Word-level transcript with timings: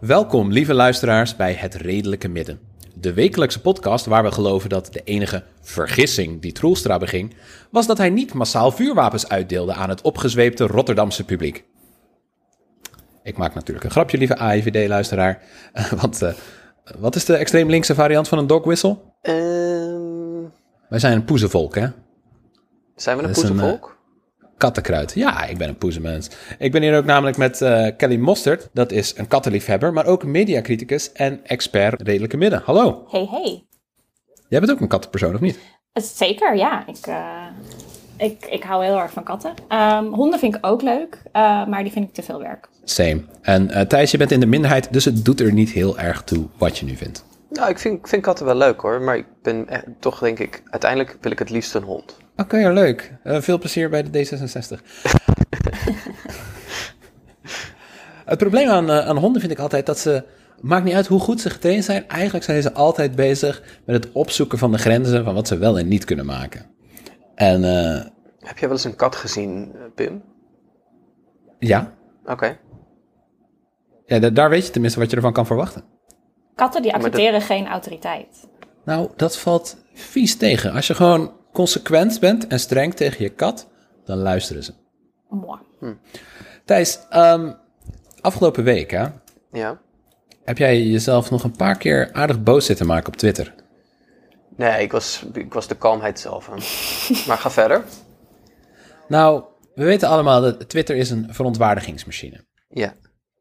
Welkom, 0.00 0.52
lieve 0.52 0.74
luisteraars, 0.74 1.36
bij 1.36 1.52
Het 1.52 1.74
Redelijke 1.74 2.28
Midden. 2.28 2.60
De 2.94 3.12
wekelijkse 3.12 3.60
podcast 3.60 4.06
waar 4.06 4.22
we 4.22 4.32
geloven 4.32 4.68
dat 4.68 4.92
de 4.92 5.02
enige 5.04 5.44
vergissing 5.60 6.42
die 6.42 6.52
Troelstra 6.52 6.98
beging, 6.98 7.34
was 7.70 7.86
dat 7.86 7.98
hij 7.98 8.10
niet 8.10 8.34
massaal 8.34 8.70
vuurwapens 8.72 9.28
uitdeelde 9.28 9.72
aan 9.72 9.88
het 9.88 10.02
opgezweepte 10.02 10.66
Rotterdamse 10.66 11.24
publiek. 11.24 11.64
Ik 13.24 13.36
maak 13.36 13.54
natuurlijk 13.54 13.84
een 13.84 13.90
grapje, 13.90 14.18
lieve 14.18 14.36
AIVD-luisteraar, 14.36 15.42
want 16.00 16.22
eh, 16.22 16.32
wat 16.98 17.14
is 17.14 17.24
de 17.24 17.36
extreem 17.36 17.70
linkse 17.70 17.94
variant 17.94 18.28
van 18.28 18.38
een 18.38 18.46
dog 18.46 18.64
whistle? 18.64 18.96
Ehm, 19.20 20.42
Wij 20.88 20.98
zijn 20.98 21.12
een 21.12 21.24
poezenvolk, 21.24 21.74
hè? 21.74 21.86
zijn 22.96 23.16
we 23.16 23.22
een 23.22 23.28
een, 23.28 23.34
poezenvolk? 23.34 23.98
Kattenkruid. 24.56 25.12
Ja, 25.14 25.44
ik 25.44 25.58
ben 25.58 25.68
een 25.68 25.76
poezenmens. 25.78 26.30
Ik 26.58 26.72
ben 26.72 26.82
hier 26.82 26.96
ook 26.96 27.04
namelijk 27.04 27.36
met 27.36 27.62
eh, 27.62 27.96
Kelly 27.96 28.16
Mostert. 28.16 28.68
Dat 28.72 28.92
is 28.92 29.16
een 29.16 29.26
kattenliefhebber, 29.28 29.92
maar 29.92 30.06
ook 30.06 30.24
mediacriticus 30.24 31.12
en 31.12 31.40
expert 31.44 32.02
redelijke 32.02 32.36
midden. 32.36 32.62
Hallo. 32.64 33.06
Hey, 33.10 33.26
hey. 33.30 33.66
Jij 34.48 34.60
bent 34.60 34.72
ook 34.72 34.80
een 34.80 34.88
kattenpersoon, 34.88 35.34
of 35.34 35.40
niet? 35.40 35.58
Zeker, 35.92 36.56
ja. 36.56 36.86
Ik, 36.86 37.06
eh, 37.06 37.46
ik, 38.16 38.46
ik 38.46 38.62
hou 38.62 38.84
heel 38.84 38.98
erg 38.98 39.12
van 39.12 39.24
katten. 39.24 39.54
Ehm, 39.68 40.04
honden 40.04 40.38
vind 40.38 40.54
ik 40.54 40.66
ook 40.66 40.82
leuk, 40.82 41.22
eh, 41.32 41.66
maar 41.66 41.82
die 41.82 41.92
vind 41.92 42.08
ik 42.08 42.14
te 42.14 42.22
veel 42.22 42.38
werk. 42.38 42.68
Same. 42.84 43.22
En 43.42 43.70
eh, 43.70 43.86
Thijs, 43.86 44.10
je 44.10 44.18
bent 44.18 44.30
in 44.30 44.40
de 44.40 44.46
minderheid, 44.46 44.92
dus 44.92 45.04
het 45.04 45.24
doet 45.24 45.40
er 45.40 45.52
niet 45.52 45.70
heel 45.70 45.98
erg 45.98 46.22
toe 46.22 46.46
wat 46.58 46.78
je 46.78 46.84
nu 46.84 46.96
vindt. 46.96 47.24
Nou, 47.50 47.70
ik 47.70 47.78
vind, 47.78 48.08
vind 48.08 48.22
katten 48.22 48.46
wel 48.46 48.54
leuk 48.54 48.80
hoor, 48.80 49.00
maar 49.00 49.16
ik 49.16 49.26
ben 49.42 49.66
toch 50.00 50.18
denk 50.18 50.38
ik, 50.38 50.62
uiteindelijk 50.70 51.16
wil 51.20 51.32
ik 51.32 51.38
het 51.38 51.50
liefst 51.50 51.74
een 51.74 51.82
hond. 51.82 52.16
Oké, 52.36 52.56
leuk. 52.56 53.12
Eh, 53.22 53.40
veel 53.40 53.58
plezier 53.58 53.88
bij 53.90 54.10
de 54.10 54.26
D66. 54.26 54.80
het 58.24 58.38
probleem 58.38 58.68
aan, 58.68 58.90
eh, 58.90 59.06
aan 59.06 59.16
honden 59.16 59.40
vind 59.40 59.52
ik 59.52 59.58
altijd 59.58 59.86
dat 59.86 59.98
ze... 59.98 60.24
Maakt 60.60 60.84
niet 60.84 60.94
uit 60.94 61.06
hoe 61.06 61.20
goed 61.20 61.40
ze 61.40 61.50
getraind 61.50 61.84
zijn. 61.84 62.08
Eigenlijk 62.08 62.44
zijn 62.44 62.62
ze 62.62 62.72
altijd 62.72 63.14
bezig 63.14 63.62
met 63.84 64.04
het 64.04 64.12
opzoeken 64.12 64.58
van 64.58 64.72
de 64.72 64.78
grenzen 64.78 65.24
van 65.24 65.34
wat 65.34 65.48
ze 65.48 65.58
wel 65.58 65.78
en 65.78 65.88
niet 65.88 66.04
kunnen 66.04 66.26
maken. 66.26 66.66
En 67.34 67.62
Heb 68.38 68.58
jij 68.58 68.68
wel 68.68 68.70
eens 68.70 68.84
een 68.84 68.96
kat 68.96 69.16
gezien, 69.16 69.72
Pim? 69.94 70.22
ja, 71.58 71.92
Oké. 72.26 72.58
Ja 74.06 74.18
da- 74.18 74.30
daar 74.30 74.50
weet 74.50 74.66
je 74.66 74.72
tenminste 74.72 74.98
wat 75.00 75.10
je 75.10 75.16
ervan 75.16 75.32
kan 75.32 75.46
verwachten. 75.46 75.84
Katten 76.54 76.82
die 76.82 76.92
dat- 76.92 77.00
accepteren 77.00 77.40
geen 77.40 77.66
autoriteit. 77.66 78.48
Nou, 78.84 79.10
dat 79.16 79.38
valt 79.38 79.76
vies 79.94 80.36
tegen. 80.36 80.72
Als 80.72 80.86
je 80.86 80.94
gewoon 80.94 81.32
consequent 81.52 82.20
bent 82.20 82.46
en 82.46 82.60
streng 82.60 82.94
tegen 82.94 83.22
je 83.24 83.28
kat, 83.30 83.68
dan 84.04 84.18
luisteren 84.18 84.62
ze. 84.64 84.72
Moi. 85.28 85.58
Thijs, 86.64 86.98
ehm, 87.10 87.52
afgelopen 88.20 88.64
week 88.64 88.90
hè, 88.90 89.06
Ja. 89.52 89.80
heb 90.44 90.58
jij 90.58 90.82
jezelf 90.82 91.30
nog 91.30 91.44
een 91.44 91.56
paar 91.56 91.76
keer 91.78 92.12
aardig 92.12 92.42
boos 92.42 92.66
zitten 92.66 92.86
maken 92.86 93.06
op 93.06 93.16
Twitter. 93.16 93.54
Nee, 94.56 94.82
ik 94.82 94.92
was, 94.92 95.24
ik 95.32 95.54
was 95.54 95.68
de 95.68 95.74
kalmheid 95.76 96.20
zelf 96.20 96.48
maar 97.26 97.38
ga 97.38 97.50
verder. 97.50 97.84
Nou, 99.08 99.44
we 99.74 99.84
weten 99.84 100.08
allemaal 100.08 100.40
dat 100.40 100.68
Twitter 100.68 100.96
is 100.96 101.10
een 101.10 101.26
verontwaardigingsmachine. 101.34 102.44
Ja. 102.68 102.94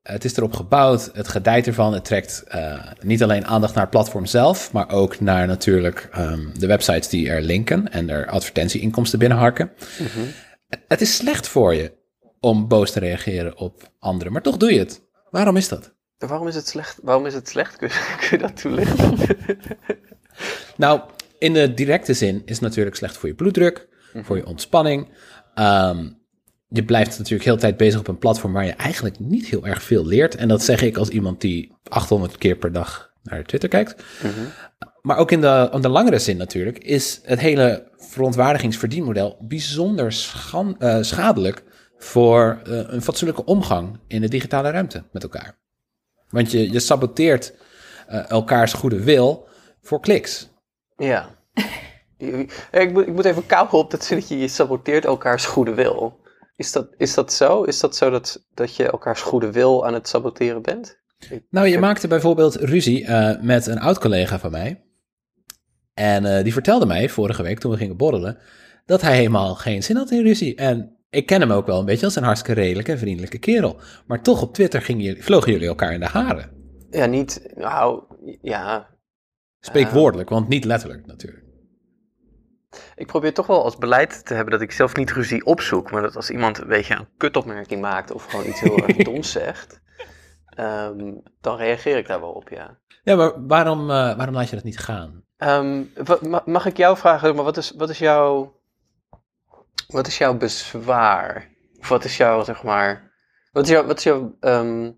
Het 0.03 0.23
is 0.25 0.37
erop 0.37 0.53
gebouwd, 0.53 1.09
het 1.13 1.27
gedijt 1.27 1.67
ervan. 1.67 1.93
Het 1.93 2.05
trekt 2.05 2.43
eh, 2.47 2.91
niet 3.01 3.23
alleen 3.23 3.45
aandacht 3.45 3.73
naar 3.73 3.83
het 3.83 3.91
platform 3.91 4.25
zelf, 4.25 4.71
maar 4.71 4.91
ook 4.91 5.19
naar 5.19 5.47
natuurlijk 5.47 6.07
ehm, 6.11 6.47
de 6.53 6.67
websites 6.67 7.09
die 7.09 7.29
er 7.29 7.41
linken 7.41 7.91
en 7.91 8.09
er 8.09 8.27
advertentieinkomsten 8.27 9.19
binnenharken. 9.19 9.71
Het 10.87 11.01
is 11.01 11.15
slecht 11.15 11.47
voor 11.47 11.73
je 11.73 11.93
om 12.39 12.67
boos 12.67 12.91
te 12.91 12.99
reageren 12.99 13.57
op 13.57 13.91
anderen, 13.99 14.33
maar 14.33 14.41
toch 14.41 14.57
doe 14.57 14.73
je 14.73 14.79
het. 14.79 15.01
Waarom 15.29 15.57
is 15.57 15.67
dat? 15.67 15.93
Waarom 16.17 16.47
is 16.47 16.55
het 16.55 16.67
slecht? 16.67 16.99
Waarom 17.01 17.25
is 17.25 17.33
het 17.33 17.49
slecht? 17.49 17.75
Kun 17.75 17.87
je, 17.87 18.15
kun 18.19 18.37
je 18.37 18.37
dat 18.37 18.61
toelichten? 18.61 19.17
Nou, 20.75 21.01
in 21.37 21.53
de 21.53 21.73
directe 21.73 22.13
zin 22.13 22.41
is 22.45 22.55
het 22.55 22.61
natuurlijk 22.61 22.95
slecht 22.95 23.17
voor 23.17 23.29
je 23.29 23.35
bloeddruk, 23.35 23.87
voor 24.13 24.37
je 24.37 24.45
ontspanning. 24.45 25.09
Ehm, 25.53 26.09
je 26.73 26.83
blijft 26.83 27.17
natuurlijk 27.17 27.43
heel 27.43 27.55
de 27.55 27.61
tijd 27.61 27.77
bezig 27.77 27.99
op 27.99 28.07
een 28.07 28.17
platform 28.17 28.53
waar 28.53 28.65
je 28.65 28.71
eigenlijk 28.71 29.19
niet 29.19 29.45
heel 29.45 29.65
erg 29.65 29.83
veel 29.83 30.05
leert. 30.05 30.35
En 30.35 30.47
dat 30.47 30.63
zeg 30.63 30.81
ik 30.81 30.97
als 30.97 31.09
iemand 31.09 31.41
die 31.41 31.71
800 31.89 32.37
keer 32.37 32.55
per 32.55 32.71
dag 32.71 33.13
naar 33.23 33.43
Twitter 33.43 33.69
kijkt. 33.69 34.03
Maar 35.01 35.17
ook 35.17 35.31
in 35.31 35.41
de, 35.41 35.69
in 35.73 35.81
de 35.81 35.89
langere 35.89 36.19
zin 36.19 36.37
natuurlijk 36.37 36.77
is 36.77 37.19
het 37.23 37.39
hele 37.39 37.91
verontwaardigingsverdienmodel 37.97 39.37
bijzonder 39.41 40.11
schan- 40.11 40.79
eh, 40.79 40.97
schadelijk 41.01 41.63
voor 41.97 42.61
eh, 42.63 42.79
een 42.85 43.01
fatsoenlijke 43.01 43.45
omgang 43.45 43.99
in 44.07 44.21
de 44.21 44.29
digitale 44.29 44.69
ruimte 44.69 45.03
met 45.11 45.23
elkaar. 45.23 45.57
Want 46.29 46.51
je, 46.51 46.71
je 46.71 46.79
saboteert 46.79 47.53
eh, 48.07 48.29
elkaars 48.29 48.73
goede 48.73 49.03
wil 49.03 49.47
voor 49.81 49.99
kliks. 49.99 50.49
ja. 50.97 51.29
Ik 52.71 52.91
moet, 52.91 53.07
ik 53.07 53.13
moet 53.13 53.25
even 53.25 53.45
kauwen 53.45 53.73
op 53.73 53.91
dat 53.91 54.03
zinnetje, 54.03 54.37
je 54.37 54.47
saboteert 54.47 55.05
elkaars 55.05 55.45
goede 55.45 55.73
wil. 55.73 56.21
Is 56.55 56.71
dat, 56.71 56.87
is 56.97 57.13
dat 57.13 57.33
zo? 57.33 57.63
Is 57.63 57.79
dat 57.79 57.95
zo 57.95 58.09
dat, 58.09 58.45
dat 58.53 58.75
je 58.75 58.89
elkaars 58.89 59.21
goede 59.21 59.51
wil 59.51 59.85
aan 59.85 59.93
het 59.93 60.07
saboteren 60.07 60.61
bent? 60.61 61.01
Nou, 61.49 61.67
je 61.67 61.79
maakte 61.79 62.07
bijvoorbeeld 62.07 62.55
ruzie 62.55 63.05
eh, 63.05 63.41
met 63.41 63.67
een 63.67 63.79
oud-collega 63.79 64.39
van 64.39 64.51
mij. 64.51 64.83
En 65.93 66.25
eh, 66.25 66.43
die 66.43 66.53
vertelde 66.53 66.85
mij 66.85 67.09
vorige 67.09 67.43
week 67.43 67.59
toen 67.59 67.71
we 67.71 67.77
gingen 67.77 67.97
borrelen 67.97 68.37
dat 68.85 69.01
hij 69.01 69.15
helemaal 69.15 69.55
geen 69.55 69.83
zin 69.83 69.95
had 69.95 70.11
in 70.11 70.23
ruzie. 70.23 70.55
En 70.55 70.97
ik 71.09 71.25
ken 71.25 71.41
hem 71.41 71.51
ook 71.51 71.65
wel 71.65 71.79
een 71.79 71.85
beetje 71.85 72.05
als 72.05 72.15
een 72.15 72.23
hartstikke 72.23 72.61
redelijke 72.61 72.91
en 72.91 72.97
vriendelijke 72.97 73.37
kerel. 73.37 73.79
Maar 74.05 74.21
toch 74.21 74.41
op 74.41 74.53
Twitter 74.53 74.81
gingen 74.81 75.03
jullie, 75.03 75.23
vlogen 75.23 75.51
jullie 75.51 75.67
elkaar 75.67 75.93
in 75.93 75.99
de 75.99 76.05
haren. 76.05 76.51
Ja, 76.89 77.05
niet, 77.05 77.53
nou, 77.55 78.03
ja, 78.41 78.93
Spreekwoordelijk, 79.65 80.29
want 80.29 80.47
niet 80.47 80.65
letterlijk 80.65 81.05
natuurlijk. 81.05 81.42
Ik 82.95 83.07
probeer 83.07 83.33
toch 83.33 83.47
wel 83.47 83.63
als 83.63 83.77
beleid 83.77 84.25
te 84.25 84.33
hebben 84.33 84.53
dat 84.53 84.61
ik 84.61 84.71
zelf 84.71 84.95
niet 84.95 85.11
ruzie 85.11 85.45
opzoek, 85.45 85.91
maar 85.91 86.01
dat 86.01 86.15
als 86.15 86.29
iemand 86.29 86.57
een 86.57 86.67
beetje 86.67 86.95
een 86.95 87.07
kutopmerking 87.17 87.81
maakt 87.81 88.11
of 88.11 88.25
gewoon 88.25 88.45
iets 88.45 88.59
heel 88.59 88.77
erg 88.77 88.97
doms 89.13 89.31
zegt, 89.31 89.81
ehm, 90.45 91.13
dan 91.41 91.57
reageer 91.57 91.97
ik 91.97 92.07
daar 92.07 92.19
wel 92.19 92.31
op, 92.31 92.49
ja. 92.49 92.77
Ja, 93.03 93.15
maar 93.15 93.47
waarom, 93.47 93.79
eh, 93.89 94.15
waarom 94.15 94.35
laat 94.35 94.49
je 94.49 94.55
dat 94.55 94.65
niet 94.65 94.79
gaan? 94.79 95.23
Ehm, 95.37 95.83
mag 96.45 96.65
ik 96.65 96.77
jou 96.77 96.97
vragen, 96.97 97.35
maar 97.35 97.43
wat 97.43 97.57
is, 97.57 97.73
wat 97.77 97.89
is 97.89 97.99
jouw, 97.99 98.59
wat 99.87 100.07
is 100.07 100.17
jouw 100.17 100.37
bezwaar? 100.37 101.51
Of 101.79 101.89
wat 101.89 102.03
is 102.03 102.17
jouw, 102.17 102.43
zeg 102.43 102.63
maar, 102.63 103.11
wat 103.51 103.63
is 103.63 103.69
jouw, 103.69 103.85
wat 103.85 103.97
is 103.97 104.03
jouw 104.03 104.37
ehm, 104.39 104.91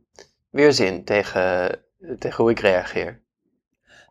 weerzin 0.50 1.06
tegen, 1.06 1.80
tegen 2.20 2.44
hoe 2.44 2.52
ik 2.52 2.60
reageer? 2.60 3.25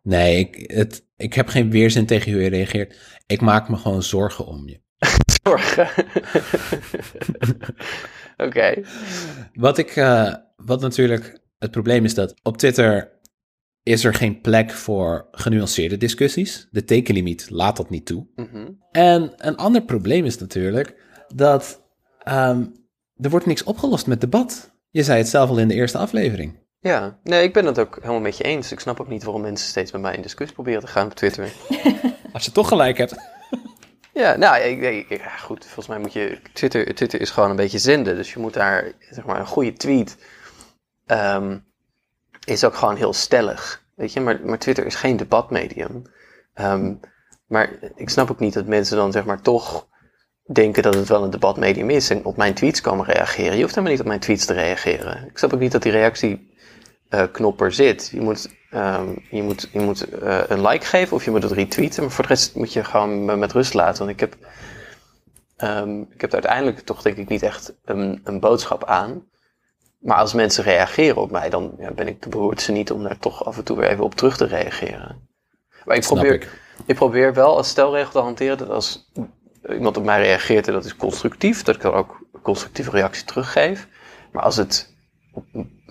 Nee, 0.04 0.38
ik, 0.38 0.70
het, 0.70 1.06
ik 1.16 1.34
heb 1.34 1.48
geen 1.48 1.70
weerzin 1.70 2.06
tegen 2.06 2.32
hoe 2.32 2.42
je 2.42 2.48
reageert. 2.48 2.96
Ik 3.26 3.40
maak 3.40 3.68
me 3.68 3.76
gewoon 3.76 4.02
zorgen 4.02 4.46
om 4.46 4.68
je. 4.68 4.80
Zorgen. 5.42 5.88
Oké. 8.46 8.82
Wat, 9.54 9.78
ik, 9.78 9.96
eh, 9.96 10.34
wat 10.56 10.80
natuurlijk 10.80 11.38
het 11.58 11.70
probleem 11.70 12.04
is 12.04 12.14
dat 12.14 12.34
op 12.42 12.56
Twitter 12.56 13.12
is 13.82 14.04
er 14.04 14.14
geen 14.14 14.40
plek 14.40 14.70
voor 14.70 15.28
genuanceerde 15.30 15.96
discussies. 15.96 16.68
De 16.70 16.84
tekenlimiet 16.84 17.50
laat 17.50 17.76
dat 17.76 17.90
niet 17.90 18.06
toe. 18.06 18.26
Mhm. 18.34 18.70
En 18.90 19.32
een 19.36 19.56
ander 19.56 19.82
probleem 19.82 20.24
is 20.24 20.38
natuurlijk 20.38 20.96
dat 21.34 21.82
ehm, 22.18 22.66
er 23.16 23.30
wordt 23.30 23.46
niks 23.46 23.64
opgelost 23.64 24.06
met 24.06 24.20
debat. 24.20 24.72
Je 24.90 25.02
zei 25.02 25.18
het 25.18 25.28
zelf 25.28 25.50
al 25.50 25.58
in 25.58 25.68
de 25.68 25.74
eerste 25.74 25.98
aflevering. 25.98 26.63
Ja, 26.84 27.18
nee, 27.22 27.42
ik 27.42 27.52
ben 27.52 27.64
het 27.66 27.78
ook 27.78 27.94
helemaal 28.00 28.20
met 28.20 28.36
je 28.36 28.44
eens. 28.44 28.72
Ik 28.72 28.80
snap 28.80 29.00
ook 29.00 29.08
niet 29.08 29.22
waarom 29.24 29.42
mensen 29.42 29.68
steeds 29.68 29.92
met 29.92 30.00
mij 30.00 30.14
in 30.14 30.22
discussie 30.22 30.54
proberen 30.54 30.80
te 30.80 30.86
gaan 30.86 31.06
op 31.06 31.14
Twitter. 31.14 31.52
Als 32.32 32.44
je 32.44 32.52
toch 32.52 32.68
gelijk 32.68 32.98
hebt. 32.98 33.14
Ja, 34.12 34.36
nou, 34.36 34.56
ik, 34.62 35.08
ik- 35.10 35.22
goed, 35.40 35.64
volgens 35.64 35.86
mij 35.86 35.98
moet 35.98 36.12
je... 36.12 36.38
Twitter, 36.52 36.94
Twitter 36.94 37.20
is 37.20 37.30
gewoon 37.30 37.50
een 37.50 37.56
beetje 37.56 37.78
zenden, 37.78 38.16
dus 38.16 38.32
je 38.32 38.38
moet 38.38 38.54
daar, 38.54 38.92
zeg 39.10 39.24
maar, 39.24 39.40
een 39.40 39.46
goede 39.46 39.72
tweet... 39.72 40.16
ehm, 41.06 41.58
is 42.44 42.64
ook 42.64 42.74
gewoon 42.74 42.96
heel 42.96 43.12
stellig, 43.12 43.82
weet 43.94 44.12
je. 44.12 44.20
Maar, 44.20 44.40
maar 44.44 44.58
Twitter 44.58 44.86
is 44.86 44.94
geen 44.94 45.16
debatmedium. 45.16 46.02
Ehm, 46.54 46.94
maar 47.46 47.70
ik 47.94 48.08
snap 48.10 48.30
ook 48.30 48.38
niet 48.40 48.54
dat 48.54 48.66
mensen 48.66 48.96
dan, 48.96 49.12
zeg 49.12 49.24
maar, 49.24 49.40
toch 49.40 49.86
denken 50.52 50.82
dat 50.82 50.94
het 50.94 51.08
wel 51.08 51.24
een 51.24 51.30
debatmedium 51.30 51.90
is... 51.90 52.10
en 52.10 52.24
op 52.24 52.36
mijn 52.36 52.54
tweets 52.54 52.80
komen 52.80 53.06
reageren. 53.06 53.54
Je 53.56 53.60
hoeft 53.62 53.74
helemaal 53.74 53.90
niet 53.92 54.00
op 54.02 54.08
mijn 54.08 54.20
tweets 54.20 54.44
te 54.44 54.52
reageren. 54.52 55.26
Ik 55.28 55.38
snap 55.38 55.52
ook 55.52 55.60
niet 55.60 55.72
dat 55.72 55.82
die 55.82 55.92
reactieknop 57.14 57.60
er 57.60 57.72
zit. 57.72 58.08
Je 58.12 58.20
moet 58.20 58.48
Ehm, 58.74 59.14
je 59.30 59.42
moet, 59.42 59.68
je 59.72 59.80
moet 59.80 60.08
eh, 60.08 60.40
een 60.48 60.66
like 60.66 60.86
geven 60.86 61.16
of 61.16 61.24
je 61.24 61.30
moet 61.30 61.42
het 61.42 61.52
retweeten. 61.52 62.02
Maar 62.02 62.12
voor 62.12 62.22
de 62.24 62.28
rest 62.28 62.54
moet 62.54 62.72
je 62.72 62.84
gewoon 62.84 63.24
me 63.24 63.36
met 63.36 63.52
rust 63.52 63.74
laten. 63.74 63.98
Want 63.98 64.10
ik 64.10 64.20
heb, 64.20 64.36
ehm, 65.56 66.00
ik 66.00 66.20
heb 66.20 66.32
uiteindelijk 66.32 66.80
toch 66.80 67.02
denk 67.02 67.16
ik 67.16 67.28
niet 67.28 67.42
echt 67.42 67.74
een, 67.84 68.20
een 68.24 68.40
boodschap 68.40 68.84
aan. 68.84 69.32
maar 69.98 70.16
als 70.16 70.32
mensen 70.32 70.64
reageren 70.64 71.22
op 71.22 71.30
mij, 71.30 71.50
dan 71.50 71.74
ja, 71.78 71.90
ben 71.90 72.08
ik 72.08 72.22
de 72.22 72.28
behoorte 72.28 72.72
niet 72.72 72.90
om 72.90 73.02
daar 73.02 73.18
toch 73.18 73.44
af 73.44 73.56
en 73.56 73.64
toe 73.64 73.76
weer 73.76 73.88
even 73.88 74.04
op 74.04 74.14
terug 74.14 74.36
te 74.36 74.46
reageren. 74.46 75.28
Maar 75.84 75.96
ik 75.96 76.02
probeer, 76.02 76.34
ik. 76.34 76.50
ik 76.86 76.94
probeer 76.94 77.34
wel 77.34 77.56
als 77.56 77.68
stelregel 77.68 78.10
te 78.10 78.18
hanteren 78.18 78.58
dat 78.58 78.68
als 78.68 79.10
iemand 79.68 79.96
op 79.96 80.04
mij 80.04 80.22
reageert 80.22 80.66
en 80.66 80.72
dat 80.72 80.84
is 80.84 80.96
constructief, 80.96 81.62
dat 81.62 81.74
ik 81.74 81.80
dan 81.80 81.94
ook 81.94 82.26
een 82.32 82.40
constructieve 82.40 82.90
reactie 82.90 83.24
teruggeef. 83.24 83.88
Maar 84.32 84.42
als 84.42 84.56
het 84.56 84.94
op, 85.32 85.44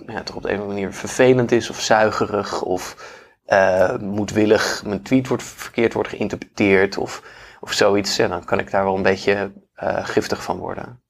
ja, 0.06 0.22
toch 0.22 0.36
op 0.36 0.42
de 0.42 0.48
een 0.48 0.54
of 0.54 0.60
andere 0.60 0.80
manier 0.80 0.94
vervelend 0.94 1.52
is 1.52 1.70
of 1.70 1.80
zuigerig 1.80 2.62
of 2.62 2.96
eh, 3.44 3.96
moedwillig, 3.98 4.82
mijn 4.86 5.02
tweet 5.02 5.28
wordt 5.28 5.42
verkeerd 5.42 5.92
wordt 5.92 6.08
geïnterpreteerd 6.08 6.96
of, 6.98 7.22
of 7.60 7.72
zoiets, 7.72 8.16
ja, 8.16 8.28
dan 8.28 8.44
kan 8.44 8.58
ik 8.58 8.70
daar 8.70 8.84
wel 8.84 8.96
een 8.96 9.02
beetje 9.02 9.52
eh, 9.74 10.04
giftig 10.06 10.42
van 10.42 10.58
worden. 10.58 11.02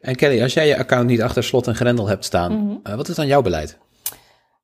En 0.00 0.16
Kelly, 0.16 0.42
als 0.42 0.54
jij 0.54 0.66
je 0.66 0.78
account 0.78 1.06
niet 1.06 1.22
achter 1.22 1.44
slot 1.44 1.66
en 1.66 1.74
grendel 1.74 2.06
hebt 2.08 2.24
staan, 2.24 2.52
Mhm. 2.64 2.76
eh, 2.82 2.94
wat 2.94 3.08
is 3.08 3.16
dan 3.16 3.26
jouw 3.26 3.42
beleid? 3.42 3.78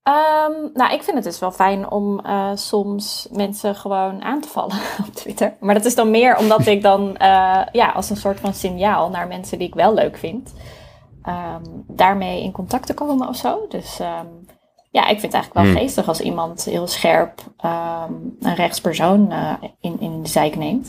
Ehm, 0.02 0.52
nou, 0.74 0.92
ik 0.94 1.02
vind 1.02 1.16
het 1.16 1.24
dus 1.24 1.38
wel 1.38 1.52
fijn 1.52 1.90
om 1.90 2.20
eh, 2.20 2.50
soms 2.54 3.28
mensen 3.32 3.74
gewoon 3.74 4.22
aan 4.22 4.40
te 4.40 4.48
vallen 4.48 4.76
op 5.08 5.14
Twitter. 5.14 5.54
Maar 5.60 5.74
dat 5.74 5.84
is 5.84 5.94
dan 5.94 6.10
meer 6.10 6.36
omdat 6.36 6.66
ik 6.66 6.82
dan 6.82 7.16
eh, 7.16 7.62
ja, 7.72 7.90
als 7.94 8.10
een 8.10 8.16
soort 8.16 8.40
van 8.40 8.54
signaal 8.54 9.10
naar 9.10 9.26
mensen 9.26 9.58
die 9.58 9.66
ik 9.68 9.74
wel 9.74 9.94
leuk 9.94 10.16
vind, 10.16 10.52
ehm, 11.26 11.62
daarmee 11.86 12.42
in 12.42 12.52
contact 12.52 12.86
te 12.86 12.94
komen 12.94 13.28
of 13.28 13.36
zo. 13.36 13.66
Dus 13.68 14.00
ehm, 14.00 14.26
ja, 14.90 15.02
ik 15.02 15.20
vind 15.20 15.32
het 15.32 15.34
eigenlijk 15.34 15.54
wel 15.54 15.64
Hmm. 15.64 15.76
geestig 15.82 16.08
als 16.08 16.20
iemand 16.20 16.64
heel 16.64 16.86
scherp 16.86 17.40
ehm, 17.56 18.12
een 18.40 18.54
rechtspersoon 18.54 19.32
eh, 19.32 19.52
in, 19.80 20.00
in 20.00 20.22
de 20.22 20.28
zijk 20.28 20.56
neemt. 20.56 20.88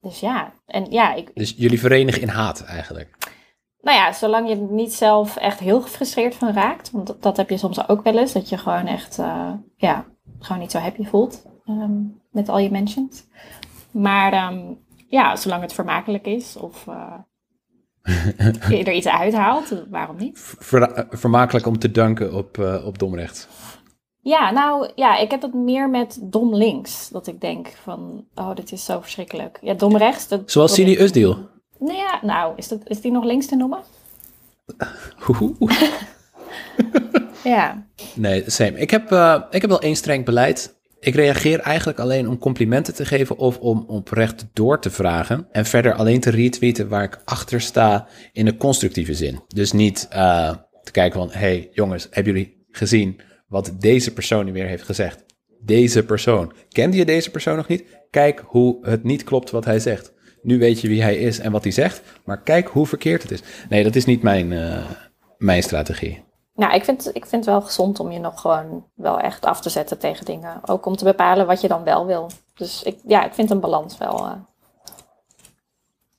Dus 0.00 0.20
ja, 0.20 0.52
en 0.66 0.90
ja, 0.90 1.14
ik, 1.14 1.30
Dus 1.34 1.54
jullie 1.56 1.80
verenigen 1.80 2.22
in 2.22 2.28
haat 2.28 2.64
eigenlijk. 2.64 3.16
nou 3.80 3.96
ja, 3.96 4.12
zolang 4.12 4.48
je 4.48 4.54
er 4.54 4.60
niet 4.72 4.94
zelf 4.94 5.36
echt 5.36 5.58
heel 5.58 5.80
gefrustreerd 5.82 6.34
van 6.34 6.52
raakt. 6.52 6.90
Want 6.90 7.06
dat, 7.06 7.22
dat 7.22 7.36
heb 7.36 7.50
je 7.50 7.56
soms 7.56 7.88
ook 7.88 8.02
wel 8.02 8.18
eens. 8.18 8.32
Dat 8.32 8.48
je 8.48 8.58
gewoon 8.58 8.86
echt, 8.86 9.18
eh, 9.18 9.50
ja, 9.76 10.04
gewoon 10.38 10.60
niet 10.60 10.70
zo 10.70 10.78
happy 10.78 11.04
voelt 11.04 11.44
met 12.30 12.48
al 12.48 12.58
je 12.58 12.70
mentions. 12.70 13.24
Maar 13.90 14.52
ja, 15.08 15.36
zolang 15.36 15.62
het 15.62 15.72
vermakelijk 15.72 16.26
is 16.26 16.56
of 16.56 16.86
eh, 16.86 17.12
je 18.68 18.84
er 18.84 18.92
iets 18.92 19.08
uithaalt, 19.08 19.74
waarom 19.90 20.16
niet? 20.16 20.54
Ver- 20.58 21.06
vermakelijk 21.10 21.66
om 21.66 21.78
te 21.78 21.90
danken 21.90 22.34
op, 22.34 22.58
eh, 22.58 22.86
op 22.86 22.98
Domrecht. 22.98 23.48
Ja, 24.20 24.50
nou 24.50 24.90
ja, 24.94 25.18
ik 25.18 25.30
heb 25.30 25.42
het 25.42 25.54
meer 25.54 25.90
met 25.90 26.18
dom 26.22 26.54
links. 26.54 27.08
Dat 27.08 27.26
ik 27.26 27.40
denk 27.40 27.68
van, 27.82 28.24
oh, 28.34 28.54
dit 28.54 28.72
is 28.72 28.84
zo 28.84 29.00
verschrikkelijk. 29.00 29.58
Ja, 29.60 29.74
dom 29.74 29.96
rechts. 29.96 30.28
Dat 30.28 30.50
Zoals 30.50 30.74
Sini 30.74 31.00
Usdeal. 31.00 31.38
Nou 31.78 31.96
ja, 31.96 32.18
nou, 32.22 32.52
is, 32.56 32.68
dat, 32.68 32.80
is 32.84 33.00
die 33.00 33.12
nog 33.12 33.24
links 33.24 33.46
te 33.46 33.56
noemen? 33.56 33.78
Ja. 37.44 37.86
Nee, 38.14 38.42
same. 38.46 38.78
Ik 38.78 38.90
heb, 38.90 39.12
eh, 39.12 39.42
ik 39.50 39.60
heb 39.60 39.70
wel 39.70 39.80
één 39.80 39.96
streng 39.96 40.24
beleid. 40.24 40.75
Ik 41.00 41.14
reageer 41.14 41.60
eigenlijk 41.60 41.98
alleen 41.98 42.28
om 42.28 42.38
complimenten 42.38 42.94
te 42.94 43.04
geven 43.04 43.36
of 43.36 43.58
om 43.58 43.84
oprecht 43.86 44.46
door 44.52 44.80
te 44.80 44.90
vragen. 44.90 45.48
En 45.52 45.66
verder 45.66 45.94
alleen 45.94 46.20
te 46.20 46.30
retweeten 46.30 46.88
waar 46.88 47.04
ik 47.04 47.20
achter 47.24 47.60
sta 47.60 48.08
in 48.32 48.46
een 48.46 48.56
constructieve 48.56 49.14
zin. 49.14 49.40
Dus 49.48 49.72
niet 49.72 50.06
eh, 50.10 50.54
te 50.82 50.92
kijken 50.92 51.20
van, 51.20 51.30
hey 51.30 51.68
jongens, 51.72 52.06
hebben 52.10 52.32
jullie 52.32 52.66
gezien 52.70 53.20
wat 53.48 53.72
deze 53.78 54.12
persoon 54.12 54.44
nu 54.44 54.52
weer 54.52 54.66
heeft 54.66 54.82
gezegd? 54.82 55.24
Deze 55.60 56.04
persoon. 56.04 56.52
Kende 56.68 56.96
je 56.96 57.04
deze 57.04 57.30
persoon 57.30 57.56
nog 57.56 57.68
niet? 57.68 57.84
Kijk 58.10 58.42
hoe 58.46 58.86
het 58.86 59.04
niet 59.04 59.24
klopt 59.24 59.50
wat 59.50 59.64
hij 59.64 59.78
zegt. 59.78 60.12
Nu 60.42 60.58
weet 60.58 60.80
je 60.80 60.88
wie 60.88 61.02
hij 61.02 61.16
is 61.16 61.38
en 61.38 61.52
wat 61.52 61.62
hij 61.62 61.72
zegt, 61.72 62.02
maar 62.24 62.42
kijk 62.42 62.68
hoe 62.68 62.86
verkeerd 62.86 63.22
het 63.22 63.30
is. 63.30 63.42
Nee, 63.68 63.84
dat 63.84 63.96
is 63.96 64.04
niet 64.04 64.22
mijn, 64.22 64.52
eh, 64.52 64.90
mijn 65.38 65.62
strategie. 65.62 66.25
Nou, 66.56 66.74
ik 66.74 66.84
vind, 66.84 67.06
ik 67.14 67.26
vind 67.26 67.44
het 67.44 67.54
wel 67.54 67.62
gezond 67.62 68.00
om 68.00 68.10
je 68.10 68.18
nog 68.18 68.40
gewoon 68.40 68.86
wel 68.94 69.18
echt 69.18 69.44
af 69.44 69.60
te 69.60 69.70
zetten 69.70 69.98
tegen 69.98 70.24
dingen. 70.24 70.60
Ook 70.68 70.86
om 70.86 70.96
te 70.96 71.04
bepalen 71.04 71.46
wat 71.46 71.60
je 71.60 71.68
dan 71.68 71.84
wel 71.84 72.06
wil. 72.06 72.30
Dus 72.54 72.82
ik, 72.82 72.98
ja, 73.04 73.24
ik 73.24 73.34
vind 73.34 73.50
een 73.50 73.60
balans 73.60 73.98
wel, 73.98 74.26
eh, 74.26 74.32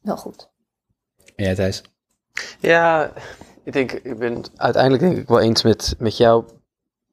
wel 0.02 0.18
goed. 0.18 0.50
En 1.36 1.44
jij 1.44 1.56
Thijs? 1.56 1.82
Ja, 2.60 3.12
ik 3.64 3.74
denk, 3.74 3.92
ik 3.92 4.18
ben 4.18 4.36
het 4.36 4.52
uiteindelijk 4.56 5.04
denk 5.04 5.18
ik 5.18 5.28
wel 5.28 5.40
eens 5.40 5.64
met, 5.64 5.96
met 5.98 6.18
jou, 6.18 6.46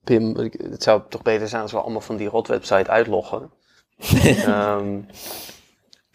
Pim. 0.04 0.36
Het 0.36 0.82
zou 0.82 1.02
toch 1.08 1.22
beter 1.22 1.48
zijn 1.48 1.62
als 1.62 1.72
we 1.72 1.80
allemaal 1.80 2.00
van 2.00 2.16
die 2.16 2.28
rotwebsite 2.28 2.90
uitloggen. 2.90 3.50
Ehm, 4.24 5.00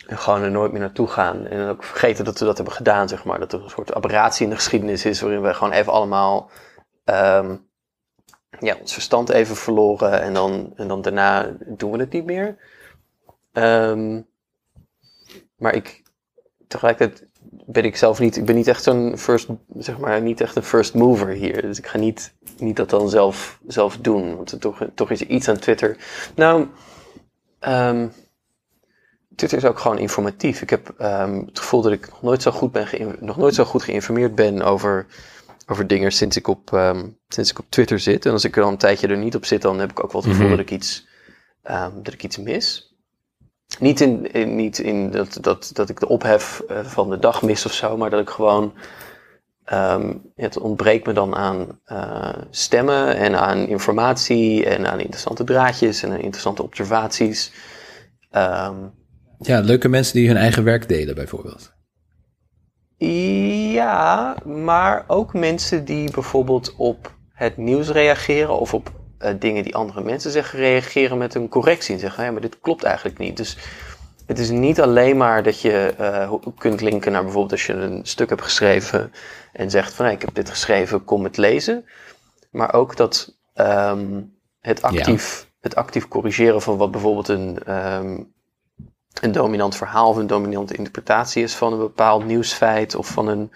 en 0.07 0.17
gewoon 0.17 0.41
er 0.41 0.51
nooit 0.51 0.71
meer 0.71 0.81
naartoe 0.81 1.07
gaan. 1.07 1.45
En 1.45 1.57
dan 1.57 1.69
ook 1.69 1.83
vergeten 1.83 2.25
dat 2.25 2.39
we 2.39 2.45
dat 2.45 2.56
hebben 2.56 2.75
gedaan, 2.75 3.07
zeg 3.07 3.23
maar. 3.23 3.39
Dat 3.39 3.53
er 3.53 3.63
een 3.63 3.69
soort 3.69 3.94
aberratie 3.94 4.44
in 4.44 4.50
de 4.50 4.56
geschiedenis 4.56 5.06
is 5.06 5.21
waarin 5.21 5.41
we 5.41 5.53
gewoon 5.53 5.73
even 5.73 5.94
allemaal 5.94 6.50
ehm, 7.09 7.56
ja, 8.59 8.77
ons 8.79 8.94
verstand 8.94 9.29
even 9.29 9.56
verloren. 9.56 10.21
En 10.21 10.33
dan, 10.33 10.73
en 10.75 10.88
dan 10.88 11.01
daarna 11.01 11.56
doen 11.65 11.91
we 11.91 11.97
het 11.97 12.11
niet 12.11 12.25
meer. 12.25 12.57
Ehm, 13.51 14.21
maar 15.56 15.73
ik, 15.73 16.03
tegelijkertijd 16.67 17.27
ben 17.65 17.83
ik 17.83 17.95
zelf 17.95 18.19
niet, 18.19 18.38
ik 18.38 18.45
ben 18.45 18.56
niet 18.56 18.67
echt 18.67 18.83
zo'n 18.83 19.17
first, 19.17 19.47
zeg 19.77 19.97
maar, 19.97 20.21
niet 20.21 20.41
echt 20.41 20.56
een 20.56 20.63
first 20.63 20.94
mover 20.94 21.27
hier. 21.27 21.61
Dus 21.61 21.77
ik 21.77 21.88
ga 21.88 21.97
niet, 21.97 22.33
niet 22.57 22.75
dat 22.75 22.89
dan 22.89 23.09
zelf, 23.09 23.59
zelf 23.67 23.97
doen. 23.97 24.35
Want 24.35 24.61
toch, 24.61 24.85
toch 24.95 25.11
is 25.11 25.21
er 25.21 25.27
iets 25.27 25.47
aan 25.50 25.59
Twitter. 25.59 25.97
Nou, 26.35 26.67
ehm, 27.59 28.07
Twitter 29.35 29.57
is 29.57 29.65
ook 29.65 29.79
gewoon 29.79 29.97
informatief. 29.97 30.61
Ik 30.61 30.69
heb 30.69 30.94
het 30.97 31.59
gevoel 31.59 31.81
dat 31.81 31.91
ik 31.91 32.07
nog 32.07 32.21
nooit 32.21 32.41
zo 32.41 32.51
goed, 32.51 32.71
ben 32.71 33.15
nog 33.19 33.38
nooit 33.38 33.56
zo 33.56 33.63
goed 33.63 33.83
geïnformeerd 33.83 34.35
ben 34.35 34.61
over, 34.61 35.06
over 35.69 35.88
dingen 35.88 36.12
sinds 36.12 36.38
ik, 36.38 36.48
op, 36.48 36.74
ehm, 36.74 37.07
sinds 37.27 37.51
ik 37.51 37.60
op 37.60 37.66
Twitter 37.69 38.00
zit. 38.00 38.25
En 38.25 38.31
als 38.31 38.44
ik 38.44 38.56
er 38.56 38.62
dan 38.62 38.71
een 38.71 38.77
tijdje 38.77 39.07
er 39.07 39.18
niet 39.18 39.36
op 39.36 39.45
zit, 39.45 39.62
dan 39.62 39.80
heb 39.80 39.89
ik 39.92 40.04
ook 40.04 40.12
wel 40.12 40.21
het 40.21 40.30
gevoel 40.31 40.48
Mhm. 40.48 40.56
dat, 40.57 40.66
ik 40.66 40.71
iets, 40.71 41.07
ehm, 41.63 41.92
dat 42.04 42.13
ik 42.13 42.24
iets 42.24 42.38
mis. 42.38 42.88
Niet 43.80 44.01
in, 44.01 44.31
in, 44.31 44.56
niet 44.56 44.80
in 44.80 45.12
dat, 45.12 45.38
dat, 45.42 45.69
dat 45.74 45.89
ik 45.89 46.00
de 46.00 46.07
ophef 46.07 46.60
eh, 46.68 46.83
van 46.86 47.10
de 47.10 47.19
dag 47.19 47.42
mis 47.42 47.66
of 47.66 47.74
zo, 47.74 47.98
maar 47.98 48.10
dat 48.10 48.21
ik 48.21 48.30
gewoon. 48.30 48.74
ehm, 49.66 50.13
het 50.36 50.57
ontbreekt 50.57 51.06
me 51.06 51.13
dan 51.13 51.36
aan 51.36 51.80
eh, 51.86 52.33
stemmen 52.50 53.16
en 53.16 53.36
aan 53.39 53.68
informatie 53.68 54.66
en 54.66 54.88
aan 54.92 55.00
interessante 55.00 55.44
draadjes 55.44 56.04
en 56.04 56.12
aan 56.12 56.19
interessante 56.19 56.63
observaties. 56.63 57.51
Ja, 59.39 59.60
leuke 59.60 59.88
mensen 59.89 60.13
die 60.13 60.27
hun 60.27 60.38
eigen 60.38 60.63
werk 60.63 60.88
delen, 60.88 61.16
bijvoorbeeld. 61.16 61.73
Ja, 63.80 64.36
maar 64.45 65.04
ook 65.07 65.33
mensen 65.33 65.86
die 65.86 66.12
bijvoorbeeld 66.12 66.76
op 66.76 67.14
het 67.33 67.57
nieuws 67.57 67.90
reageren 67.90 68.59
of 68.59 68.74
op 68.74 68.92
eh, 69.18 69.33
dingen 69.40 69.64
die 69.64 69.76
andere 69.76 70.04
mensen 70.04 70.31
zeggen, 70.31 70.59
reageren 70.59 71.18
met 71.18 71.36
een 71.36 71.50
correctie 71.50 71.94
en 71.94 72.00
zeggen: 72.00 72.24
ja, 72.24 72.31
maar 72.31 72.42
dit 72.42 72.59
klopt 72.59 72.83
eigenlijk 72.83 73.18
niet. 73.18 73.38
Dus 73.38 73.57
het 74.26 74.40
is 74.40 74.50
niet 74.50 74.81
alleen 74.81 75.18
maar 75.18 75.44
dat 75.44 75.62
je 75.62 75.94
eh, 75.98 76.33
kunt 76.57 76.81
linken 76.81 77.12
naar 77.12 77.24
bijvoorbeeld 77.24 77.52
als 77.52 77.66
je 77.66 77.74
een 77.74 78.06
stuk 78.06 78.30
hebt 78.30 78.42
geschreven 78.42 79.12
en 79.54 79.69
zegt 79.69 79.94
van 79.94 80.06
hey, 80.06 80.14
ik 80.14 80.21
heb 80.21 80.33
dit 80.33 80.50
geschreven, 80.50 81.04
kom 81.04 81.24
het 81.24 81.38
lezen. 81.38 81.86
Maar 82.52 82.74
ook 82.74 82.95
dat 82.95 83.36
ehm, 83.54 84.21
het, 84.59 84.81
actief, 84.81 85.50
het 85.59 85.76
actief 85.76 86.07
corrigeren 86.07 86.62
van 86.62 86.78
wat 86.78 86.92
bijvoorbeeld 86.92 87.28
een, 87.28 87.64
ehm, 87.66 88.18
een 89.21 89.31
dominant 89.31 89.75
verhaal 89.75 90.09
of 90.09 90.18
een 90.18 90.28
dominante 90.28 90.75
interpretatie 90.75 91.44
is 91.44 91.56
van 91.56 91.73
een 91.73 91.80
bepaald 91.80 92.25
nieuwsfeit 92.25 92.95
of 92.95 93.07
van 93.07 93.28
een 93.28 93.51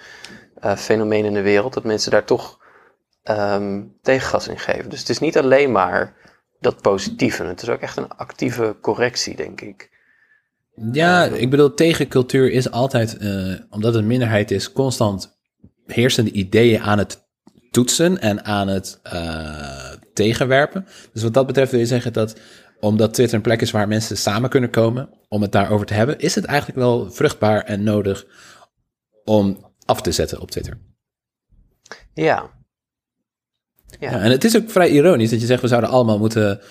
eh, 0.60 0.76
fenomeen 0.76 1.26
in 1.26 1.34
de 1.34 1.42
wereld, 1.42 1.74
dat 1.74 1.84
mensen 1.84 2.12
daar 2.12 2.26
toch 2.26 2.60
ehm, 3.24 3.82
tegengas 4.02 4.48
in 4.48 4.60
geven. 4.60 4.90
Dus 4.90 5.00
het 5.00 5.10
is 5.10 5.20
niet 5.20 5.38
alleen 5.38 5.72
maar 5.72 6.14
dat 6.60 6.82
positieve, 6.82 7.44
het 7.44 7.62
is 7.62 7.70
ook 7.70 7.82
echt 7.82 7.98
een 7.98 8.10
actieve 8.10 8.76
correctie, 8.82 9.36
denk 9.36 9.62
ik. 9.62 9.92
Ja, 10.92 11.24
ik 11.24 11.50
bedoel, 11.50 11.74
tegencultuur 11.74 12.52
is 12.52 12.72
altijd, 12.72 13.18
eh, 13.18 13.54
omdat 13.70 13.94
het 13.94 14.02
een 14.02 14.08
minderheid 14.08 14.52
is, 14.52 14.72
constant 14.72 15.38
heersende 15.86 16.32
ideeën 16.32 16.82
aan 16.82 16.98
het 16.98 17.24
toetsen 17.72 18.22
en 18.22 18.46
aan 18.46 18.68
het 18.68 19.00
eh, 19.04 19.92
tegenwerpen. 20.14 20.88
Dus 21.14 21.24
wat 21.24 21.34
dat 21.34 21.48
betreft 21.48 21.72
wil 21.72 21.80
je 21.80 21.86
zeggen 21.86 22.14
dat, 22.14 22.40
omdat 22.84 23.14
Twitter 23.14 23.36
een 23.36 23.42
plek 23.42 23.62
is 23.62 23.72
waar 23.72 23.88
mensen 23.88 24.18
samen 24.18 24.50
kunnen 24.50 24.70
komen 24.70 25.10
om 25.28 25.42
het 25.42 25.52
daarover 25.52 25.86
te 25.86 25.94
hebben, 25.94 26.20
is 26.20 26.36
het 26.36 26.46
eigenlijk 26.46 26.80
wel 26.80 27.12
vruchtbaar 27.12 27.64
en 27.64 27.84
nodig 27.84 28.26
om 29.24 29.74
af 29.86 30.02
te 30.02 30.12
zetten 30.12 30.40
op 30.40 30.52
Twitter. 30.52 30.78
Ja, 32.14 32.50
Ja. 34.00 34.12
Ja, 34.12 34.20
en 34.20 34.32
het 34.32 34.44
is 34.44 34.56
ook 34.56 34.72
vrij 34.72 34.90
ironisch 34.90 35.30
dat 35.30 35.40
je 35.40 35.46
zegt, 35.46 35.62
we 35.62 35.68
zouden 35.68 35.90
allemaal 35.90 36.18
moeten 36.18 36.62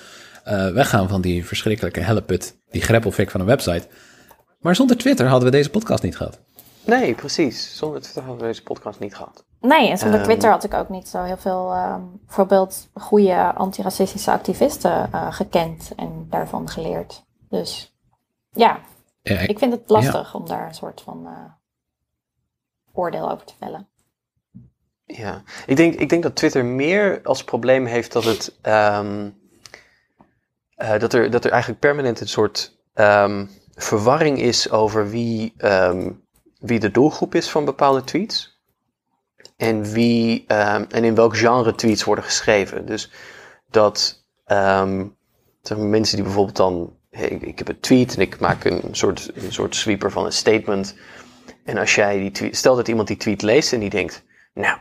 eh, 0.45 0.73
weggaan 0.73 1.09
van 1.09 1.21
die 1.21 1.47
verschrikkelijke 1.47 2.01
helleput, 2.01 2.57
die 2.71 2.83
greppelfik 2.83 3.31
van 3.31 3.41
een 3.41 3.47
website. 3.47 3.89
Maar 4.61 4.77
zonder 4.77 4.97
Twitter 4.97 5.27
hadden 5.27 5.51
we 5.51 5.57
deze 5.57 5.71
podcast 5.71 6.03
niet 6.03 6.17
gehad. 6.17 6.41
nee, 6.85 7.15
precies. 7.15 7.77
Zonder 7.77 8.01
Twitter 8.01 8.23
hadden 8.23 8.41
we 8.41 8.49
deze 8.49 8.63
podcast 8.63 9.01
niet 9.01 9.15
gehad. 9.15 9.45
Nee, 9.63 9.89
en 9.91 9.99
zonder 9.99 10.19
Ehm. 10.19 10.29
Twitter 10.29 10.51
had 10.51 10.65
ik 10.65 10.75
ook 10.75 10.89
niet 10.89 11.09
zo 11.09 11.23
heel 11.23 11.37
veel, 11.37 11.73
ehm, 11.73 12.01
bijvoorbeeld 12.27 12.89
goede 12.95 13.53
antiracistische 13.55 14.31
activisten 14.31 15.13
eh, 15.13 15.33
gekend 15.33 15.93
en 15.97 16.27
daarvan 16.31 16.69
geleerd. 16.69 17.25
Dus 17.49 17.95
ja, 18.53 18.81
Ja, 19.23 19.39
ik- 19.39 19.51
ik 19.51 19.59
vind 19.59 19.73
het 19.73 19.91
lastig 19.91 20.35
om 20.35 20.47
daar 20.47 20.67
een 20.67 20.75
soort 20.75 21.01
van 21.01 21.27
eh, 21.27 21.53
oordeel 22.93 23.31
over 23.31 23.47
te 23.47 23.55
vellen. 23.59 23.89
Ja, 25.05 25.43
ik 25.67 25.77
denk, 25.77 25.95
ik 25.95 26.09
denk 26.09 26.23
dat 26.23 26.37
Twitter 26.37 26.65
meer 26.65 27.21
als 27.23 27.45
probleem 27.45 27.87
heeft 27.87 28.13
dat 28.13 28.25
het. 28.25 28.59
ehm, 28.63 29.31
eh, 30.75 30.99
dat, 30.99 31.13
er, 31.13 31.31
dat 31.31 31.45
er 31.45 31.51
eigenlijk 31.51 31.81
permanent 31.81 32.21
een 32.21 32.29
soort 32.29 32.77
verwarring 33.75 34.39
is 34.39 34.71
over 34.71 35.09
wie, 35.11 35.55
wie 36.59 36.81
de 36.81 36.91
doelgroep 36.91 37.35
is 37.35 37.51
van 37.51 37.65
bepaalde 37.65 38.05
tweets. 38.05 38.52
En, 39.63 39.85
wie, 39.85 40.45
ehm, 40.47 40.85
en 40.89 41.05
in 41.05 41.15
welk 41.15 41.37
genre 41.37 41.75
tweets 41.75 42.05
worden 42.05 42.25
geschreven. 42.25 42.87
Dus 42.87 43.11
dat 43.71 44.25
ehm, 44.47 45.05
zeg 45.63 45.79
maar, 45.79 45.87
mensen 45.87 46.15
die 46.17 46.25
bijvoorbeeld 46.25 46.57
dan. 46.57 46.97
hey, 47.11 47.29
ik, 47.29 47.43
ik 47.43 47.59
heb 47.59 47.69
een 47.69 47.81
tweet 47.81 48.15
en 48.15 48.21
ik 48.21 48.39
maak 48.41 48.65
een 48.65 48.83
soort, 48.91 49.31
een 49.35 49.53
soort 49.53 49.77
sweeper 49.77 50.11
van 50.11 50.25
een 50.25 50.33
statement. 50.33 50.97
En 51.65 51.79
als 51.79 51.95
jij 51.95 52.19
die 52.19 52.31
tweet. 52.31 52.57
Stel 52.57 52.77
dat 52.77 52.89
iemand 52.89 53.09
die 53.09 53.17
tweet 53.17 53.43
leest 53.43 53.73
en 53.73 53.81
die 53.81 53.91
denkt. 53.91 54.25
Nou, 54.55 54.77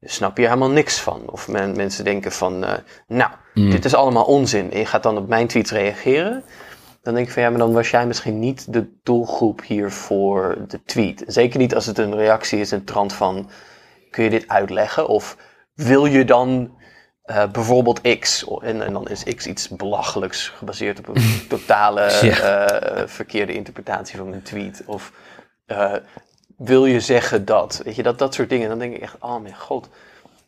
daar 0.00 0.10
snap 0.10 0.36
je 0.38 0.44
helemaal 0.44 0.70
niks 0.70 1.00
van. 1.00 1.22
Of 1.26 1.48
men- 1.48 1.76
mensen 1.76 2.04
denken 2.04 2.32
van. 2.32 2.64
eh, 2.64 2.78
nou, 3.06 3.30
dit 3.70 3.84
is 3.84 3.94
allemaal 3.94 4.24
onzin. 4.24 4.72
En 4.72 4.78
je 4.78 4.86
gaat 4.86 5.02
dan 5.02 5.16
op 5.16 5.28
mijn 5.28 5.46
tweet 5.46 5.70
reageren. 5.70 6.44
Dan 7.02 7.14
denk 7.14 7.26
ik 7.26 7.32
van 7.32 7.42
ja, 7.42 7.50
maar 7.50 7.58
dan 7.58 7.72
was 7.72 7.90
jij 7.90 8.06
misschien 8.06 8.38
niet 8.38 8.72
de 8.72 8.92
doelgroep 9.02 9.62
hier 9.64 9.90
voor 9.90 10.64
de 10.68 10.82
tweet. 10.84 11.24
Zeker 11.26 11.58
niet 11.58 11.74
als 11.74 11.86
het 11.86 11.98
een 11.98 12.14
reactie 12.16 12.60
is 12.60 12.72
in 12.72 12.78
de 12.78 12.84
trant 12.84 13.12
van. 13.12 13.50
Kun 14.10 14.24
je 14.24 14.30
dit 14.30 14.48
uitleggen? 14.48 15.08
Of 15.08 15.36
wil 15.74 16.04
je 16.06 16.24
dan 16.24 16.78
eh, 17.22 17.50
bijvoorbeeld 17.50 18.18
X? 18.18 18.44
En, 18.60 18.82
en 18.82 18.92
dan 18.92 19.08
is 19.08 19.24
X 19.34 19.46
iets 19.46 19.68
belachelijks 19.68 20.48
gebaseerd 20.48 20.98
op 20.98 21.08
een 21.08 21.42
totale 21.48 22.18
Ja. 22.22 22.68
eh, 22.68 23.06
verkeerde 23.06 23.52
interpretatie 23.52 24.16
van 24.16 24.28
mijn 24.28 24.42
tweet. 24.42 24.82
Of 24.86 25.12
eh, 25.66 25.94
wil 26.56 26.86
je 26.86 27.00
zeggen 27.00 27.44
dat? 27.44 27.80
Weet 27.84 27.96
je, 27.96 28.02
dat, 28.02 28.18
dat 28.18 28.34
soort 28.34 28.48
dingen. 28.48 28.68
Dan 28.68 28.78
denk 28.78 28.94
ik 28.94 29.02
echt, 29.02 29.16
oh 29.20 29.40
mijn 29.40 29.56
god. 29.56 29.88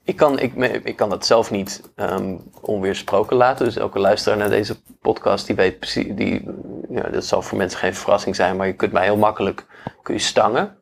Ik 0.04 0.16
kan, 0.16 0.38
ik, 0.38 0.54
ik 0.84 0.96
kan 0.96 1.08
dat 1.10 1.26
zelf 1.26 1.50
niet 1.50 1.82
ehm, 1.96 2.36
onweersproken 2.60 3.36
laten. 3.36 3.64
Dus 3.64 3.76
elke 3.76 3.98
luisteraar 3.98 4.38
naar 4.38 4.48
deze 4.48 4.76
podcast, 5.00 5.46
die 5.46 5.56
weet 5.56 5.78
precies, 5.78 6.06
die, 6.14 6.48
ja, 6.88 7.02
dat 7.02 7.24
zal 7.24 7.42
voor 7.42 7.58
mensen 7.58 7.78
geen 7.78 7.94
verrassing 7.94 8.36
zijn, 8.36 8.56
maar 8.56 8.66
je 8.66 8.72
kunt 8.72 8.92
mij 8.92 9.04
heel 9.04 9.16
makkelijk 9.16 9.66
kun 10.02 10.14
je 10.14 10.20
stangen. 10.20 10.76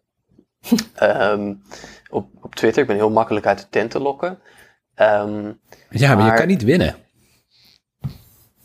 Ehm, 0.95 1.55
op, 2.11 2.29
op 2.41 2.55
Twitter, 2.55 2.83
ik 2.83 2.89
ben 2.89 2.97
heel 2.97 3.11
makkelijk 3.11 3.47
uit 3.47 3.59
de 3.59 3.67
tent 3.71 3.91
te 3.91 4.01
lokken. 4.01 4.39
Ehm, 4.95 5.53
Ja, 5.91 6.15
maar, 6.15 6.27
je 6.27 6.33
kan 6.39 6.47
niet 6.47 6.63
winnen. 6.63 6.97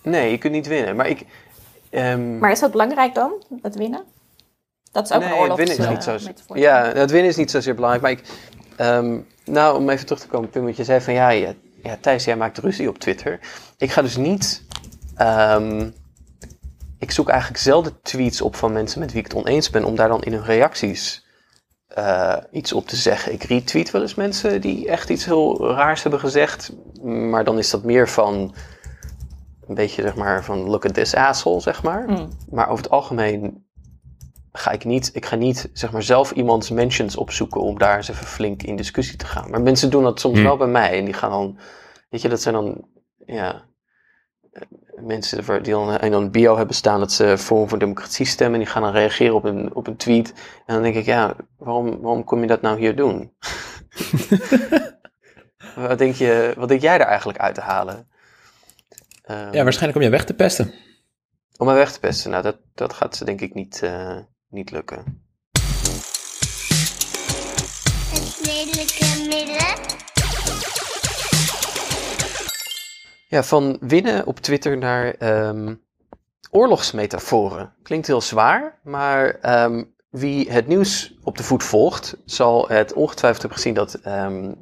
nee, 0.03 0.31
je 0.31 0.37
kunt 0.37 0.53
niet 0.53 0.67
winnen. 0.67 0.95
Maar 0.95 1.07
ik. 1.07 1.25
ehm, 1.89 2.37
Maar 2.39 2.51
is 2.51 2.59
dat 2.59 2.71
belangrijk 2.71 3.13
dan, 3.13 3.43
het 3.61 3.75
winnen? 3.75 4.03
Dat 4.91 5.09
is 5.09 5.15
ook 5.15 5.21
een 5.21 5.29
Nee, 5.29 5.37
oorlogs... 5.39 5.57
winnen 5.57 5.77
is 5.77 5.85
eh, 5.85 5.89
niet 5.91 6.03
zo. 6.47 6.53
Ja, 6.53 6.91
het 6.93 7.11
winnen 7.11 7.29
is 7.29 7.35
niet 7.35 7.51
zozeer 7.51 7.75
belangrijk. 7.75 8.01
Maar 8.03 8.11
ik, 8.11 8.21
ehm, 8.75 9.19
nou, 9.45 9.77
om 9.77 9.89
even 9.89 10.05
terug 10.05 10.21
te 10.21 10.27
komen, 10.27 10.49
Pim, 10.49 10.65
wat 10.65 10.75
je 10.77 10.83
zei 10.83 11.01
van 11.01 11.13
ja, 11.13 11.29
ja, 11.29 11.53
ja, 11.83 11.97
Thijs, 12.01 12.25
jij 12.25 12.35
maakt 12.37 12.57
ruzie 12.57 12.89
op 12.89 12.97
Twitter. 12.99 13.39
Ik 13.77 13.91
ga 13.91 14.01
dus 14.01 14.17
niet. 14.17 14.63
ehm, 15.15 15.89
ik 16.99 17.11
zoek 17.11 17.29
eigenlijk 17.29 17.61
zelden 17.61 18.01
tweets 18.01 18.41
op 18.41 18.55
van 18.55 18.73
mensen 18.73 18.99
met 18.99 19.11
wie 19.11 19.19
ik 19.21 19.27
het 19.27 19.35
oneens 19.35 19.69
ben, 19.69 19.83
om 19.83 19.95
daar 19.95 20.07
dan 20.07 20.21
in 20.23 20.33
hun 20.33 20.43
reacties 20.43 21.24
eh, 21.95 22.37
iets 22.51 22.73
op 22.73 22.87
te 22.87 22.95
zeggen. 22.95 23.33
Ik 23.33 23.43
retweet 23.43 23.91
wel 23.91 24.01
eens 24.01 24.15
mensen 24.15 24.61
die 24.61 24.87
echt 24.89 25.09
iets 25.09 25.25
heel 25.25 25.67
raars 25.69 26.01
hebben 26.01 26.19
gezegd, 26.19 26.71
maar 27.03 27.43
dan 27.43 27.57
is 27.57 27.69
dat 27.69 27.83
meer 27.83 28.09
van 28.09 28.55
een 29.67 29.75
beetje 29.75 30.01
zeg 30.01 30.15
maar 30.15 30.43
van 30.43 30.59
look 30.59 30.85
at 30.85 30.93
this 30.93 31.15
asshole, 31.15 31.59
zeg 31.61 31.83
maar. 31.83 32.09
Mm. 32.09 32.29
Maar 32.49 32.69
over 32.69 32.83
het 32.83 32.93
algemeen 32.93 33.65
ga 34.51 34.71
ik 34.71 34.85
niet, 34.85 35.09
ik 35.13 35.25
ga 35.25 35.35
niet 35.35 35.69
zeg 35.73 35.91
maar 35.91 36.03
zelf 36.03 36.31
iemands 36.31 36.69
mentions 36.69 37.15
opzoeken 37.15 37.61
om 37.61 37.77
daar 37.77 37.97
eens 37.97 38.09
even 38.09 38.25
flink 38.25 38.63
in 38.63 38.75
discussie 38.75 39.17
te 39.17 39.25
gaan. 39.25 39.49
Maar 39.49 39.61
mensen 39.61 39.89
doen 39.89 40.03
dat 40.03 40.19
soms 40.19 40.35
Hmm. 40.35 40.45
wel 40.45 40.57
bij 40.57 40.67
mij 40.67 40.97
en 40.97 41.05
die 41.05 41.13
gaan 41.13 41.29
dan, 41.29 41.57
weet 42.09 42.21
je, 42.21 42.29
dat 42.29 42.41
zijn 42.41 42.53
dan, 42.55 42.87
ja, 43.25 43.65
mensen 45.01 45.63
die 45.63 45.73
dan 45.73 45.99
in 45.99 46.13
een 46.13 46.31
bio 46.31 46.57
hebben 46.57 46.75
staan 46.75 46.99
dat 46.99 47.11
ze 47.11 47.37
Forum 47.37 47.69
voor 47.69 47.79
Democratie 47.79 48.25
stemmen. 48.25 48.59
Die 48.59 48.67
gaan 48.67 48.81
dan 48.81 48.91
reageren 48.91 49.35
op 49.35 49.43
een, 49.43 49.75
op 49.75 49.87
een 49.87 49.95
tweet. 49.97 50.33
En 50.65 50.73
dan 50.73 50.83
denk 50.83 50.95
ik, 50.95 51.05
ja, 51.05 51.35
waarom, 51.57 52.01
waarom 52.01 52.23
kom 52.23 52.41
je 52.41 52.47
dat 52.47 52.61
nou 52.61 52.79
hier 52.79 52.95
doen? 52.95 53.33
wat, 55.87 55.97
denk 55.97 56.15
je, 56.15 56.53
wat 56.57 56.67
denk 56.69 56.81
jij 56.81 56.97
daar 56.97 57.07
eigenlijk 57.07 57.39
uit 57.39 57.55
te 57.55 57.61
halen? 57.61 58.07
Ehm, 59.23 59.53
Ja, 59.53 59.63
waarschijnlijk 59.63 59.97
om 59.97 60.03
je 60.03 60.09
weg 60.09 60.25
te 60.25 60.33
pesten. 60.33 60.73
om 61.57 61.65
mij 61.65 61.75
weg 61.75 61.91
te 61.91 61.99
pesten. 61.99 62.31
Nou, 62.31 62.43
dat, 62.43 62.57
dat 62.73 62.93
gaat 62.93 63.15
ze 63.15 63.25
denk 63.25 63.41
ik 63.41 63.53
niet, 63.53 63.81
eh, 63.81 64.17
niet 64.49 64.71
lukken. 64.71 65.23
Het 68.09 68.39
lelijke 68.43 69.25
midden. 69.27 70.03
Ja, 73.27 73.43
van 73.43 73.77
winnen 73.81 74.25
op 74.25 74.39
Twitter 74.39 74.77
naar 74.77 75.13
ehm, 75.13 75.75
oorlogsmetaforen. 76.51 77.73
Klinkt 77.83 78.07
heel 78.07 78.21
zwaar, 78.21 78.79
maar 78.83 79.29
ehm, 79.29 79.83
wie 80.09 80.51
het 80.51 80.67
nieuws 80.67 81.17
op 81.23 81.37
de 81.37 81.43
voet 81.43 81.63
volgt, 81.63 82.17
zal 82.25 82.67
het 82.67 82.93
ongetwijfeld 82.93 83.41
hebben 83.41 83.59
gezien 83.59 83.73
dat 83.73 83.93
ehm, 83.93 84.53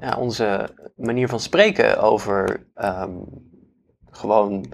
ja, 0.00 0.16
onze 0.16 0.74
manier 0.96 1.28
van 1.28 1.40
spreken 1.40 2.00
over 2.02 2.66
gewoon 4.10 4.72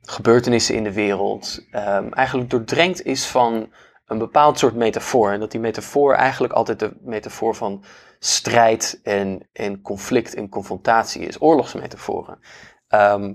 gebeurtenissen 0.00 0.74
in 0.74 0.82
de 0.84 0.92
wereld 0.92 1.66
eigenlijk 2.10 2.50
doordrenkt 2.50 3.04
is 3.04 3.26
van 3.26 3.68
een 4.10 4.18
bepaald 4.18 4.58
soort 4.58 4.74
metafoor. 4.74 5.30
En 5.30 5.40
dat 5.40 5.50
die 5.50 5.60
metafoor 5.60 6.14
eigenlijk 6.14 6.52
altijd 6.52 6.78
de 6.78 6.96
metafoor 7.00 7.54
van 7.54 7.84
strijd 8.18 9.00
en, 9.02 9.48
en 9.52 9.82
conflict 9.82 10.34
en 10.34 10.48
confrontatie 10.48 11.22
is. 11.26 11.40
Oorlogsmetaforen. 11.40 12.38
Ehm, 12.88 13.32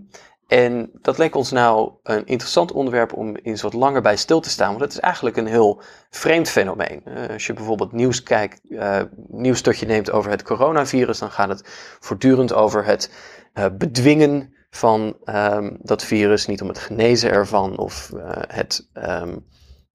en 0.48 0.89
dat 1.01 1.17
leek 1.17 1.36
ons 1.36 1.51
nou 1.51 1.91
een 2.03 2.25
interessant 2.25 2.72
onderwerp 2.72 3.13
om 3.13 3.36
eens 3.36 3.62
wat 3.62 3.74
langer 3.74 4.01
bij 4.01 4.15
stil 4.15 4.39
te 4.39 4.50
staan. 4.50 4.70
Want 4.70 4.82
het 4.82 4.91
is 4.91 5.00
eigenlijk 5.00 5.38
een 5.38 5.48
heel 5.48 5.82
vreemd 6.10 6.50
fenomeen. 6.50 7.01
Eh, 7.05 7.29
als 7.29 7.46
je 7.46 7.53
bijvoorbeeld 7.53 7.91
nieuws 7.91 8.24
kijkt, 8.24 8.62
eh, 8.70 9.01
nieuws 9.27 9.62
tot 9.62 9.77
je 9.77 9.86
neemt 9.86 10.12
over 10.12 10.32
het 10.32 10.44
coronavirus, 10.44 11.20
dan 11.20 11.32
gaat 11.32 11.50
het 11.50 11.62
voortdurend 12.00 12.53
over 12.53 12.86
het 12.86 13.12
eh, 13.53 13.65
bedwingen 13.77 14.53
van 14.70 15.17
ehm, 15.24 15.75
dat 15.79 16.03
virus, 16.03 16.46
niet 16.46 16.62
om 16.62 16.67
het 16.67 16.79
genezen 16.79 17.32
ervan 17.32 17.77
of 17.77 18.12
het. 18.48 18.89
ehm, 18.94 19.36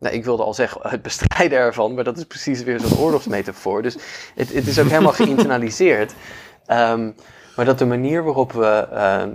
nou, 0.01 0.15
ik 0.15 0.25
wilde 0.25 0.43
al 0.43 0.55
zeggen 0.55 0.81
het 0.89 1.03
bestrijden 1.03 1.59
ervan, 1.59 1.95
maar 1.95 2.05
dat 2.05 2.17
is 2.17 2.25
precies 2.25 2.63
weer 2.63 2.81
zo'n 2.81 2.99
oorlogsmetafoor. 2.99 3.83
Dus 3.83 3.97
het, 4.35 4.53
het 4.53 4.67
is 4.67 4.79
ook 4.79 4.89
helemaal 4.89 5.13
geïnternaliseerd. 5.13 6.13
Ehm, 6.67 7.11
maar 7.57 7.65
dat 7.65 7.79
de 7.79 7.87
manier 7.87 8.25
waarop 8.25 8.53
we 8.53 8.89
ehm, 8.93 9.31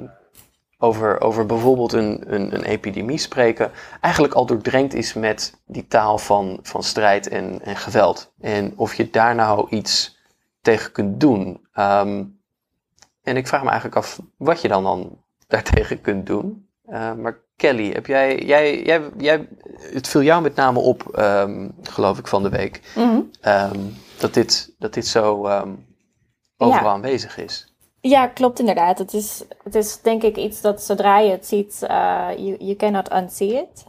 over, 0.77 1.21
over 1.21 1.45
bijvoorbeeld 1.45 1.93
een, 1.93 2.33
een, 2.33 2.55
een 2.55 2.63
epidemie 2.63 3.17
spreken, 3.17 3.71
eigenlijk 4.01 4.33
al 4.33 4.45
doordrenkt 4.45 4.93
is 4.93 5.13
met 5.13 5.61
die 5.65 5.87
taal 5.87 6.17
van, 6.17 6.59
van 6.61 6.83
strijd 6.83 7.27
en, 7.27 7.61
en 7.61 7.75
geweld. 7.75 8.33
En 8.39 8.73
of 8.75 8.93
je 8.93 9.09
daar 9.09 9.35
nou 9.35 9.69
iets 9.69 10.17
tegen 10.61 10.91
kunt 10.91 11.19
doen. 11.19 11.67
Ehm, 11.73 12.23
en 13.23 13.37
ik 13.37 13.47
vraag 13.47 13.63
me 13.63 13.69
eigenlijk 13.69 13.97
af 13.97 14.19
wat 14.37 14.61
je 14.61 14.67
dan, 14.67 14.83
dan 14.83 15.23
daartegen 15.47 16.01
kunt 16.01 16.25
doen. 16.25 16.69
Maar 16.91 17.44
Kelly, 17.55 17.91
heb 17.91 18.05
jij, 18.05 18.37
jij, 18.39 18.83
jij, 18.83 19.09
jij, 19.17 19.47
het 19.93 20.07
viel 20.07 20.21
jou 20.21 20.41
met 20.41 20.55
name 20.55 20.79
op, 20.79 21.07
ehm, 21.07 21.69
geloof 21.81 22.17
ik, 22.17 22.27
van 22.27 22.43
de 22.43 22.49
week, 22.49 22.81
Mhm. 22.95 23.19
ehm, 23.41 23.79
dat, 24.19 24.33
dit, 24.33 24.75
dat 24.79 24.93
dit 24.93 25.07
zo 25.07 25.45
ehm, 25.45 25.73
overal 26.57 26.83
Ja. 26.85 26.93
aanwezig 26.93 27.37
is. 27.37 27.73
Ja, 28.01 28.27
klopt 28.27 28.59
inderdaad. 28.59 28.97
Het 28.97 29.13
is, 29.13 29.43
het 29.63 29.75
is 29.75 30.01
denk 30.01 30.23
ik 30.23 30.37
iets 30.37 30.61
dat 30.61 30.83
zodra 30.83 31.19
je 31.19 31.31
het 31.31 31.45
ziet, 31.45 31.77
eh 31.81 32.27
you, 32.37 32.55
you 32.57 32.75
cannot 32.75 33.11
unsee 33.13 33.53
it. 33.53 33.85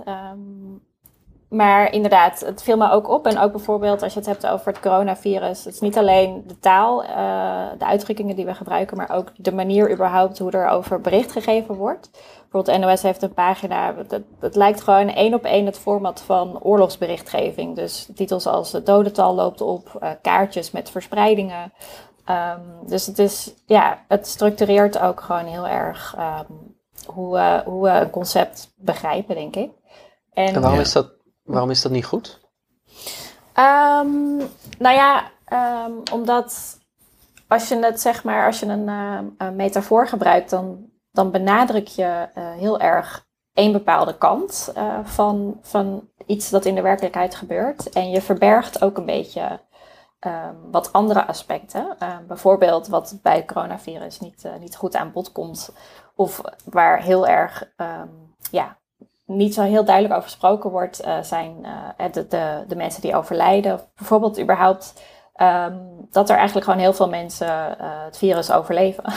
Maar 1.49 1.93
inderdaad, 1.93 2.41
het 2.41 2.63
viel 2.63 2.77
me 2.77 2.91
ook 2.91 3.09
op. 3.09 3.27
En 3.27 3.39
ook 3.39 3.53
bijvoorbeeld 3.53 4.03
als 4.03 4.13
je 4.13 4.19
het 4.19 4.29
hebt 4.29 4.47
over 4.47 4.67
het 4.67 4.81
coronavirus. 4.81 5.65
Het 5.65 5.75
is 5.75 5.81
niet 5.81 5.99
alleen 5.99 6.45
de 6.47 6.59
taal, 6.59 7.05
eh, 7.05 7.79
de 7.79 7.87
uitdrukkingen 7.87 8.37
die 8.37 8.45
we 8.45 8.55
gebruiken, 8.55 8.97
maar 8.97 9.11
ook 9.11 9.33
de 9.37 9.53
manier 9.53 9.93
überhaupt 9.93 10.39
hoe 10.39 10.51
er 10.51 10.69
over 10.69 11.01
bericht 11.01 11.33
gegeven 11.33 11.75
wordt. 11.75 12.11
Bijvoorbeeld 12.51 12.87
NOS 12.87 13.03
heeft 13.03 13.23
een 13.23 13.35
pagina, 13.35 13.93
dat, 13.93 14.23
dat 14.41 14.57
lijkt 14.57 14.81
gewoon 14.81 15.09
één 15.09 15.35
op 15.35 15.45
één 15.45 15.67
het 15.67 15.79
format 15.79 16.21
van 16.21 16.63
oorlogsberichtgeving. 16.63 17.77
Dus 17.77 18.09
titels 18.15 18.47
als 18.47 18.73
het 18.73 18.87
dodental 18.87 19.35
loopt 19.35 19.61
op, 19.61 19.97
eh, 20.01 20.11
kaartjes 20.23 20.71
met 20.71 20.91
verspreidingen. 20.91 21.73
Ehm, 22.25 22.61
dus 22.87 23.07
het 23.07 23.19
is, 23.19 23.55
ja, 23.67 24.05
het 24.09 24.27
structureert 24.27 24.99
ook 24.99 25.21
gewoon 25.21 25.45
heel 25.45 25.67
erg 25.67 26.15
ehm, 26.19 26.53
hoe, 27.07 27.33
we 27.35 27.63
hoe 27.65 27.83
we 27.83 27.91
een 27.91 28.11
concept 28.11 28.73
begrijpen, 28.77 29.35
denk 29.35 29.57
ik. 29.57 29.71
En, 30.33 30.55
En 30.55 30.61
waarom, 30.61 30.75
Ja. 30.79 30.85
is, 30.85 30.93
dat, 30.93 31.16
waarom 31.47 31.71
is 31.71 31.83
dat 31.83 31.93
niet 31.93 32.05
goed? 32.05 32.41
Ehm, 33.53 34.37
nou 34.79 34.95
ja, 34.95 35.31
ehm, 35.45 35.93
omdat 36.13 36.79
als 37.49 37.69
je 37.69 37.77
het 37.77 38.01
zeg 38.01 38.25
maar, 38.25 38.47
als 38.47 38.61
je 38.61 38.67
een, 38.67 38.89
een 39.39 39.57
metafoor 39.57 40.09
gebruikt, 40.09 40.51
dan, 40.51 40.91
dan 41.11 41.31
benadruk 41.31 41.87
je 41.87 42.29
eh, 42.35 42.53
heel 42.53 42.81
erg 42.81 43.27
één 43.53 43.73
bepaalde 43.73 44.19
kant 44.19 44.73
eh, 44.75 44.99
van, 45.05 45.59
van 45.63 46.09
iets 46.27 46.51
dat 46.51 46.65
in 46.65 46.75
de 46.75 46.83
werkelijkheid 46.83 47.35
gebeurt. 47.35 47.89
En 47.89 48.11
je 48.11 48.23
verbergt 48.23 48.83
ook 48.83 48.97
een 48.97 49.07
beetje 49.07 49.61
ehm, 50.19 50.55
wat 50.71 50.93
andere 50.93 51.27
aspecten. 51.27 51.97
Bijvoorbeeld 52.27 52.87
wat 52.87 53.19
bij 53.23 53.37
het 53.37 53.47
coronavirus 53.47 54.21
niet, 54.21 54.45
eh, 54.45 54.57
niet 54.61 54.77
goed 54.77 54.97
aan 54.97 55.13
bod 55.13 55.33
komt. 55.33 55.73
Of 56.15 56.41
waar 56.65 57.03
heel 57.03 57.27
erg 57.27 57.73
ja, 58.51 58.79
niet 59.27 59.55
zo 59.55 59.63
heel 59.63 59.85
duidelijk 59.85 60.15
over 60.15 60.29
gesproken 60.29 60.71
wordt, 60.71 61.01
eh, 61.01 61.23
zijn 61.23 61.67
eh, 61.97 62.13
de, 62.13 62.27
de, 62.69 62.77
mensen 62.77 63.03
die 63.03 63.17
overlijden. 63.17 63.81
Bijvoorbeeld 63.97 64.41
überhaupt 64.41 65.03
ehm, 65.35 65.77
dat 66.11 66.31
er 66.31 66.37
eigenlijk 66.37 66.67
gewoon 66.67 66.81
heel 66.81 66.93
veel 66.93 67.09
mensen 67.09 67.79
eh, 67.79 68.05
het 68.05 68.19
virus 68.19 68.51
overleven. 68.51 69.05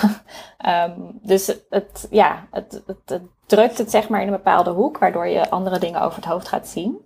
Ehm, 0.57 0.99
dus 1.21 1.55
het, 1.69 2.07
ja, 2.09 2.47
het, 2.51 2.81
het, 2.85 3.21
drukt 3.45 3.77
het 3.77 3.91
zeg 3.91 4.09
maar 4.09 4.21
in 4.21 4.27
een 4.27 4.33
bepaalde 4.33 4.69
hoek, 4.69 4.97
waardoor 4.97 5.27
je 5.27 5.49
andere 5.49 5.79
dingen 5.79 6.01
over 6.01 6.15
het 6.15 6.25
hoofd 6.29 6.47
gaat 6.47 6.67
zien. 6.67 7.05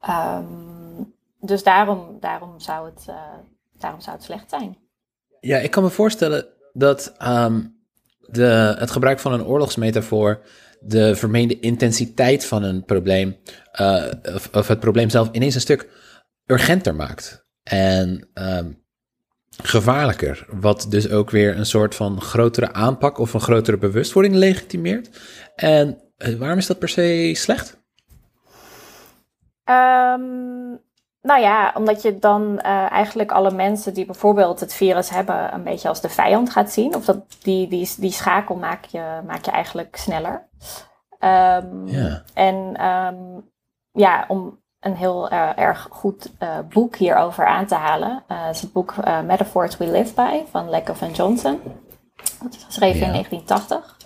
Ehm, 0.00 0.44
dus 1.40 1.62
daarom, 1.62 2.16
daarom, 2.20 2.60
zou 2.60 2.86
het, 2.86 3.06
daarom 3.78 4.00
zou 4.00 4.16
het 4.16 4.24
slecht 4.24 4.50
zijn. 4.50 4.78
Ja, 5.40 5.58
ik 5.58 5.70
kan 5.70 5.82
me 5.82 5.90
voorstellen 5.90 6.46
dat 6.72 7.14
de, 8.20 8.74
het 8.78 8.90
gebruik 8.90 9.18
van 9.18 9.32
een 9.32 9.44
oorlogsmetafoor 9.44 10.40
de 10.80 11.16
vermeende 11.16 11.60
intensiteit 11.60 12.44
van 12.46 12.62
een 12.62 12.84
probleem, 12.84 13.36
eh, 13.72 14.04
of, 14.52 14.68
het 14.68 14.80
probleem 14.80 15.10
zelf, 15.10 15.28
ineens 15.32 15.54
een 15.54 15.60
stuk 15.60 15.88
urgenter 16.46 16.94
maakt. 16.94 17.46
En 17.62 18.28
ehm, 18.34 18.70
gevaarlijker. 19.62 20.46
Wat 20.48 20.86
dus 20.88 21.10
ook 21.10 21.30
weer 21.30 21.56
een 21.56 21.66
soort 21.66 21.94
van 21.94 22.20
grotere 22.20 22.72
aanpak 22.72 23.18
of 23.18 23.34
een 23.34 23.40
grotere 23.40 23.78
bewustwording 23.78 24.34
legitimeert. 24.34 25.10
En 25.54 25.98
eh, 26.16 26.34
waarom 26.34 26.58
is 26.58 26.66
dat 26.66 26.78
per 26.78 26.88
se 26.88 27.32
slecht? 27.34 27.78
Ehm, 29.64 30.76
nou 31.22 31.40
ja, 31.40 31.72
omdat 31.74 32.02
je 32.02 32.18
dan 32.18 32.58
eh, 32.58 32.90
eigenlijk 32.90 33.30
alle 33.32 33.50
mensen 33.50 33.94
die 33.94 34.04
bijvoorbeeld 34.06 34.60
het 34.60 34.74
virus 34.74 35.10
hebben 35.10 35.54
een 35.54 35.62
beetje 35.62 35.88
als 35.88 36.00
de 36.00 36.08
vijand 36.08 36.50
gaat 36.50 36.70
zien. 36.72 36.94
Of 36.94 37.04
dat, 37.04 37.18
die, 37.42 37.68
die, 37.68 37.94
die 37.98 38.12
schakel 38.12 38.54
maak 38.56 38.84
je, 38.84 39.20
maak 39.26 39.44
je 39.44 39.50
eigenlijk 39.50 39.96
sneller. 39.96 40.48
Ehm, 41.18 41.86
Ja. 41.86 42.22
En 42.34 42.76
ehm, 42.76 43.40
ja, 43.92 44.24
om 44.28 44.58
een 44.80 44.96
heel 44.96 45.28
eh, 45.28 45.58
erg 45.58 45.86
goed 45.90 46.30
eh, 46.38 46.58
boek 46.68 46.96
hierover 46.96 47.46
aan 47.46 47.66
te 47.66 47.74
halen, 47.74 48.24
is 48.50 48.60
het 48.60 48.72
boek 48.72 48.94
Metaphors 49.24 49.76
We 49.76 49.90
Live 49.90 50.14
By 50.14 50.40
van 50.50 50.70
Lecker 50.70 50.96
van 50.96 51.10
Johnson. 51.10 51.60
Dat 52.42 52.54
is 52.54 52.64
geschreven 52.64 53.00
in 53.00 53.06
Ja. 53.06 53.12
1980. 53.12 53.96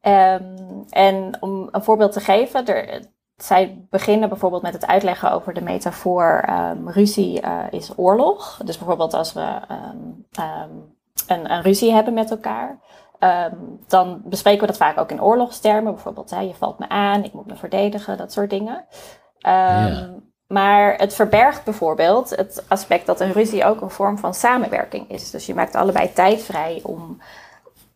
Ehm, 0.00 0.82
en 0.90 1.36
om 1.40 1.68
een 1.70 1.82
voorbeeld 1.82 2.12
te 2.12 2.20
geven, 2.20 2.66
er, 2.66 3.00
zij 3.42 3.86
beginnen 3.90 4.28
bijvoorbeeld 4.28 4.62
met 4.62 4.72
het 4.72 4.86
uitleggen 4.86 5.32
over 5.32 5.54
de 5.54 5.62
metafoor 5.62 6.42
ehm, 6.46 6.88
ruzie 6.88 7.40
eh, 7.40 7.58
is 7.70 7.92
oorlog. 7.96 8.60
Dus 8.64 8.78
bijvoorbeeld 8.78 9.14
als 9.14 9.32
we 9.32 9.60
ehm, 9.68 9.96
ehm, 10.32 10.70
een, 11.26 11.52
een 11.52 11.62
ruzie 11.62 11.92
hebben 11.92 12.14
met 12.14 12.30
elkaar, 12.30 12.78
dan 13.86 14.22
bespreken 14.24 14.60
we 14.60 14.66
dat 14.66 14.76
vaak 14.76 14.98
ook 14.98 15.10
in 15.10 15.22
oorlogstermen. 15.22 15.92
Bijvoorbeeld, 15.92 16.30
hè, 16.30 16.40
je 16.40 16.54
valt 16.54 16.78
me 16.78 16.88
aan, 16.88 17.24
ik 17.24 17.32
moet 17.32 17.46
me 17.46 17.56
verdedigen, 17.56 18.16
dat 18.16 18.32
soort 18.32 18.50
dingen. 18.50 18.84
Ja. 19.38 20.10
Maar 20.52 20.94
het 20.96 21.14
verbergt 21.14 21.64
bijvoorbeeld 21.64 22.30
het 22.30 22.64
aspect 22.68 23.06
dat 23.06 23.20
een 23.20 23.32
ruzie 23.32 23.64
ook 23.64 23.80
een 23.80 23.90
vorm 23.90 24.18
van 24.18 24.34
samenwerking 24.34 25.10
is. 25.10 25.30
Dus 25.30 25.46
je 25.46 25.54
maakt 25.54 25.74
allebei 25.74 26.12
tijd 26.12 26.42
vrij 26.42 26.80
om, 26.82 27.22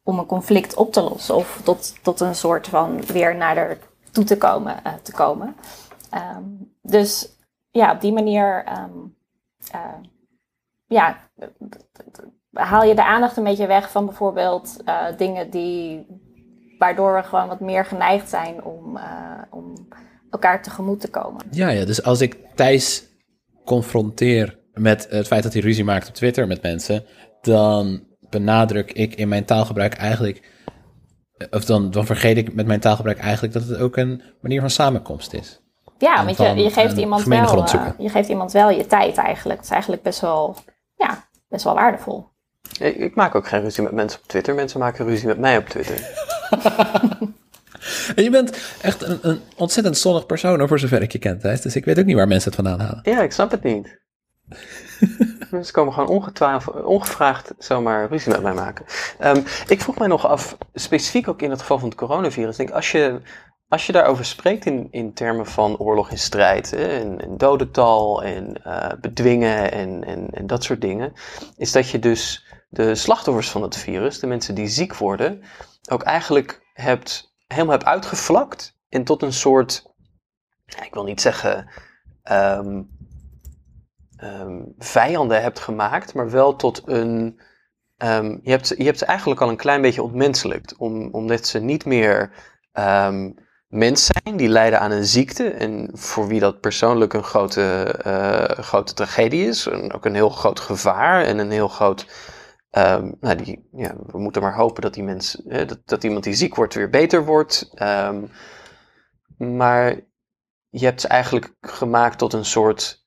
om 0.03 0.19
een 0.19 0.27
conflict 0.27 0.75
op 0.75 0.93
te 0.93 1.01
lossen. 1.01 1.35
Of 1.35 1.61
tot, 1.65 1.95
tot 2.03 2.21
een 2.21 2.35
soort 2.35 2.69
van 2.69 3.07
weer 3.07 3.37
naar 3.37 3.79
toe 4.17 4.25
te 4.25 4.37
komen. 4.37 4.85
eh, 4.85 4.93
te 5.03 5.13
komen. 5.13 5.57
Ehm, 6.11 6.45
dus 6.83 7.29
ja, 7.71 7.93
op 7.93 8.01
die 8.01 8.13
manier 8.13 8.65
ehm, 8.65 8.99
eh, 9.71 10.01
ja, 10.87 11.19
haal 12.53 12.85
je 12.85 12.95
de 12.95 13.05
aandacht 13.05 13.37
een 13.37 13.45
beetje 13.45 13.67
weg 13.67 13.91
van 13.91 14.07
bijvoorbeeld 14.07 14.77
eh, 14.85 15.05
dingen 15.17 15.51
die, 15.51 16.07
waardoor 16.79 17.15
we 17.15 17.23
gewoon 17.23 17.49
wat 17.49 17.61
meer 17.61 17.85
geneigd 17.85 18.29
zijn 18.29 18.65
om, 18.65 18.99
om 19.51 19.89
elkaar 20.31 20.63
tegemoet 20.63 21.01
te 21.01 21.11
komen. 21.11 21.43
Ja, 21.51 21.69
ja, 21.69 21.85
dus 21.85 22.03
als 22.03 22.21
ik 22.21 22.37
Thijs 22.55 23.05
confronteer 23.65 24.59
met 24.73 25.07
het 25.11 25.27
feit 25.27 25.43
dat 25.43 25.53
hij 25.53 25.63
ruzie 25.63 25.85
maakt 25.85 26.09
op 26.09 26.15
Twitter 26.15 26.47
met 26.47 26.63
mensen, 26.63 27.05
dan 27.41 28.07
benadruk 28.31 28.93
ik 28.93 29.15
in 29.15 29.29
mijn 29.29 29.45
taalgebruik 29.45 29.95
eigenlijk, 29.95 30.56
of 31.51 31.65
dan, 31.65 31.91
dan 31.91 32.07
vergeet 32.07 32.37
ik 32.37 32.55
met 32.55 32.67
mijn 32.67 32.81
taalgebruik 32.81 33.19
eigenlijk 33.19 33.53
dat 33.53 33.63
het 33.67 33.79
ook 33.79 33.97
een 33.97 34.23
manier 34.41 34.61
van 34.61 34.71
samenkomst 34.71 35.33
is. 35.33 35.61
Ja, 35.99 36.19
En 36.19 36.25
want 36.25 36.37
je, 36.37 36.55
je, 36.55 36.71
geeft 36.71 36.97
iemand 36.97 37.25
wel, 37.25 37.65
eh, 37.65 37.91
je 37.99 38.09
geeft 38.09 38.29
iemand 38.29 38.53
wel 38.53 38.71
je 38.71 38.87
tijd 38.87 39.17
eigenlijk. 39.17 39.59
Dat 39.59 39.69
is 39.69 39.73
eigenlijk 39.73 40.03
best 40.03 40.21
wel, 40.21 40.57
ja, 40.97 41.29
best 41.49 41.65
wel 41.65 41.75
waardevol. 41.75 42.29
Ik, 42.81 42.97
ik 42.97 43.15
maak 43.15 43.35
ook 43.35 43.49
geen 43.49 43.61
ruzie 43.61 43.83
met 43.83 43.93
mensen 43.93 44.21
op 44.21 44.27
Twitter. 44.27 44.55
Mensen 44.55 44.81
maken 44.81 45.07
ruzie 45.07 45.27
met 45.27 45.39
mij 45.39 45.57
op 45.57 45.67
Twitter. 45.67 46.01
En 48.17 48.23
je 48.23 48.31
bent 48.31 48.77
echt 48.81 49.03
een, 49.03 49.19
een 49.23 49.41
ontzettend 49.57 49.99
zonnig 49.99 50.27
persoon, 50.27 50.69
voor 50.69 50.79
zover 50.79 51.03
ik 51.03 51.13
je 51.13 51.19
ken, 51.19 51.39
Thijs. 51.39 51.61
Dus 51.61 51.77
ik 51.77 51.85
weet 51.85 51.99
ook 51.99 52.05
niet 52.05 52.17
waar 52.17 52.29
mensen 52.29 52.53
het 52.53 52.61
vandaan 52.63 52.87
halen. 52.87 53.01
Ja, 53.03 53.23
ik 53.23 53.33
snap 53.33 53.51
het 53.51 53.63
niet. 53.63 53.99
Mensen 55.51 55.75
komen 55.75 55.93
gewoon 55.93 56.29
ongevraagd 56.85 57.55
zomaar 57.59 58.09
ruzie 58.09 58.33
met 58.33 58.43
mij 58.43 58.55
maken. 58.55 58.85
Ehm, 59.19 59.43
ik 59.69 59.81
vroeg 59.81 59.99
mij 59.99 60.09
nog 60.09 60.27
af, 60.27 60.57
specifiek 60.75 61.29
ook 61.29 61.43
in 61.43 61.51
het 61.51 61.61
geval 61.61 61.79
van 61.79 61.89
het 61.89 61.99
coronavirus. 61.99 62.57
Denk, 62.57 62.71
als, 62.71 62.91
je, 62.91 63.21
als 63.69 63.87
je 63.87 63.93
daarover 63.93 64.25
spreekt 64.25 64.67
in, 64.67 64.89
in 64.91 65.15
termen 65.15 65.47
van 65.47 65.79
oorlog 65.79 66.11
en 66.11 66.19
strijd, 66.19 66.73
en, 66.73 67.21
en 67.21 67.37
dodental 67.37 68.23
en 68.23 68.63
eh, 68.65 69.01
bedwingen 69.01 69.73
en, 69.73 70.05
en, 70.05 70.29
en 70.31 70.47
dat 70.47 70.65
soort 70.65 70.81
dingen, 70.81 71.13
is 71.57 71.73
dat 71.73 71.91
je 71.91 71.99
dus 71.99 72.47
de 72.69 72.95
slachtoffers 72.95 73.51
van 73.51 73.63
het 73.63 73.77
virus, 73.77 74.21
de 74.21 74.27
mensen 74.27 74.55
die 74.55 74.69
ziek 74.69 74.97
worden, 74.97 75.43
ook 75.91 76.03
eigenlijk 76.03 76.71
hebt, 76.73 77.35
helemaal 77.47 77.73
hebt 77.73 77.89
uitgevlakt 77.89 78.79
en 78.89 79.05
tot 79.05 79.23
een 79.23 79.33
soort, 79.33 79.85
ik 80.85 80.95
wil 80.95 81.05
niet 81.05 81.21
zeggen 81.21 81.71
ehm, 82.23 82.83
ehm, 84.17 84.63
vijanden 84.79 85.43
hebt 85.43 85.59
gemaakt, 85.59 86.15
maar 86.15 86.31
wel 86.31 86.57
tot 86.57 86.83
een. 86.85 87.41
ehm, 87.97 88.39
je, 88.43 88.51
hebt, 88.51 88.69
je 88.69 88.85
hebt 88.85 88.99
ze 88.99 89.05
eigenlijk 89.05 89.41
al 89.41 89.49
een 89.49 89.57
klein 89.57 89.83
beetje 89.83 90.03
ontmenselijkt, 90.03 90.77
om, 90.77 91.09
omdat 91.13 91.47
ze 91.47 91.59
niet 91.59 91.85
meer 91.85 92.31
ehm, 92.73 93.31
mens 93.69 94.07
zijn 94.07 94.37
die 94.37 94.49
lijden 94.49 94.81
aan 94.81 94.91
een 94.91 95.05
ziekte 95.05 95.51
en 95.51 95.91
voor 95.93 96.27
wie 96.29 96.41
dat 96.41 96.61
persoonlijk 96.61 97.13
een 97.13 97.23
grote, 97.25 97.83
eh, 98.03 98.59
grote 98.65 98.95
tragedie 98.95 99.47
is, 99.47 99.67
en 99.67 99.93
ook 99.93 100.05
een 100.05 100.15
heel 100.15 100.31
groot 100.31 100.61
gevaar 100.61 101.25
en 101.25 101.39
een 101.39 101.51
heel 101.51 101.69
groot. 101.69 102.07
nou, 103.21 103.37
die, 103.37 103.69
ja, 103.73 103.95
we 104.07 104.19
moeten 104.19 104.43
maar 104.43 104.55
hopen 104.55 104.83
dat 104.83 104.95
die 104.95 105.03
mens, 105.03 105.43
dat, 105.45 105.79
dat 105.85 106.05
iemand 106.05 106.25
die 106.25 106.35
ziek 106.35 106.55
wordt 106.55 106.75
weer 106.75 106.91
beter 106.91 107.25
wordt. 107.25 107.71
Maar 109.37 110.01
je 110.69 110.85
hebt 110.85 111.01
ze 111.01 111.09
eigenlijk 111.09 111.55
gemaakt 111.61 112.19
tot 112.19 112.33
een 112.33 112.45
soort 112.45 113.05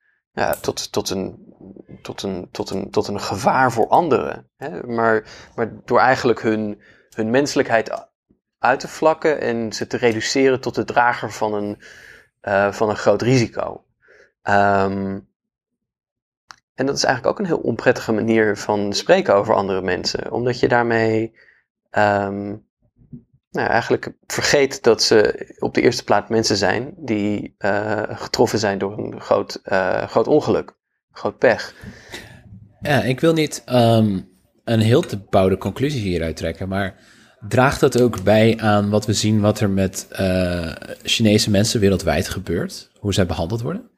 tot, 0.62 0.91
tot, 0.91 1.10
een, 1.10 1.54
tot, 2.02 2.21
een, 2.21 2.47
tot, 2.52 2.69
een, 2.69 2.89
tot 2.89 3.08
een 3.08 3.19
gevaar 3.21 3.71
voor 3.71 3.88
anderen. 3.88 4.49
Hè? 4.58 4.88
Maar, 4.88 5.23
maar 5.56 5.71
door 5.86 5.99
eigenlijk 5.99 6.41
hun, 6.41 6.82
hun 7.10 7.30
menselijkheid 7.30 8.08
uit 8.60 8.80
te 8.80 8.88
vlakken 8.88 9.41
en 9.41 9.73
ze 9.73 9.88
te 9.88 9.97
reduceren 9.97 10.62
tot 10.62 10.75
de 10.75 10.86
drager 10.86 11.32
van 11.32 11.54
een, 11.54 11.82
eh, 12.41 12.71
van 12.71 12.89
een 12.89 12.95
groot 12.95 13.21
risico. 13.21 13.84
Ehm, 14.41 15.19
en 16.75 16.86
dat 16.86 16.95
is 16.95 17.04
eigenlijk 17.04 17.34
ook 17.34 17.39
een 17.39 17.54
heel 17.54 17.63
onprettige 17.63 18.12
manier 18.12 18.58
van 18.58 18.93
spreken 18.93 19.36
over 19.36 19.56
andere 19.56 19.82
mensen, 19.82 20.32
omdat 20.32 20.60
je 20.60 20.67
daarmee 20.67 21.38
ehm, 21.89 22.56
nou, 23.51 23.67
eigenlijk 23.67 24.12
vergeet 24.27 24.83
dat 24.83 25.03
ze 25.03 25.47
op 25.59 25.73
de 25.73 25.81
eerste 25.81 26.03
plaats 26.03 26.29
mensen 26.29 26.57
zijn 26.57 26.93
die 26.97 27.55
eh, 27.57 28.03
getroffen 28.07 28.59
zijn 28.59 28.77
door 28.77 28.97
een 28.97 29.21
groot, 29.21 29.59
eh, 29.63 30.07
groot 30.07 30.27
ongeluk, 30.27 30.73
groot 31.12 31.38
pech. 31.38 31.75
Ja, 32.81 33.01
ik 33.01 33.19
wil 33.19 33.33
niet 33.33 33.62
ehm, 33.65 34.19
een 34.63 34.79
heel 34.79 35.01
te 35.01 35.17
bouwde 35.17 35.57
conclusie 35.57 36.01
hieruit 36.01 36.35
trekken, 36.35 36.67
maar 36.69 36.95
draagt 37.47 37.79
dat 37.79 38.01
ook 38.01 38.23
bij 38.23 38.57
aan 38.59 38.89
wat 38.89 39.05
we 39.05 39.13
zien 39.13 39.41
wat 39.41 39.59
er 39.59 39.69
met 39.69 40.07
eh, 40.09 40.71
Chinese 41.03 41.49
mensen 41.49 41.79
wereldwijd 41.79 42.29
gebeurt? 42.29 42.91
Hoe 42.99 43.13
zij 43.13 43.25
behandeld 43.25 43.62
worden? 43.62 43.89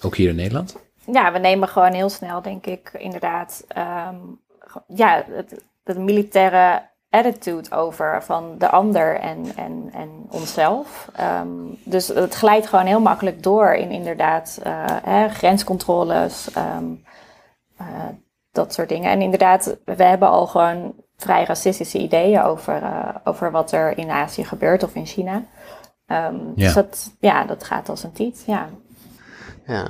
Ook 0.00 0.16
hier 0.16 0.28
in 0.28 0.36
Nederland? 0.36 0.76
Ja, 1.12 1.32
we 1.32 1.38
nemen 1.38 1.68
gewoon 1.68 1.92
heel 1.92 2.08
snel, 2.08 2.42
denk 2.42 2.66
ik, 2.66 2.90
inderdaad, 2.98 3.64
ehm, 3.68 4.16
ja, 4.86 5.24
het, 5.30 5.64
het 5.84 5.98
militaire 5.98 6.90
attitude 7.16 7.70
over 7.70 8.22
van 8.22 8.54
de 8.58 8.68
ander 8.68 9.20
en, 9.20 9.52
en, 9.56 9.90
en 9.92 10.26
onszelf. 10.30 11.08
Ehm, 11.16 11.48
dus 11.84 12.08
het 12.08 12.34
glijdt 12.34 12.66
gewoon 12.66 12.86
heel 12.86 13.00
makkelijk 13.00 13.42
door 13.42 13.72
in 13.72 13.90
inderdaad 13.90 14.60
eh, 14.62 14.84
hè, 15.02 15.28
grenscontroles, 15.28 16.48
ehm, 16.54 16.84
eh, 17.76 17.86
dat 18.52 18.74
soort 18.74 18.88
dingen. 18.88 19.10
En 19.10 19.20
inderdaad, 19.20 19.76
we 19.84 20.04
hebben 20.04 20.28
al 20.28 20.46
gewoon 20.46 20.94
vrij 21.16 21.44
racistische 21.44 21.98
ideeën 21.98 22.42
over, 22.42 22.82
eh, 22.82 23.14
over 23.24 23.50
wat 23.50 23.72
er 23.72 23.98
in 23.98 24.10
Azië 24.10 24.44
gebeurt 24.44 24.82
of 24.82 24.94
in 24.94 25.06
China. 25.06 25.42
Ehm, 26.06 26.34
Ja. 26.34 26.52
Dus 26.54 26.74
dat, 26.74 27.10
ja, 27.20 27.44
dat 27.44 27.64
gaat 27.64 27.88
als 27.88 28.02
een 28.02 28.12
tiet, 28.12 28.42
ja. 28.46 28.68
Ja. 29.66 29.86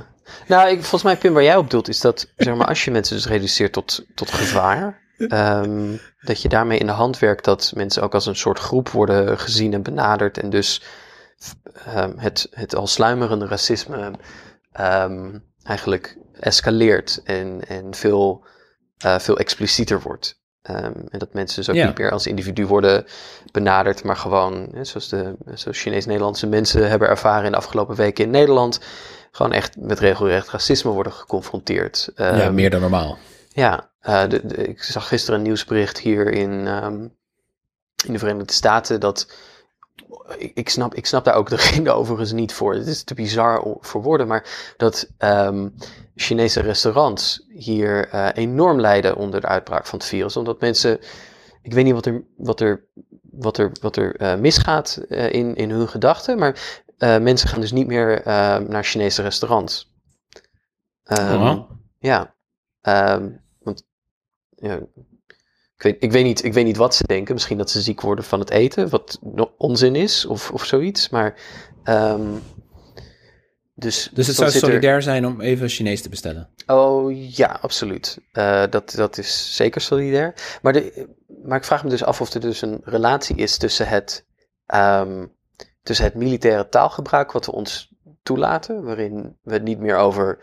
Nou, 0.47 0.69
ik, 0.69 0.79
volgens 0.79 1.03
mij, 1.03 1.17
Pim, 1.17 1.33
waar 1.33 1.43
jij 1.43 1.55
op 1.55 1.69
doelt, 1.69 1.87
is 1.87 2.01
dat 2.01 2.27
zeg 2.35 2.55
maar, 2.55 2.67
als 2.67 2.85
je 2.85 2.91
mensen 2.91 3.15
dus 3.15 3.27
reduceert 3.27 3.73
tot, 3.73 4.05
tot 4.15 4.31
gevaar, 4.31 5.01
ehm, 5.17 5.95
dat 6.21 6.41
je 6.41 6.49
daarmee 6.49 6.77
in 6.79 6.85
de 6.85 6.91
hand 6.91 7.19
werkt 7.19 7.45
dat 7.45 7.71
mensen 7.75 8.03
ook 8.03 8.13
als 8.13 8.25
een 8.25 8.35
soort 8.35 8.59
groep 8.59 8.89
worden 8.89 9.39
gezien 9.39 9.73
en 9.73 9.81
benaderd 9.83 10.37
en 10.37 10.49
dus 10.49 10.81
ehm, 11.85 12.17
het, 12.17 12.47
het 12.51 12.75
al 12.75 12.87
sluimerende 12.87 13.47
racisme 13.47 14.11
ehm, 14.71 15.37
eigenlijk 15.63 16.17
escaleert 16.39 17.21
en, 17.23 17.61
en 17.67 17.95
veel, 17.95 18.45
eh, 18.97 19.19
veel 19.19 19.37
explicieter 19.37 20.01
wordt. 20.01 20.35
En 20.61 21.07
dat 21.17 21.33
mensen 21.33 21.55
dus 21.57 21.69
ook 21.69 21.75
Ja. 21.75 21.85
niet 21.87 21.97
meer 21.97 22.11
als 22.11 22.27
individu 22.27 22.65
worden 22.65 23.05
benaderd, 23.51 24.03
maar 24.03 24.15
gewoon, 24.15 24.67
hè, 24.73 24.83
zoals 24.83 25.09
de 25.09 25.35
zoals 25.53 25.79
Chinees-Nederlandse 25.81 26.47
mensen 26.47 26.89
hebben 26.89 27.07
ervaren 27.07 27.45
in 27.45 27.51
de 27.51 27.57
afgelopen 27.57 27.95
weken 27.95 28.23
in 28.23 28.29
Nederland, 28.29 28.79
gewoon 29.31 29.51
echt 29.51 29.75
met 29.79 29.99
regelrecht 29.99 30.49
racisme 30.49 30.91
worden 30.91 31.13
geconfronteerd. 31.13 32.11
ja, 32.15 32.51
meer 32.51 32.69
dan 32.69 32.81
normaal. 32.81 33.17
ja, 33.49 33.89
eh, 34.07 34.29
de, 34.29 34.45
de- 34.45 34.55
ik 34.67 34.83
zag 34.83 35.07
gisteren 35.07 35.39
een 35.39 35.45
nieuwsbericht 35.45 35.99
hier 35.99 36.31
in, 36.31 36.67
ehm, 36.67 37.01
in 38.05 38.13
de 38.13 38.19
Verenigde 38.19 38.53
Staten 38.53 38.99
dat. 38.99 39.31
Ik, 40.37 40.51
ik, 40.53 40.69
snap, 40.69 40.93
ik 40.95 41.05
snap 41.05 41.25
daar 41.25 41.35
ook 41.35 41.49
de 41.49 41.55
reden 41.71 41.95
overigens 41.95 42.31
niet 42.31 42.53
voor. 42.53 42.73
Het 42.73 42.87
is 42.87 43.03
te 43.03 43.13
bizar 43.13 43.63
voor 43.79 44.01
woorden, 44.01 44.27
maar 44.27 44.73
dat 44.77 45.07
ehm, 45.17 45.69
Chinese 46.15 46.61
restaurants 46.61 47.45
hier 47.49 48.09
eh, 48.09 48.29
enorm 48.33 48.79
lijden 48.79 49.15
onder 49.15 49.41
de 49.41 49.47
uitbraak 49.47 49.85
van 49.85 49.99
het 49.99 50.07
virus. 50.07 50.37
Omdat 50.37 50.59
mensen. 50.61 50.99
Ik 51.61 51.73
weet 51.73 51.83
niet 51.85 51.93
wat 51.93 52.05
er, 52.05 52.23
wat 52.37 52.59
er, 52.59 52.87
wat 53.31 53.57
er, 53.57 53.71
wat 53.81 53.95
er 53.95 54.15
eh, 54.15 54.35
misgaat 54.35 54.97
in, 55.09 55.55
in 55.55 55.69
hun 55.69 55.87
gedachten, 55.87 56.37
maar 56.37 56.83
mensen 56.97 57.49
gaan 57.49 57.61
dus 57.61 57.71
niet 57.71 57.87
meer 57.87 58.21
eh, 58.21 58.57
naar 58.57 58.83
Chinese 58.83 59.21
restaurants. 59.21 59.91
Ehm, 61.03 61.41
Oh. 61.41 61.71
Ja, 61.99 62.35
Ehm, 62.81 63.29
ja, 64.59 64.75
ik, 65.75 65.83
weet, 65.83 65.95
ik, 65.99 66.11
weet 66.11 66.23
niet, 66.23 66.43
ik 66.43 66.53
weet 66.53 66.65
niet 66.65 66.77
wat 66.77 66.95
ze 66.95 67.03
denken. 67.07 67.33
Misschien 67.33 67.57
dat 67.57 67.69
ze 67.69 67.81
ziek 67.81 68.01
worden 68.01 68.25
van 68.25 68.39
het 68.39 68.49
eten, 68.49 68.89
wat 68.89 69.19
onzin 69.57 69.95
is 69.95 70.25
of, 70.25 70.51
of 70.51 70.65
zoiets. 70.65 71.09
Maar 71.09 71.35
ehm, 71.83 72.31
dus, 73.73 74.09
Dus 74.13 74.27
het 74.27 74.35
zou 74.35 74.49
er- 74.51 74.57
solidair 74.57 75.01
zijn 75.01 75.25
om 75.25 75.41
even 75.41 75.69
Chinees 75.69 76.01
te 76.01 76.09
bestellen. 76.09 76.49
Oh 76.65 77.31
ja, 77.35 77.57
absoluut. 77.61 78.17
Eh, 78.31 78.63
dat, 78.69 78.93
dat 78.95 79.17
is 79.17 79.55
zeker 79.55 79.81
solidair. 79.81 80.33
Maar, 80.61 80.73
de, 80.73 81.07
maar 81.43 81.57
ik 81.57 81.63
vraag 81.65 81.83
me 81.83 81.89
dus 81.89 82.03
af 82.03 82.21
of 82.21 82.33
er 82.33 82.39
dus 82.39 82.61
een 82.61 82.81
relatie 82.83 83.35
is 83.35 83.57
tussen 83.57 83.87
het, 83.87 84.25
ehm, 84.65 85.25
tussen 85.83 86.05
het 86.05 86.15
militaire 86.15 86.69
taalgebruik 86.69 87.31
wat 87.31 87.45
we 87.45 87.51
ons 87.51 87.95
toelaten, 88.23 88.83
waarin 88.83 89.37
we 89.41 89.53
het 89.53 89.63
niet 89.63 89.79
meer 89.79 89.97
over 89.97 90.39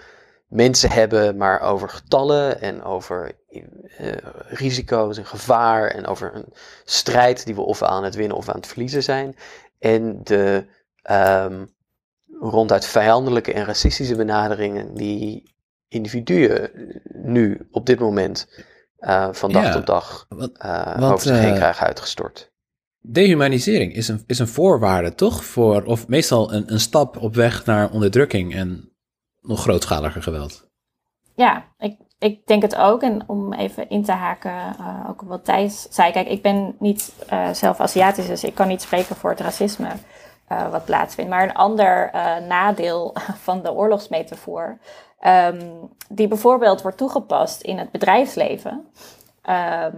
mensen 0.54 0.90
hebben, 0.90 1.36
maar 1.36 1.60
over 1.60 1.88
getallen 1.88 2.60
en 2.60 2.82
over 2.82 3.32
eh, 3.48 4.12
risico's 4.48 5.18
en 5.18 5.26
gevaar 5.26 5.86
en 5.86 6.06
over 6.06 6.34
een 6.34 6.52
strijd 6.84 7.44
die 7.44 7.54
we 7.54 7.60
of 7.60 7.82
aan 7.82 8.04
het 8.04 8.14
winnen 8.14 8.36
of 8.36 8.48
aan 8.48 8.56
het 8.56 8.66
verliezen 8.66 9.02
zijn. 9.02 9.36
En 9.78 10.20
de 10.24 10.66
ehm, 11.02 11.64
ronduit 12.40 12.86
vijandelijke 12.86 13.52
en 13.52 13.64
racistische 13.64 14.16
benaderingen 14.16 14.94
die 14.94 15.54
individuen 15.88 16.70
nu 17.12 17.68
op 17.70 17.86
dit 17.86 17.98
moment 17.98 18.48
eh, 18.96 19.28
van 19.32 19.52
dag 19.52 19.64
Ja, 19.64 19.72
tot 19.72 19.86
dag 19.86 20.26
want, 20.28 20.62
over 21.02 21.20
zich 21.20 21.38
heen 21.38 21.54
krijgen 21.54 21.86
uitgestort. 21.86 22.52
Dehumanisering 23.00 23.94
is 23.94 24.08
een, 24.08 24.22
is 24.26 24.38
een 24.38 24.48
voorwaarde, 24.48 25.14
toch? 25.14 25.44
Voor, 25.44 25.84
of 25.84 26.08
meestal 26.08 26.52
een, 26.52 26.72
een 26.72 26.80
stap 26.80 27.16
op 27.16 27.34
weg 27.34 27.64
naar 27.64 27.90
onderdrukking 27.90 28.54
en 28.54 28.93
nog 29.44 29.60
grootschaliger 29.60 30.22
geweld. 30.22 30.68
Ja, 31.34 31.64
ik, 31.78 31.96
ik 32.18 32.46
denk 32.46 32.62
het 32.62 32.76
ook. 32.76 33.02
En 33.02 33.22
om 33.26 33.52
even 33.52 33.88
in 33.88 34.04
te 34.04 34.12
haken, 34.12 34.76
eh, 34.78 35.06
ook 35.08 35.22
wat 35.22 35.44
Thijs 35.44 35.86
zei. 35.90 36.12
Kijk, 36.12 36.28
ik 36.28 36.42
ben 36.42 36.76
niet 36.78 37.14
eh, 37.28 37.50
zelf 37.50 37.80
Aziatisch, 37.80 38.26
dus 38.26 38.44
ik 38.44 38.54
kan 38.54 38.68
niet 38.68 38.82
spreken 38.82 39.16
voor 39.16 39.30
het 39.30 39.40
racisme 39.40 39.90
eh, 40.48 40.70
wat 40.70 40.84
plaatsvindt. 40.84 41.30
Maar 41.30 41.42
een 41.42 41.54
ander 41.54 42.10
nadeel 42.48 43.16
van 43.46 43.62
de 43.62 43.72
oorlogsmetafoor, 43.72 44.78
ehm, 45.18 45.70
die 46.08 46.28
bijvoorbeeld 46.28 46.82
wordt 46.82 46.96
toegepast 46.96 47.60
in 47.60 47.78
het 47.78 47.90
bedrijfsleven, 47.90 48.86
ehm, 49.42 49.96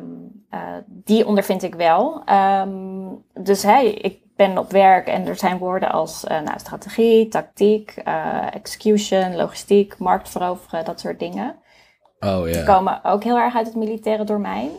eh, 0.51 0.61
die 0.87 1.27
ondervind 1.27 1.63
ik 1.63 1.75
wel. 1.75 2.23
Ehm, 2.25 3.09
dus 3.35 3.63
hey, 3.63 3.91
ik 3.91 4.21
ben 4.37 4.59
op 4.59 4.71
werk 4.71 5.07
en 5.07 5.27
er 5.27 5.37
zijn 5.37 5.59
woorden 5.59 5.91
als 5.91 6.25
eh, 6.25 6.41
nou, 6.41 6.59
strategie, 6.59 7.29
tactiek, 7.29 7.91
eh, 8.05 8.55
execution, 8.55 9.37
logistiek, 9.37 9.99
markt 9.99 10.29
veroveren, 10.29 10.85
dat 10.85 11.01
soort 11.01 11.19
dingen. 11.19 11.57
Oh 12.21 12.45
Die 12.45 12.55
ja. 12.55 12.65
komen 12.65 13.05
ook 13.05 13.25
heel 13.25 13.39
erg 13.39 13.57
uit 13.57 13.67
het 13.67 13.77
militaire 13.77 14.25
domein. 14.25 14.71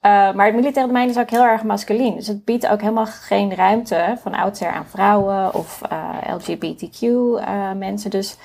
Eh, 0.00 0.10
maar 0.10 0.46
het 0.46 0.54
militaire 0.54 0.92
domein 0.92 1.08
is 1.08 1.18
ook 1.18 1.30
heel 1.30 1.44
erg 1.44 1.62
masculien. 1.62 2.14
Dus 2.14 2.26
het 2.26 2.44
biedt 2.44 2.66
ook 2.66 2.80
helemaal 2.80 3.06
geen 3.06 3.54
ruimte 3.54 4.16
van 4.20 4.34
oudsher 4.34 4.70
aan 4.70 4.86
vrouwen 4.86 5.54
of 5.54 5.80
LGBTQ 6.26 7.00
mensen. 7.76 8.10
Dus 8.10 8.36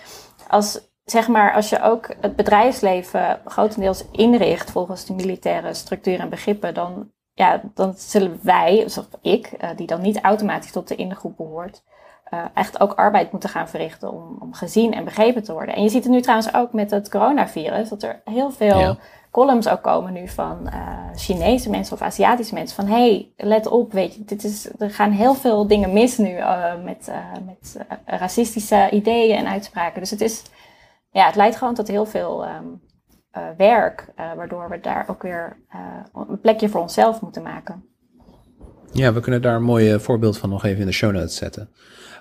als, 0.47 0.79
zeg 1.05 1.27
maar, 1.27 1.53
als 1.53 1.69
je 1.69 1.81
ook 1.81 2.09
het 2.21 2.35
bedrijfsleven 2.35 3.39
grotendeels 3.45 4.05
inricht 4.11 4.71
volgens 4.71 5.05
de 5.05 5.13
militaire 5.13 5.73
structuur 5.73 6.19
en 6.19 6.29
begrippen, 6.29 6.73
dan, 6.73 7.11
ja, 7.41 7.61
dan 7.73 7.93
zullen 7.97 8.39
wij, 8.41 8.83
of 8.85 9.07
ik, 9.21 9.45
eh, 9.47 9.69
die 9.75 9.87
dan 9.87 10.01
niet 10.01 10.21
automatisch 10.21 10.71
tot 10.71 10.87
de 10.87 10.95
ingroep 10.95 11.37
behoort, 11.37 11.83
eh, 12.23 12.43
echt 12.53 12.79
ook 12.79 12.93
arbeid 12.93 13.31
moeten 13.31 13.49
gaan 13.49 13.69
verrichten 13.69 14.11
om, 14.11 14.37
om 14.39 14.53
gezien 14.53 14.93
en 14.93 15.03
begrepen 15.03 15.43
te 15.43 15.53
worden. 15.53 15.75
En 15.75 15.83
je 15.83 15.89
ziet 15.89 16.03
het 16.03 16.13
nu 16.13 16.21
trouwens 16.21 16.53
ook 16.53 16.73
met 16.73 16.91
het 16.91 17.09
coronavirus, 17.09 17.89
dat 17.89 18.03
er 18.03 18.21
heel 18.25 18.51
veel 18.51 18.79
Ja. 18.79 18.95
columns 19.31 19.67
ook 19.69 19.81
komen 19.81 20.13
nu 20.13 20.27
van 20.27 20.67
eh, 20.67 20.79
Chinese 21.15 21.69
mensen 21.69 21.93
of 21.93 22.01
Aziatische 22.01 22.53
mensen. 22.53 22.75
Van 22.75 22.93
hey, 22.95 23.31
let 23.37 23.67
op, 23.67 23.91
weet 23.91 24.13
je, 24.15 24.23
dit 24.25 24.43
is, 24.43 24.69
er 24.79 24.91
gaan 24.91 25.11
heel 25.11 25.33
veel 25.33 25.67
dingen 25.67 25.93
mis 25.93 26.17
nu 26.17 26.33
met, 26.83 27.11
met 27.45 27.77
racistische 28.05 28.89
ideeën 28.91 29.37
en 29.37 29.47
uitspraken. 29.47 29.99
Dus 29.99 30.09
het 30.11 30.21
is, 30.21 30.43
ja, 31.11 31.25
het 31.25 31.35
leidt 31.35 31.55
gewoon 31.55 31.73
tot 31.73 31.87
heel 31.87 32.05
veel 32.05 32.45
ehm, 32.45 32.65
eh, 33.31 33.43
werk, 33.57 34.07
eh, 34.15 34.33
waardoor 34.35 34.69
we 34.69 34.79
daar 34.79 35.05
ook 35.07 35.21
weer 35.21 35.57
eh, 35.69 35.79
een 36.29 36.39
plekje 36.39 36.69
voor 36.69 36.81
onszelf 36.81 37.21
moeten 37.21 37.41
maken. 37.41 37.85
Ja, 38.91 39.13
we 39.13 39.19
kunnen 39.19 39.41
daar 39.41 39.55
een 39.55 39.63
mooi 39.63 39.99
voorbeeld 39.99 40.37
van 40.37 40.49
nog 40.49 40.65
even 40.65 40.79
in 40.79 40.85
de 40.85 40.91
show 40.91 41.11
notes 41.11 41.35
zetten. 41.35 41.69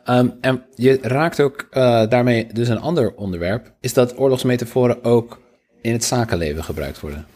Ehm, 0.04 0.28
en 0.40 0.64
je 0.74 0.98
raakt 1.02 1.40
ook 1.40 1.66
daarmee 2.10 2.52
dus 2.52 2.68
een 2.68 2.80
ander 2.80 3.14
onderwerp, 3.14 3.72
is 3.80 3.94
dat 3.94 4.18
oorlogsmetaforen 4.18 5.04
ook 5.04 5.40
in 5.80 5.92
het 5.92 6.04
zakenleven 6.04 6.64
gebruikt 6.64 7.00
worden. 7.00 7.26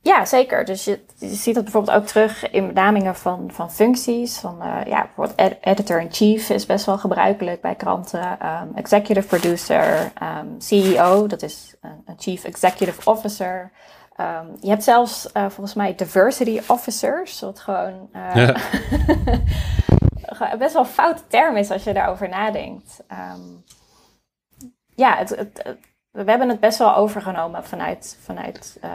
Ja, 0.00 0.24
zeker. 0.24 0.64
Dus 0.64 0.84
je, 0.84 0.98
je 1.18 1.34
ziet 1.34 1.54
dat 1.54 1.64
bijvoorbeeld 1.64 1.96
ook 1.96 2.06
terug 2.06 2.50
in 2.50 2.66
benamingen 2.66 3.16
van, 3.16 3.50
van 3.52 3.72
functies. 3.72 4.38
Van, 4.38 4.56
ja, 4.86 5.02
bijvoorbeeld 5.02 5.38
ed- 5.38 5.58
editor-in-chief 5.60 6.50
is 6.50 6.66
best 6.66 6.86
wel 6.86 6.98
gebruikelijk 6.98 7.60
bij 7.60 7.74
kranten. 7.74 8.38
Ehm, 8.38 8.66
executive 8.74 9.26
producer, 9.26 10.12
ehm, 10.14 10.46
CEO, 10.58 11.26
dat 11.26 11.42
is 11.42 11.71
een, 11.82 12.02
chief 12.18 12.44
executive 12.44 13.10
officer. 13.10 13.72
Ehm, 14.16 14.46
je 14.60 14.68
hebt 14.68 14.84
zelfs 14.84 15.32
eh, 15.32 15.42
volgens 15.42 15.74
mij 15.74 15.94
diversity 15.94 16.60
officers, 16.68 17.40
wat 17.40 17.60
gewoon 17.60 18.08
Ja. 18.12 18.54
gewoon 20.36 20.58
best 20.58 20.72
wel 20.72 20.82
een 20.82 20.88
foute 20.88 21.22
term 21.28 21.56
is 21.56 21.70
als 21.70 21.84
je 21.84 21.92
daarover 21.92 22.28
nadenkt. 22.28 23.02
Ehm, 23.08 23.40
ja, 24.94 25.16
het, 25.16 25.28
het, 25.28 25.60
het- 25.62 25.90
we 26.10 26.24
hebben 26.30 26.48
het 26.48 26.60
best 26.60 26.78
wel 26.78 26.94
overgenomen 26.96 27.64
vanuit, 27.64 28.18
vanuit 28.22 28.78
eh, 28.80 28.90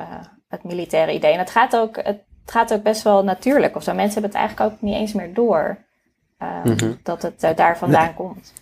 het 0.48 0.64
militaire 0.64 1.14
idee. 1.14 1.34
En 1.34 1.40
het 1.40 1.50
gaat, 1.50 1.76
ook, 1.76 1.96
het 1.96 2.22
gaat 2.46 2.74
ook 2.74 2.84
best 2.84 3.02
wel 3.02 3.24
natuurlijk 3.24 3.76
of 3.76 3.84
zo. 3.84 3.94
Mensen 3.94 4.22
hebben 4.22 4.30
het 4.32 4.40
eigenlijk 4.40 4.72
ook 4.74 4.82
niet 4.82 4.96
eens 4.96 5.14
meer 5.14 5.34
door 5.34 5.78
ehm, 6.38 6.70
Mhm. 6.70 6.94
dat 7.04 7.22
het 7.22 7.58
daar 7.58 7.78
vandaan 7.78 8.14
komt. 8.14 8.54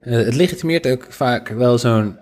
Het 0.00 0.34
legitimeert 0.34 0.86
ook 0.86 1.12
vaak 1.12 1.48
wel 1.48 1.78
zo'n 1.78 2.18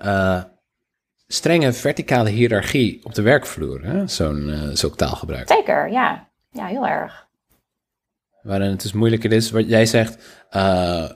strenge 1.26 1.72
verticale 1.72 2.30
hiërarchie 2.30 3.00
op 3.04 3.14
de 3.14 3.22
werkvloer, 3.22 3.84
hè? 3.84 4.06
zo'n 4.06 4.50
eh, 4.50 4.68
zulk 4.72 4.96
taalgebruik. 4.96 5.48
Zeker, 5.48 5.90
ja. 5.90 6.28
Ja, 6.50 6.66
heel 6.66 6.86
erg. 6.86 7.26
Waarin 8.42 8.70
het 8.70 8.82
dus 8.82 8.92
moeilijker 8.92 9.32
is, 9.32 9.50
wat 9.50 9.68
jij 9.68 9.86
zegt, 9.86 10.44
eh, 10.50 11.10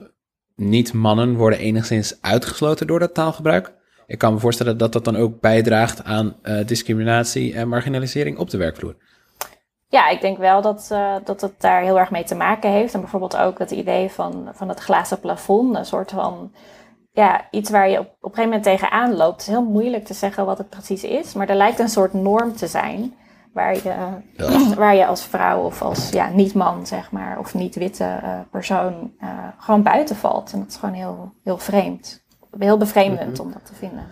niet-mannen 0.55 1.35
worden 1.35 1.59
enigszins 1.59 2.21
uitgesloten 2.21 2.87
door 2.87 2.99
dat 2.99 3.13
taalgebruik. 3.13 3.73
Ik 4.07 4.17
kan 4.17 4.33
me 4.33 4.39
voorstellen 4.39 4.77
dat 4.77 4.93
dat 4.93 5.05
dan 5.05 5.15
ook 5.15 5.39
bijdraagt 5.39 6.03
aan 6.03 6.35
eh, 6.41 6.65
discriminatie 6.65 7.53
en 7.53 7.67
marginalisering 7.67 8.37
op 8.37 8.49
de 8.49 8.57
werkvloer. 8.57 8.95
Ja, 9.87 10.09
ik 10.09 10.21
denk 10.21 10.37
wel 10.37 10.61
dat, 10.61 10.87
eh, 10.91 11.15
dat 11.23 11.41
het 11.41 11.61
daar 11.61 11.81
heel 11.81 11.99
erg 11.99 12.11
mee 12.11 12.23
te 12.23 12.35
maken 12.35 12.71
heeft. 12.71 12.93
En 12.93 12.99
bijvoorbeeld 12.99 13.37
ook 13.37 13.59
het 13.59 13.71
idee 13.71 14.09
van, 14.09 14.49
van 14.53 14.69
het 14.69 14.79
glazen 14.79 15.19
plafond. 15.19 15.75
Een 15.75 15.85
soort 15.85 16.11
van 16.11 16.51
ja, 17.19 17.47
iets 17.51 17.69
waar 17.69 17.89
je 17.89 17.99
op, 17.99 18.05
op 18.05 18.11
een 18.11 18.35
gegeven 18.35 18.43
moment 18.43 18.63
tegenaan 18.63 19.15
loopt. 19.15 19.31
Het 19.31 19.41
is 19.41 19.47
heel 19.47 19.63
moeilijk 19.63 20.05
te 20.05 20.13
zeggen 20.13 20.45
wat 20.45 20.57
het 20.57 20.69
precies 20.69 21.03
is. 21.03 21.33
Maar 21.33 21.49
er 21.49 21.55
lijkt 21.55 21.79
een 21.79 21.89
soort 21.89 22.13
norm 22.13 22.55
te 22.55 22.67
zijn. 22.67 23.13
Waar 23.53 23.75
je, 23.75 23.95
waar 24.75 24.95
je 24.95 25.05
als 25.05 25.23
vrouw 25.23 25.61
of 25.61 25.81
als 25.81 26.09
ja, 26.09 26.29
niet-man, 26.29 26.87
zeg 26.87 27.11
maar, 27.11 27.39
of 27.39 27.53
niet-witte 27.53 28.03
eh, 28.03 28.39
persoon 28.51 29.13
eh, 29.19 29.29
gewoon 29.57 29.83
buiten 29.83 30.15
valt. 30.15 30.51
En 30.51 30.59
dat 30.59 30.67
is 30.67 30.75
gewoon 30.75 30.95
heel, 30.95 31.33
heel 31.43 31.57
vreemd. 31.57 32.23
heel 32.57 32.77
bevreemdend 32.77 33.39
om 33.39 33.51
dat 33.51 33.65
te 33.65 33.73
vinden. 33.73 34.07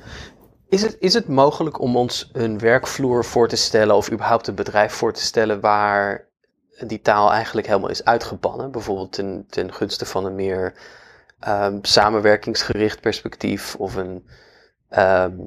Is 0.70 0.82
het, 0.82 0.98
is 1.00 1.14
het 1.14 1.28
mogelijk 1.28 1.80
om 1.80 1.96
ons 1.98 2.30
een 2.34 2.60
werkvloer 2.60 3.26
voor 3.26 3.48
te 3.48 3.56
stellen 3.56 3.96
of 3.96 4.12
überhaupt 4.12 4.48
een 4.48 4.56
bedrijf 4.56 4.94
voor 4.94 5.14
te 5.14 5.22
stellen 5.22 5.60
waar 5.60 6.26
die 6.88 7.02
taal 7.02 7.32
eigenlijk 7.32 7.68
helemaal 7.68 7.90
is 7.90 8.06
uitgebannen? 8.06 8.72
Bijvoorbeeld 8.72 9.12
ten, 9.12 9.46
ten 9.50 9.74
gunste 9.74 10.06
van 10.06 10.26
een 10.26 10.36
meer 10.36 10.74
ehm, 11.40 11.78
samenwerkingsgericht 11.82 13.02
perspectief 13.02 13.76
of 13.76 13.96
een. 13.96 14.28
ehm, 14.90 15.38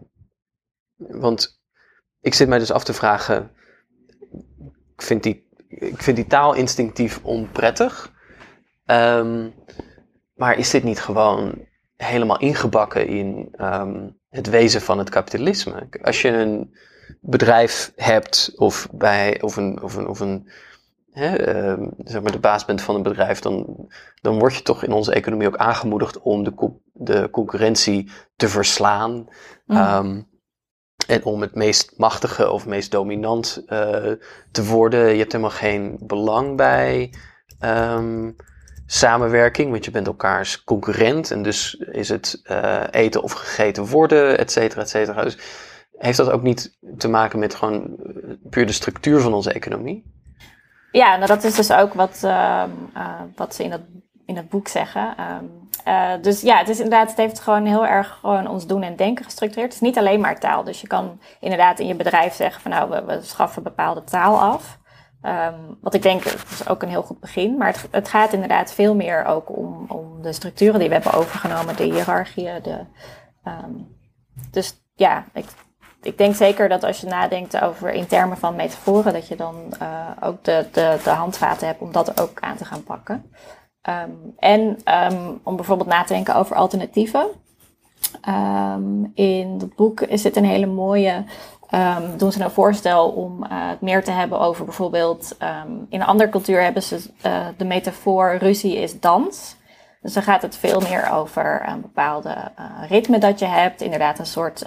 want 0.96 1.60
ik 2.20 2.34
zit 2.34 2.48
mij 2.48 2.58
dus 2.58 2.72
af 2.72 2.84
te 2.84 2.92
vragen. 2.92 3.50
Ik 4.94 5.02
vind 5.02 5.22
die, 5.22 5.48
ik 5.68 6.02
vind 6.02 6.16
die 6.16 6.26
taal 6.26 6.54
instinctief 6.54 7.20
onprettig. 7.22 8.12
Ehm, 8.84 9.48
maar 10.34 10.58
is 10.58 10.70
dit 10.70 10.82
niet 10.84 11.00
gewoon 11.00 11.68
helemaal 11.96 12.38
ingebakken 12.38 13.06
in 13.06 13.54
het 14.28 14.48
wezen 14.48 14.80
van 14.80 14.98
het 14.98 15.10
kapitalisme? 15.10 15.88
Als 16.02 16.22
je 16.22 16.28
een 16.28 16.74
bedrijf 17.20 17.92
hebt 17.96 18.52
of, 18.56 18.88
bij, 18.92 19.42
of 19.42 19.56
een, 19.56 19.82
of 19.82 19.94
een, 19.94 20.06
of 20.06 20.20
een 20.20 20.48
hè, 21.12 21.36
ehm, 21.36 21.88
zeg 22.04 22.22
maar 22.22 22.32
de 22.32 22.38
baas 22.38 22.64
bent 22.64 22.82
van 22.82 22.94
een 22.94 23.02
bedrijf, 23.02 23.40
dan, 23.40 23.86
dan 24.20 24.38
word 24.38 24.54
je 24.54 24.62
toch 24.62 24.84
in 24.84 24.92
onze 24.92 25.12
economie 25.12 25.46
ook 25.46 25.56
aangemoedigd 25.56 26.20
om 26.20 26.44
de, 26.44 26.54
co- 26.54 26.80
de 26.92 27.28
concurrentie 27.30 28.10
te 28.36 28.48
verslaan. 28.48 29.28
Mm. 29.66 29.76
Ehm, 29.76 30.20
en 31.06 31.24
om 31.24 31.40
het 31.40 31.54
meest 31.54 31.92
machtige 31.96 32.50
of 32.50 32.66
meest 32.66 32.90
dominant 32.90 33.62
eh, 33.66 34.12
te 34.50 34.64
worden. 34.64 35.10
Je 35.10 35.18
hebt 35.18 35.32
helemaal 35.32 35.56
geen 35.56 35.98
belang 36.02 36.56
bij 36.56 37.14
ehm, 37.58 38.30
samenwerking, 38.86 39.70
want 39.70 39.84
je 39.84 39.90
bent 39.90 40.06
elkaars 40.06 40.64
concurrent. 40.64 41.30
En 41.30 41.42
dus 41.42 41.74
is 41.74 42.08
het 42.08 42.40
eh, 42.42 42.82
eten 42.90 43.22
of 43.22 43.32
gegeten 43.32 43.86
worden, 43.86 44.38
et 44.38 44.52
cetera, 44.52 44.80
et 44.80 44.88
cetera. 44.88 45.22
Dus 45.22 45.38
heeft 45.96 46.16
dat 46.16 46.30
ook 46.30 46.42
niet 46.42 46.78
te 46.96 47.08
maken 47.08 47.38
met 47.38 47.54
gewoon 47.54 47.96
eh, 47.98 48.32
puur 48.50 48.66
de 48.66 48.72
structuur 48.72 49.20
van 49.20 49.34
onze 49.34 49.52
economie? 49.52 50.19
Ja, 50.92 51.16
nou 51.16 51.26
dat 51.26 51.44
is 51.44 51.54
dus 51.54 51.72
ook 51.72 51.94
wat, 51.94 52.20
ehm, 52.24 52.70
eh, 52.94 53.20
wat 53.36 53.54
ze 53.54 53.64
in 53.64 53.70
het, 53.70 53.82
in 54.26 54.36
het 54.36 54.48
boek 54.48 54.68
zeggen. 54.68 55.16
Ehm, 55.16 55.44
eh, 55.84 56.22
dus 56.22 56.40
ja, 56.40 56.58
het 56.58 56.68
is 56.68 56.80
inderdaad, 56.80 57.08
het 57.08 57.16
heeft 57.16 57.40
gewoon 57.40 57.66
heel 57.66 57.86
erg 57.86 58.18
gewoon 58.20 58.48
ons 58.48 58.66
doen 58.66 58.82
en 58.82 58.96
denken 58.96 59.24
gestructureerd. 59.24 59.72
Het 59.72 59.82
is 59.82 59.88
niet 59.88 59.98
alleen 59.98 60.20
maar 60.20 60.40
taal. 60.40 60.64
Dus 60.64 60.80
je 60.80 60.86
kan 60.86 61.20
inderdaad 61.40 61.78
in 61.78 61.86
je 61.86 61.94
bedrijf 61.94 62.34
zeggen 62.34 62.62
van 62.62 62.70
nou, 62.70 63.04
we, 63.06 63.18
schaffen 63.22 63.62
bepaalde 63.62 64.04
taal 64.04 64.40
af. 64.40 64.78
Ehm, 65.22 65.58
wat 65.80 65.94
ik 65.94 66.02
denk, 66.02 66.24
dat 66.24 66.44
is 66.50 66.68
ook 66.68 66.82
een 66.82 66.88
heel 66.88 67.02
goed 67.02 67.20
begin. 67.20 67.56
Maar 67.56 67.68
het, 67.68 67.88
het 67.90 68.08
gaat 68.08 68.32
inderdaad 68.32 68.72
veel 68.72 68.94
meer 68.94 69.24
ook 69.24 69.56
om, 69.56 69.84
om 69.88 70.22
de 70.22 70.32
structuren 70.32 70.78
die 70.78 70.88
we 70.88 70.94
hebben 70.94 71.12
overgenomen, 71.12 71.76
de 71.76 71.84
hiërarchieën. 71.84 72.62
De, 72.62 72.84
dus 74.50 74.82
ja, 74.94 75.24
ik, 75.32 75.44
ik 76.02 76.18
denk 76.18 76.34
zeker 76.34 76.68
dat 76.68 76.84
als 76.84 77.00
je 77.00 77.06
nadenkt 77.06 77.60
over 77.60 77.92
in 77.92 78.06
termen 78.06 78.36
van 78.36 78.56
metaforen, 78.56 79.12
dat 79.12 79.28
je 79.28 79.36
dan 79.36 79.54
eh, 79.78 80.08
ook 80.20 80.44
de, 80.44 80.66
de, 80.72 81.00
de 81.04 81.10
handvaten 81.10 81.66
hebt 81.66 81.80
om 81.80 81.92
dat 81.92 82.20
ook 82.20 82.40
aan 82.40 82.56
te 82.56 82.64
gaan 82.64 82.82
pakken. 82.82 83.32
Ehm, 83.82 84.10
en 84.38 84.78
ehm, 84.84 85.32
om 85.42 85.56
bijvoorbeeld 85.56 85.88
na 85.88 86.02
te 86.02 86.12
denken 86.12 86.34
over 86.34 86.56
alternatieven. 86.56 87.26
Ehm, 88.20 89.04
in 89.14 89.56
het 89.60 89.74
boek 89.74 90.00
is 90.00 90.24
het 90.24 90.36
een 90.36 90.44
hele 90.44 90.66
mooie. 90.66 91.24
doen 92.16 92.32
ze 92.32 92.44
een 92.44 92.50
voorstel 92.50 93.10
om 93.10 93.44
eh, 93.44 93.50
het 93.50 93.80
meer 93.80 94.04
te 94.04 94.10
hebben 94.10 94.40
over 94.40 94.64
bijvoorbeeld. 94.64 95.36
in 95.88 96.00
een 96.00 96.06
andere 96.06 96.30
cultuur 96.30 96.62
hebben 96.62 96.82
ze 96.82 97.10
eh, 97.20 97.46
de 97.56 97.64
metafoor 97.64 98.36
ruzie 98.36 98.76
is 98.76 99.00
dans. 99.00 99.56
Dus 100.00 100.12
dan 100.12 100.22
gaat 100.22 100.42
het 100.42 100.56
veel 100.56 100.80
meer 100.80 101.10
over 101.10 101.68
een 101.68 101.80
bepaalde 101.80 102.52
ritme 102.88 103.18
dat 103.18 103.38
je 103.38 103.46
hebt. 103.46 103.80
Inderdaad, 103.80 104.18
een 104.18 104.26
soort 104.26 104.64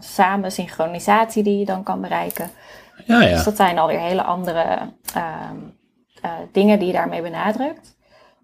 samen 0.00 0.52
synchronisatie 0.52 1.42
die 1.42 1.58
je 1.58 1.64
dan 1.64 1.82
kan 1.82 2.00
bereiken. 2.00 2.50
Ja, 3.04 3.18
Dus 3.20 3.30
ja. 3.30 3.42
dat 3.42 3.56
zijn 3.56 3.78
alweer 3.78 4.00
hele 4.00 4.22
andere 4.22 4.78
ehm, 5.14 5.56
eh, 6.22 6.30
dingen 6.52 6.78
die 6.78 6.86
je 6.86 6.92
daarmee 6.92 7.22
benadrukt. 7.22 7.96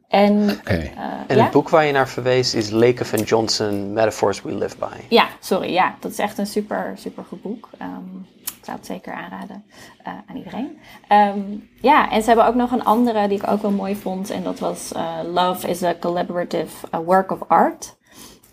En 0.09 0.51
Oké. 0.51 0.73
eh, 0.73 0.81
En 1.27 1.37
ja? 1.37 1.43
het 1.43 1.51
boek 1.53 1.69
waar 1.69 1.85
je 1.85 1.93
naar 1.93 2.09
verwees 2.09 2.55
is 2.55 2.71
Lakoff 2.71 3.15
and 3.15 3.29
Johnson, 3.29 3.93
Metaphors 3.93 4.43
We 4.43 4.55
Live 4.55 4.77
By. 4.79 4.87
Ja, 5.09 5.27
sorry. 5.41 5.73
Ja, 5.73 5.95
dat 6.01 6.11
is 6.11 6.19
echt 6.19 6.39
een 6.39 6.47
super, 6.47 6.93
super 6.97 7.25
goed 7.25 7.43
boek. 7.43 7.69
Ehm, 7.79 8.17
ik 8.43 8.65
zou 8.71 8.77
het 8.77 8.87
zeker 8.87 9.13
aanraden 9.13 9.65
eh, 10.03 10.13
aan 10.27 10.37
iedereen. 10.37 10.79
Ehm, 11.09 11.39
ja, 11.81 12.11
en 12.11 12.21
ze 12.23 12.27
hebben 12.27 12.47
ook 12.47 12.55
nog 12.55 12.71
een 12.73 12.85
andere 12.85 13.29
die 13.29 13.39
ik 13.43 13.51
ook 13.51 13.63
wel 13.63 13.71
mooi 13.71 13.97
vond. 13.97 14.31
En 14.31 14.43
dat 14.43 14.59
was 14.59 14.93
eh, 14.93 15.19
Love 15.33 15.69
is 15.69 15.83
a 15.83 15.95
Collaborative 16.01 17.03
Work 17.05 17.31
of 17.33 17.39
Art. 17.49 17.97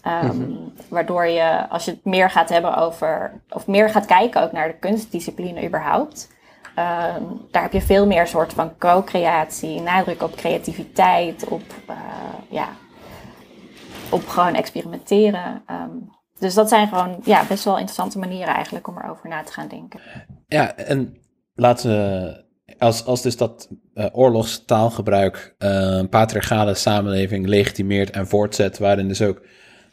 Ehm, 0.01 0.51
Waardoor 0.89 1.25
je, 1.25 1.69
als 1.69 1.85
je 1.85 1.91
het 1.91 2.05
meer 2.05 2.29
gaat 2.29 2.49
hebben 2.49 2.77
over, 2.77 3.41
of 3.49 3.67
meer 3.67 3.89
gaat 3.89 4.05
kijken 4.05 4.43
ook 4.43 4.51
naar 4.51 4.67
de 4.67 4.77
kunstdiscipline 4.79 5.65
überhaupt. 5.65 6.29
ehm, 6.75 7.23
daar 7.51 7.61
heb 7.61 7.73
je 7.73 7.81
veel 7.81 8.07
meer 8.07 8.27
soort 8.27 8.53
van 8.53 8.77
co-creatie, 8.77 9.81
nadruk 9.81 10.23
op 10.23 10.35
creativiteit, 10.35 11.47
op, 11.47 11.61
eh, 11.87 11.95
ja, 12.49 12.69
op 14.09 14.27
gewoon 14.27 14.53
experimenteren. 14.53 15.63
Ehm, 15.65 15.89
dus 16.39 16.53
dat 16.53 16.69
zijn 16.69 16.87
gewoon 16.87 17.19
ja, 17.23 17.45
best 17.47 17.63
wel 17.63 17.73
interessante 17.73 18.19
manieren 18.19 18.53
eigenlijk 18.53 18.87
om 18.87 18.97
erover 18.97 19.29
na 19.29 19.43
te 19.43 19.53
gaan 19.53 19.67
denken. 19.67 19.99
Ja, 20.47 20.75
en 20.75 21.17
laten 21.55 21.89
we, 21.89 22.43
als, 22.77 23.05
als 23.05 23.21
dus 23.21 23.37
dat 23.37 23.69
eh, 23.93 24.05
oorlogstaalgebruik 24.11 25.55
een 25.57 26.09
patriarchale 26.09 26.73
samenleving 26.73 27.47
legitimeert 27.47 28.09
en 28.09 28.27
voortzet, 28.27 28.77
waarin 28.77 29.07
dus 29.07 29.21
ook 29.21 29.41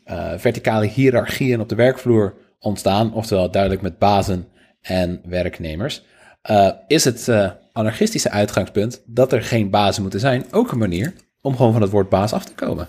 eh, 0.09 0.33
verticale 0.37 0.87
hiërarchieën 0.87 1.61
op 1.61 1.69
de 1.69 1.75
werkvloer 1.75 2.35
ontstaan, 2.59 3.13
oftewel 3.13 3.51
duidelijk 3.51 3.83
met 3.83 3.99
bazen 3.99 4.49
en 4.81 5.21
werknemers, 5.25 6.05
eh, 6.43 6.71
is 6.87 7.05
het 7.05 7.29
eh, 7.29 7.51
anarchistische 7.73 8.31
uitgangspunt 8.31 9.03
dat 9.07 9.33
er 9.33 9.43
geen 9.43 9.71
bazen 9.71 10.03
moeten 10.03 10.21
zijn 10.21 10.45
ook 10.51 10.73
een 10.73 10.79
manier 10.79 11.13
om 11.41 11.57
gewoon 11.57 11.73
van 11.73 11.83
het 11.83 11.91
woord 11.91 12.09
baas 12.09 12.33
af 12.33 12.45
te 12.45 12.55
komen. 12.55 12.89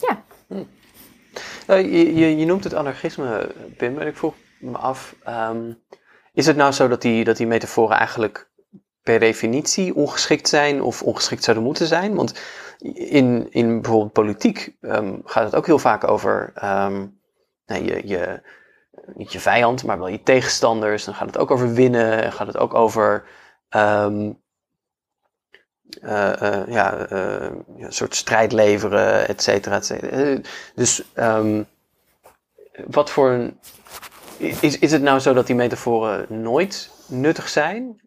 Ja, 0.00 0.22
Nou, 1.66 1.80
je, 1.80 2.14
je, 2.14 2.36
je 2.36 2.46
noemt 2.46 2.64
het 2.64 2.74
anarchisme, 2.74 3.54
Pim, 3.76 3.98
en 3.98 4.06
ik 4.06 4.16
vroeg 4.16 4.34
me 4.58 4.78
af, 4.78 5.16
ehm, 5.24 5.72
is 6.32 6.46
het 6.46 6.56
nou 6.56 6.72
zo 6.72 6.88
dat 6.88 7.02
die, 7.02 7.24
dat 7.24 7.36
die 7.36 7.46
metaforen 7.46 7.96
eigenlijk 7.96 8.50
per 9.02 9.18
definitie 9.18 9.94
ongeschikt 9.94 10.48
zijn 10.48 10.82
of 10.82 11.02
ongeschikt 11.02 11.44
zouden 11.44 11.64
moeten 11.64 11.86
zijn? 11.86 12.14
Want 12.14 12.40
in, 12.94 13.46
in 13.50 13.80
bijvoorbeeld 13.80 14.12
politiek 14.12 14.76
ehm, 14.80 15.18
gaat 15.24 15.44
het 15.44 15.54
ook 15.54 15.66
heel 15.66 15.78
vaak 15.78 16.08
over 16.08 16.52
ehm, 16.54 17.06
nou, 17.66 17.84
je, 17.84 18.00
je, 18.04 18.42
niet 19.14 19.32
je 19.32 19.40
vijand, 19.40 19.84
maar 19.84 19.98
wel 19.98 20.08
je 20.08 20.22
tegenstanders. 20.22 21.04
Dan 21.04 21.14
gaat 21.14 21.26
het 21.26 21.38
ook 21.38 21.50
over 21.50 21.74
winnen, 21.74 22.22
en 22.22 22.32
gaat 22.32 22.46
het 22.46 22.56
ook 22.56 22.74
over 22.74 23.24
ehm, 23.68 24.30
eh, 26.00 26.42
eh, 26.42 26.68
ja, 26.68 27.06
eh, 27.06 27.50
ja, 27.76 27.86
een 27.86 27.92
soort 27.92 28.14
strijd 28.14 28.52
leveren, 28.52 29.28
et 29.28 29.42
cetera, 29.42 29.74
et 29.74 29.86
cetera. 29.86 30.40
Dus 30.74 31.04
wat 32.86 33.10
voor 33.10 33.30
een. 33.30 33.58
Is, 34.60 34.78
is 34.78 34.92
het 34.92 35.02
nou 35.02 35.18
zo 35.18 35.32
dat 35.32 35.46
die 35.46 35.56
metaforen 35.56 36.26
nooit 36.28 36.90
nuttig 37.06 37.48
zijn? 37.48 38.00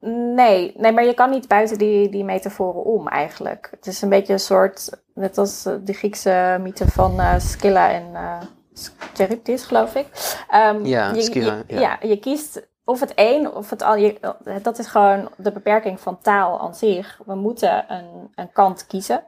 Nee, 0.00 0.72
nee, 0.76 0.92
maar 0.92 1.04
je 1.04 1.14
kan 1.14 1.30
niet 1.30 1.48
buiten 1.48 1.78
die, 1.78 2.08
die 2.08 2.24
metaforen 2.24 2.84
om 2.84 3.08
eigenlijk. 3.08 3.68
Het 3.70 3.86
is 3.86 4.02
een 4.02 4.08
beetje 4.08 4.32
een 4.32 4.40
soort, 4.40 5.02
net 5.14 5.38
als 5.38 5.66
eh, 5.66 5.74
de 5.80 5.92
Griekse 5.92 6.58
mythe 6.60 6.88
van 6.88 7.20
eh, 7.20 7.38
Scylla 7.38 7.90
en 7.90 8.14
eh 8.14 8.40
Charybdis, 9.14 9.62
geloof 9.64 9.94
ik. 9.94 10.06
Ehm, 10.50 10.84
Ja, 10.84 11.12
je, 11.14 11.22
Scylla, 11.22 11.54
je- 11.66 11.74
ja. 11.74 11.80
ja, 11.80 11.98
je 12.08 12.18
kiest 12.18 12.68
of 12.84 13.00
het 13.00 13.12
een 13.14 13.50
of 13.52 13.70
het 13.70 13.82
al. 13.82 13.96
Je, 13.96 14.34
dat 14.62 14.78
is 14.78 14.86
gewoon 14.86 15.28
de 15.36 15.52
beperking 15.52 16.00
van 16.00 16.18
taal 16.20 16.60
aan 16.60 16.74
zich. 16.74 17.20
We 17.26 17.34
moeten 17.34 17.92
een, 17.92 18.30
een 18.34 18.52
kant 18.52 18.86
kiezen. 18.86 19.24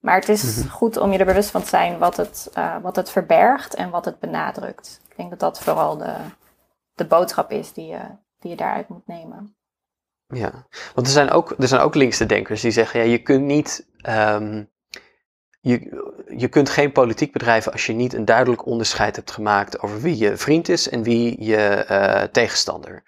Maar 0.00 0.14
het 0.14 0.28
is 0.28 0.56
Mhm. 0.56 0.68
goed 0.68 0.96
om 0.96 1.12
je 1.12 1.18
er 1.18 1.24
bewust 1.24 1.50
van 1.50 1.62
te 1.62 1.68
zijn 1.68 1.98
wat 1.98 2.16
het, 2.16 2.50
wat 2.82 2.96
het 2.96 3.10
verbergt 3.10 3.74
en 3.74 3.90
wat 3.90 4.04
het 4.04 4.18
benadrukt. 4.18 5.00
Ik 5.08 5.16
denk 5.16 5.30
dat 5.30 5.40
dat 5.40 5.60
vooral 5.60 5.96
de, 5.96 6.12
de 6.94 7.04
boodschap 7.06 7.50
is 7.50 7.72
die 7.72 7.86
je, 7.86 8.00
die 8.38 8.50
je 8.50 8.56
daaruit 8.56 8.88
moet 8.88 9.06
nemen. 9.06 9.56
Ja, 10.34 10.66
want 10.94 11.06
er 11.06 11.12
zijn 11.12 11.30
ook, 11.30 11.54
er 11.58 11.68
zijn 11.68 11.80
ook 11.80 11.94
linkse 11.94 12.26
denkers 12.26 12.60
die 12.60 12.70
zeggen: 12.70 13.00
ja, 13.00 13.06
je 13.06 13.22
kunt 13.22 13.44
niet. 13.44 13.88
ehm, 13.96 14.64
je, 15.60 16.06
je 16.36 16.48
kunt 16.48 16.70
geen 16.70 16.92
politiek 16.92 17.32
bedrijven 17.32 17.72
als 17.72 17.86
je 17.86 17.92
niet 17.92 18.12
een 18.12 18.24
duidelijk 18.24 18.66
onderscheid 18.66 19.16
hebt 19.16 19.30
gemaakt 19.30 19.80
over 19.80 20.00
wie 20.00 20.18
je 20.18 20.36
vriend 20.36 20.68
is 20.68 20.88
en 20.88 21.02
wie 21.02 21.44
je 21.44 21.56
eh, 21.56 22.22
tegenstander. 22.22 23.02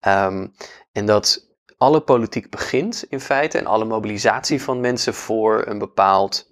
Ehm, 0.00 0.46
en 0.92 1.06
dat 1.06 1.50
alle 1.76 2.00
politiek 2.00 2.50
begint 2.50 3.04
in 3.08 3.20
feite 3.20 3.58
en 3.58 3.66
alle 3.66 3.84
mobilisatie 3.84 4.62
van 4.62 4.80
mensen 4.80 5.14
voor 5.14 5.66
een 5.66 5.78
bepaald 5.78 6.50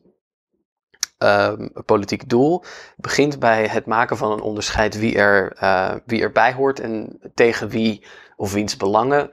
ehm, 1.18 1.66
politiek 1.84 2.28
doel 2.28 2.64
begint 2.96 3.38
bij 3.38 3.66
het 3.66 3.86
maken 3.86 4.16
van 4.16 4.32
een 4.32 4.40
onderscheid 4.40 4.98
wie, 4.98 5.16
er, 5.16 5.52
eh, 5.52 5.94
wie 6.06 6.22
erbij 6.22 6.52
hoort 6.52 6.80
en 6.80 7.20
tegen 7.34 7.68
wie 7.68 8.06
of 8.36 8.52
wiens 8.52 8.76
belangen 8.76 9.30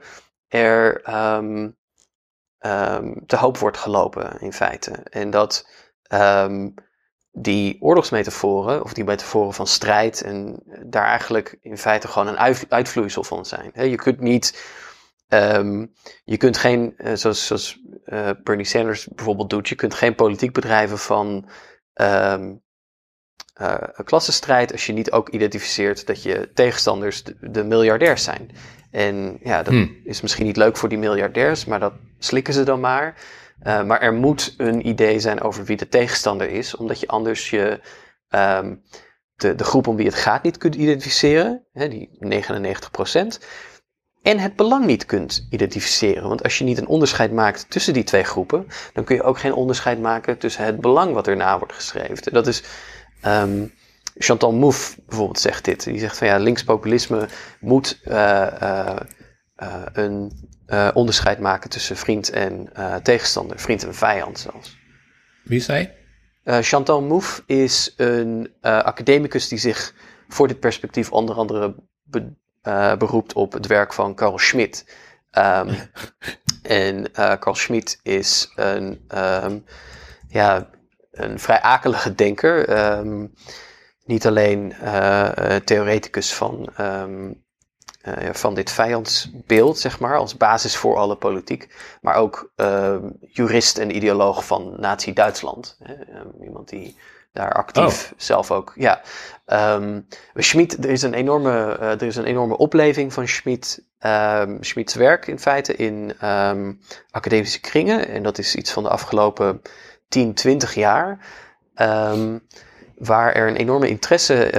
er 0.48 1.02
ehm, 1.02 1.70
ehm, 2.58 3.14
te 3.26 3.36
hoop 3.36 3.58
wordt 3.58 3.76
gelopen 3.76 4.40
in 4.40 4.52
feite. 4.52 4.90
En 4.92 5.30
dat 5.30 5.68
ehm, 6.02 6.68
die 7.32 7.76
oorlogsmetaforen, 7.80 8.84
of 8.84 8.92
die 8.92 9.04
metaforen 9.04 9.54
van 9.54 9.66
strijd, 9.66 10.22
en 10.22 10.62
daar 10.86 11.06
eigenlijk 11.06 11.58
in 11.60 11.78
feite 11.78 12.08
gewoon 12.08 12.28
een 12.28 12.38
uit- 12.38 12.66
uitvloeisel 12.68 13.24
van 13.24 13.44
zijn. 13.44 13.90
Je 13.90 13.96
kunt 13.96 14.20
niet, 14.20 14.62
je 16.24 16.36
kunt 16.38 16.56
geen, 16.56 16.94
eh, 16.96 17.14
zoals, 17.14 17.46
zoals 17.46 17.80
eh, 18.04 18.30
Bernie 18.42 18.66
Sanders 18.66 19.08
bijvoorbeeld 19.08 19.50
doet, 19.50 19.68
je 19.68 19.74
kunt 19.74 19.94
geen 19.94 20.14
politiek 20.14 20.52
bedrijven 20.52 20.98
van 20.98 21.48
een 23.94 24.04
klassenstrijd 24.04 24.72
als 24.72 24.86
je 24.86 24.92
niet 24.92 25.10
ook 25.10 25.28
identificeert 25.28 26.06
dat 26.06 26.22
je 26.22 26.50
tegenstanders 26.54 27.24
de, 27.24 27.36
de 27.40 27.64
miljardairs 27.64 28.24
zijn. 28.24 28.50
En 28.90 29.38
ja, 29.42 29.62
dat 29.62 29.72
Hmm. 29.72 29.96
is 30.04 30.20
misschien 30.20 30.46
niet 30.46 30.56
leuk 30.56 30.76
voor 30.76 30.88
die 30.88 30.98
miljardairs, 30.98 31.64
maar 31.64 31.80
dat 31.80 31.92
slikken 32.18 32.54
ze 32.54 32.62
dan 32.62 32.80
maar. 32.80 33.14
Uh, 33.66 33.84
maar 33.84 34.00
er 34.00 34.12
moet 34.12 34.54
een 34.56 34.88
idee 34.88 35.20
zijn 35.20 35.40
over 35.40 35.64
wie 35.64 35.76
de 35.76 35.88
tegenstander 35.88 36.50
is, 36.50 36.76
omdat 36.76 37.00
je 37.00 37.06
anders 37.06 37.50
je, 37.50 37.80
um, 38.30 38.82
de, 39.34 39.54
de 39.54 39.64
groep 39.64 39.86
om 39.86 39.96
wie 39.96 40.06
het 40.06 40.14
gaat 40.14 40.42
niet 40.42 40.56
kunt 40.58 40.74
identificeren, 40.74 41.66
hè, 41.72 41.88
die 41.88 42.08
99%, 42.18 43.38
en 44.22 44.38
het 44.38 44.56
belang 44.56 44.86
niet 44.86 45.06
kunt 45.06 45.46
identificeren. 45.50 46.28
Want 46.28 46.42
als 46.42 46.58
je 46.58 46.64
niet 46.64 46.78
een 46.78 46.86
onderscheid 46.86 47.32
maakt 47.32 47.70
tussen 47.70 47.92
die 47.92 48.04
twee 48.04 48.24
groepen, 48.24 48.66
dan 48.92 49.04
kun 49.04 49.16
je 49.16 49.22
ook 49.22 49.38
geen 49.38 49.52
onderscheid 49.54 50.00
maken 50.00 50.38
tussen 50.38 50.64
het 50.64 50.80
belang 50.80 51.12
wat 51.14 51.26
erna 51.26 51.58
wordt 51.58 51.72
geschreven. 51.74 52.32
Dat 52.32 52.46
is. 52.46 52.62
Um, 53.26 53.72
Chantal 54.18 54.52
Mouffe 54.52 55.02
bijvoorbeeld 55.06 55.38
zegt 55.38 55.64
dit. 55.64 55.84
Die 55.84 55.98
zegt 55.98 56.18
van 56.18 56.26
ja, 56.26 56.36
linkspopulisme 56.36 57.28
moet 57.60 58.00
uh, 58.04 58.46
uh, 58.62 58.96
uh, 59.62 59.82
een 59.92 60.32
onderscheid 60.94 61.38
maken 61.38 61.70
tussen 61.70 61.96
vriend 61.96 62.30
en 62.30 62.72
tegenstander, 63.02 63.58
vriend 63.58 63.84
en 63.84 63.94
vijand 63.94 64.38
zelfs. 64.38 64.76
Wie 65.44 65.60
zei? 65.60 65.90
Uh, 66.44 66.58
Chantal 66.60 67.02
Mouffe 67.02 67.42
is 67.46 67.94
een 67.96 68.52
academicus 68.60 69.48
die 69.48 69.58
zich 69.58 69.94
voor 70.28 70.48
dit 70.48 70.60
perspectief 70.60 71.12
onder 71.12 71.34
andere 71.34 71.74
be, 72.02 72.32
beroept 72.98 73.32
op 73.32 73.52
het 73.52 73.66
werk 73.66 73.92
van 73.92 74.14
Carl 74.14 74.38
Schmitt. 74.38 74.96
Um, 75.32 75.68
en 76.62 77.10
Carl 77.12 77.54
Schmitt 77.54 78.00
is 78.02 78.52
een, 78.54 79.04
um, 79.14 79.64
ja, 80.28 80.68
een 81.10 81.38
vrij 81.38 81.60
akelige 81.60 82.14
denker. 82.14 82.78
Um, 82.98 83.32
niet 84.08 84.26
alleen 84.26 84.74
theoreticus 85.64 86.34
van 86.34 86.68
uh, 88.06 88.14
van 88.32 88.54
dit 88.54 88.70
vijandsbeeld, 88.70 89.78
zeg 89.78 90.00
maar, 90.00 90.16
als 90.16 90.36
basis 90.36 90.76
voor 90.76 90.96
alle 90.96 91.16
politiek. 91.16 91.74
Maar 92.00 92.14
ook 92.14 92.52
uh, 92.56 92.96
jurist 93.20 93.78
en 93.78 93.96
ideoloog 93.96 94.46
van 94.46 94.74
Nazi-Duitsland. 94.76 95.78
Um, 95.88 96.42
iemand 96.42 96.68
die 96.68 96.96
daar 97.32 97.52
actief 97.52 98.10
oh. 98.12 98.18
zelf 98.18 98.50
ook. 98.50 98.72
Ja. 98.76 99.00
Um, 99.46 100.06
Schmid, 100.34 100.84
er 100.84 100.90
is 100.90 101.02
een 101.02 101.14
enorme, 101.14 101.76
er 101.78 102.02
is 102.02 102.16
een 102.16 102.24
enorme 102.24 102.56
opleving 102.56 103.12
van 103.12 103.28
Schmid. 103.28 103.84
Um, 104.00 104.62
Schmids 104.62 104.94
werk 104.94 105.26
in 105.26 105.38
feite 105.38 105.76
in 105.76 106.14
academische 107.10 107.60
kringen. 107.60 108.08
En 108.08 108.22
dat 108.22 108.38
is 108.38 108.54
iets 108.54 108.72
van 108.72 108.82
de 108.82 108.88
afgelopen 108.88 109.62
10, 110.08 110.34
20 110.34 110.74
jaar. 110.74 111.26
Waar 112.98 113.32
er 113.32 113.48
een 113.48 113.56
enorme 113.56 113.88
interesse 113.88 114.50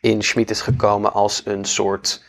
in 0.00 0.22
Schmid 0.22 0.50
is 0.50 0.60
gekomen 0.60 1.12
als 1.12 1.46
een 1.46 1.64
soort 1.64 2.24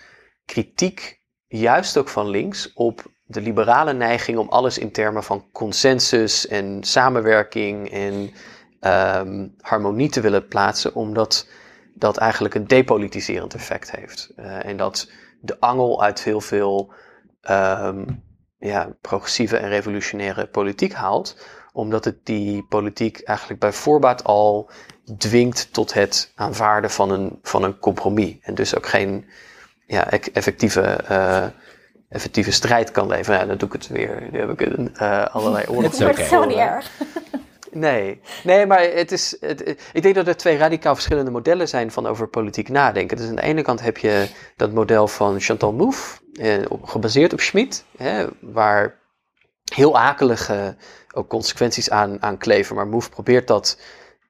kritiek, 0.45 1.21
juist 1.47 1.97
ook 1.97 2.09
van 2.09 2.29
links, 2.29 2.73
op 2.73 3.05
de 3.25 3.41
liberale 3.41 3.93
neiging 3.93 4.37
om 4.37 4.49
alles 4.49 4.77
in 4.77 4.91
termen 4.91 5.23
van 5.23 5.51
consensus 5.51 6.47
en 6.47 6.83
samenwerking 6.83 7.91
en 7.91 8.31
um, 8.81 9.55
harmonie 9.57 10.09
te 10.09 10.21
willen 10.21 10.47
plaatsen, 10.47 10.95
omdat 10.95 11.47
dat 11.95 12.17
eigenlijk 12.17 12.55
een 12.55 12.67
depolitiserend 12.67 13.53
effect 13.53 13.91
heeft. 13.91 14.31
Uh, 14.37 14.65
en 14.65 14.77
dat 14.77 15.11
de 15.41 15.59
angel 15.59 16.03
uit 16.03 16.23
heel 16.23 16.41
veel 16.41 16.93
um, 17.49 18.23
ja, 18.57 18.97
progressieve 19.01 19.57
en 19.57 19.69
revolutionaire 19.69 20.47
politiek 20.47 20.93
haalt, 20.93 21.45
omdat 21.71 22.05
het 22.05 22.25
die 22.25 22.63
politiek 22.63 23.19
eigenlijk 23.19 23.59
bij 23.59 23.73
voorbaat 23.73 24.23
al 24.23 24.69
dwingt 25.17 25.73
tot 25.73 25.93
het 25.93 26.31
aanvaarden 26.35 26.91
van 26.91 27.11
een, 27.11 27.39
van 27.41 27.63
een 27.63 27.79
compromis. 27.79 28.37
En 28.41 28.55
dus 28.55 28.75
ook 28.75 28.87
geen 28.87 29.25
ja, 29.85 30.09
effectieve, 30.09 30.99
uh, 31.11 31.45
effectieve 32.09 32.51
strijd 32.51 32.91
kan 32.91 33.07
leveren. 33.07 33.39
Ja, 33.39 33.45
dan 33.45 33.57
doe 33.57 33.67
ik 33.67 33.73
het 33.73 33.87
weer. 33.87 34.27
Nu 34.31 34.39
heb 34.39 34.49
ik 34.49 34.61
een, 34.61 34.89
uh, 34.93 35.25
allerlei 35.25 35.65
oorlogen. 35.67 35.89
Het 35.91 35.99
wordt 35.99 36.17
helemaal 36.17 36.47
niet 36.47 36.57
erg. 36.57 36.91
Nee, 37.71 38.21
nee, 38.43 38.65
maar 38.65 38.81
het 38.81 39.11
is, 39.11 39.37
het, 39.39 39.89
ik 39.93 40.01
denk 40.01 40.15
dat 40.15 40.27
er 40.27 40.37
twee 40.37 40.57
radicaal 40.57 40.93
verschillende 40.93 41.31
modellen 41.31 41.67
zijn 41.67 41.91
van 41.91 42.07
over 42.07 42.27
politiek 42.27 42.69
nadenken. 42.69 43.17
Dus 43.17 43.27
aan 43.27 43.35
de 43.35 43.41
ene 43.41 43.61
kant 43.61 43.81
heb 43.81 43.97
je 43.97 44.27
dat 44.55 44.71
model 44.71 45.07
van 45.07 45.39
Chantal 45.39 45.73
Mouffe, 45.73 46.19
eh, 46.33 46.65
gebaseerd 46.83 47.33
op 47.33 47.39
Schmid, 47.39 47.85
hè, 47.97 48.25
waar 48.39 48.99
heel 49.73 49.97
akelige 49.97 50.75
ook 51.13 51.29
consequenties 51.29 51.89
aan, 51.89 52.21
aan 52.21 52.37
kleven. 52.37 52.75
Maar 52.75 52.87
Mouffe 52.87 53.09
probeert 53.09 53.47
dat 53.47 53.81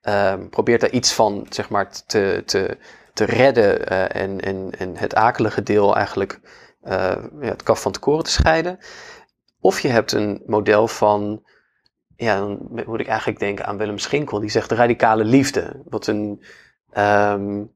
Um, 0.07 0.49
probeert 0.49 0.81
daar 0.81 0.89
iets 0.89 1.13
van 1.13 1.45
zeg 1.49 1.69
maar, 1.69 2.05
te, 2.05 2.43
te, 2.45 2.77
te 3.13 3.23
redden 3.23 3.91
uh, 3.91 4.15
en, 4.15 4.39
en, 4.39 4.71
en 4.77 4.97
het 4.97 5.15
akelige 5.15 5.63
deel 5.63 5.95
eigenlijk 5.95 6.39
uh, 6.83 6.91
ja, 7.39 7.49
het 7.49 7.63
kaf 7.63 7.81
van 7.81 7.91
het 7.91 8.01
koren 8.01 8.23
te 8.23 8.31
scheiden. 8.31 8.79
Of 9.59 9.79
je 9.79 9.87
hebt 9.87 10.11
een 10.11 10.43
model 10.45 10.87
van, 10.87 11.43
ja, 12.15 12.39
dan 12.39 12.69
moet 12.85 12.99
ik 12.99 13.07
eigenlijk 13.07 13.39
denken 13.39 13.65
aan 13.65 13.77
Willem 13.77 13.97
Schinkel, 13.97 14.39
die 14.39 14.49
zegt 14.49 14.71
radicale 14.71 15.23
liefde. 15.23 15.81
Wat 15.85 16.07
een, 16.07 16.43
um, 16.97 17.75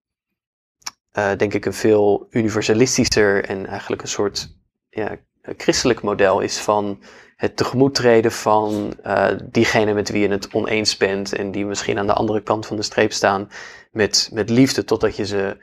uh, 1.13 1.35
denk 1.37 1.53
ik, 1.53 1.65
een 1.65 1.73
veel 1.73 2.27
universalistischer 2.29 3.45
en 3.45 3.65
eigenlijk 3.65 4.01
een 4.01 4.07
soort 4.07 4.57
ja, 4.89 5.17
christelijk 5.57 6.01
model 6.01 6.39
is 6.39 6.57
van 6.57 7.03
het 7.35 7.57
tegemoettreden 7.57 8.31
van 8.31 8.93
uh, 9.05 9.27
diegene 9.43 9.93
met 9.93 10.09
wie 10.09 10.21
je 10.21 10.29
het 10.29 10.53
oneens 10.53 10.97
bent 10.97 11.33
en 11.35 11.51
die 11.51 11.65
misschien 11.65 11.97
aan 11.97 12.07
de 12.07 12.13
andere 12.13 12.41
kant 12.41 12.65
van 12.65 12.75
de 12.75 12.83
streep 12.83 13.11
staan 13.11 13.49
met, 13.91 14.29
met 14.33 14.49
liefde 14.49 14.83
totdat 14.83 15.15
je 15.15 15.25
ze 15.25 15.57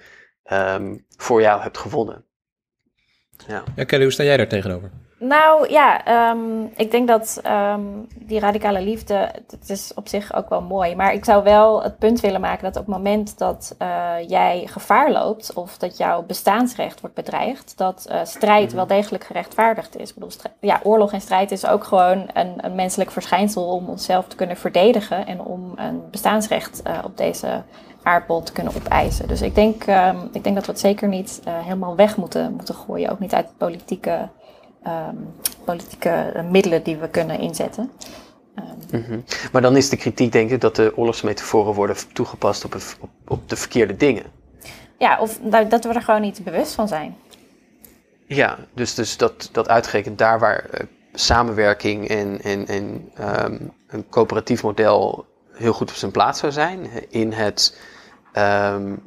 um, 0.52 1.06
voor 1.16 1.40
jou 1.40 1.62
hebt 1.62 1.78
gewonnen. 1.78 2.24
Ja. 3.46 3.64
ja, 3.76 3.84
Kelly, 3.84 4.02
hoe 4.02 4.12
sta 4.12 4.24
jij 4.24 4.36
daar 4.36 4.48
tegenover? 4.48 4.90
Nou 5.22 5.70
ja, 5.70 6.08
um, 6.30 6.70
ik 6.76 6.90
denk 6.90 7.08
dat 7.08 7.40
um, 7.46 8.06
die 8.14 8.40
radicale 8.40 8.80
liefde, 8.80 9.14
het 9.50 9.70
is 9.70 9.94
op 9.94 10.08
zich 10.08 10.34
ook 10.34 10.48
wel 10.48 10.62
mooi. 10.62 10.96
Maar 10.96 11.12
ik 11.12 11.24
zou 11.24 11.42
wel 11.42 11.82
het 11.82 11.98
punt 11.98 12.20
willen 12.20 12.40
maken 12.40 12.62
dat 12.62 12.76
op 12.76 12.86
het 12.86 12.96
moment 12.96 13.38
dat 13.38 13.74
uh, 13.78 14.12
jij 14.26 14.66
gevaar 14.66 15.12
loopt 15.12 15.52
of 15.52 15.78
dat 15.78 15.96
jouw 15.96 16.22
bestaansrecht 16.22 17.00
wordt 17.00 17.16
bedreigd, 17.16 17.78
dat 17.78 18.06
uh, 18.10 18.20
strijd 18.24 18.72
wel 18.72 18.86
degelijk 18.86 19.24
gerechtvaardigd 19.24 19.98
is. 19.98 20.08
Ik 20.08 20.14
bedoel, 20.14 20.30
ja, 20.60 20.80
oorlog 20.82 21.12
en 21.12 21.20
strijd 21.20 21.50
is 21.50 21.66
ook 21.66 21.84
gewoon 21.84 22.26
een, 22.32 22.54
een, 22.56 22.74
menselijk 22.74 23.10
verschijnsel 23.10 23.64
om 23.64 23.88
onszelf 23.88 24.26
te 24.26 24.36
kunnen 24.36 24.56
verdedigen 24.56 25.26
en 25.26 25.40
om 25.40 25.72
een 25.76 26.02
bestaansrecht 26.10 26.82
uh, 26.86 26.98
op 27.04 27.16
deze 27.16 27.62
aardbol 28.02 28.42
te 28.42 28.52
kunnen 28.52 28.72
opeisen. 28.76 29.28
Dus 29.28 29.42
ik 29.42 29.54
denk, 29.54 29.86
um, 29.86 30.28
ik 30.32 30.44
denk 30.44 30.54
dat 30.54 30.66
we 30.66 30.72
het 30.72 30.80
zeker 30.80 31.08
niet 31.08 31.40
helemaal 31.44 31.96
weg 31.96 32.16
moeten, 32.16 32.52
moeten 32.52 32.74
gooien, 32.74 33.10
ook 33.10 33.18
niet 33.18 33.34
uit 33.34 33.48
politieke 33.56 34.28
um, 34.86 35.34
politieke 35.64 36.44
middelen 36.50 36.82
die 36.82 36.96
we 36.96 37.08
kunnen 37.08 37.38
inzetten. 37.38 37.90
Um, 38.58 39.00
mm 39.00 39.04
-hmm. 39.06 39.24
Maar 39.52 39.62
dan 39.62 39.76
is 39.76 39.88
de 39.88 39.96
kritiek, 39.96 40.32
denk 40.32 40.50
ik, 40.50 40.60
dat 40.60 40.76
de 40.76 40.92
oorlogsmetaforen 40.96 41.74
worden 41.74 41.96
toegepast 42.12 42.64
op, 42.64 42.72
het, 42.72 42.96
op, 43.00 43.10
op 43.26 43.48
de 43.48 43.56
verkeerde 43.56 43.96
dingen. 43.96 44.24
Ja, 44.98 45.20
of 45.20 45.38
dat 45.68 45.84
we 45.84 45.92
er 45.92 46.02
gewoon 46.02 46.20
niet 46.20 46.44
bewust 46.44 46.72
van 46.72 46.88
zijn. 46.88 47.16
Ja, 48.26 48.58
dus, 48.74 48.94
dus 48.94 49.16
dat, 49.16 49.48
dat 49.52 49.68
uitgerekend 49.68 50.18
daar 50.18 50.38
waar 50.38 50.64
uh, 50.64 50.86
samenwerking 51.12 52.08
en, 52.08 52.42
en, 52.42 52.66
en 52.66 53.12
um, 53.44 53.72
een 53.86 54.08
coöperatief 54.08 54.62
model 54.62 55.26
heel 55.52 55.72
goed 55.72 55.90
op 55.90 55.96
zijn 55.96 56.10
plaats 56.10 56.38
zou 56.38 56.52
zijn. 56.52 56.86
In 57.08 57.32
het, 57.32 57.80
um, 58.34 59.02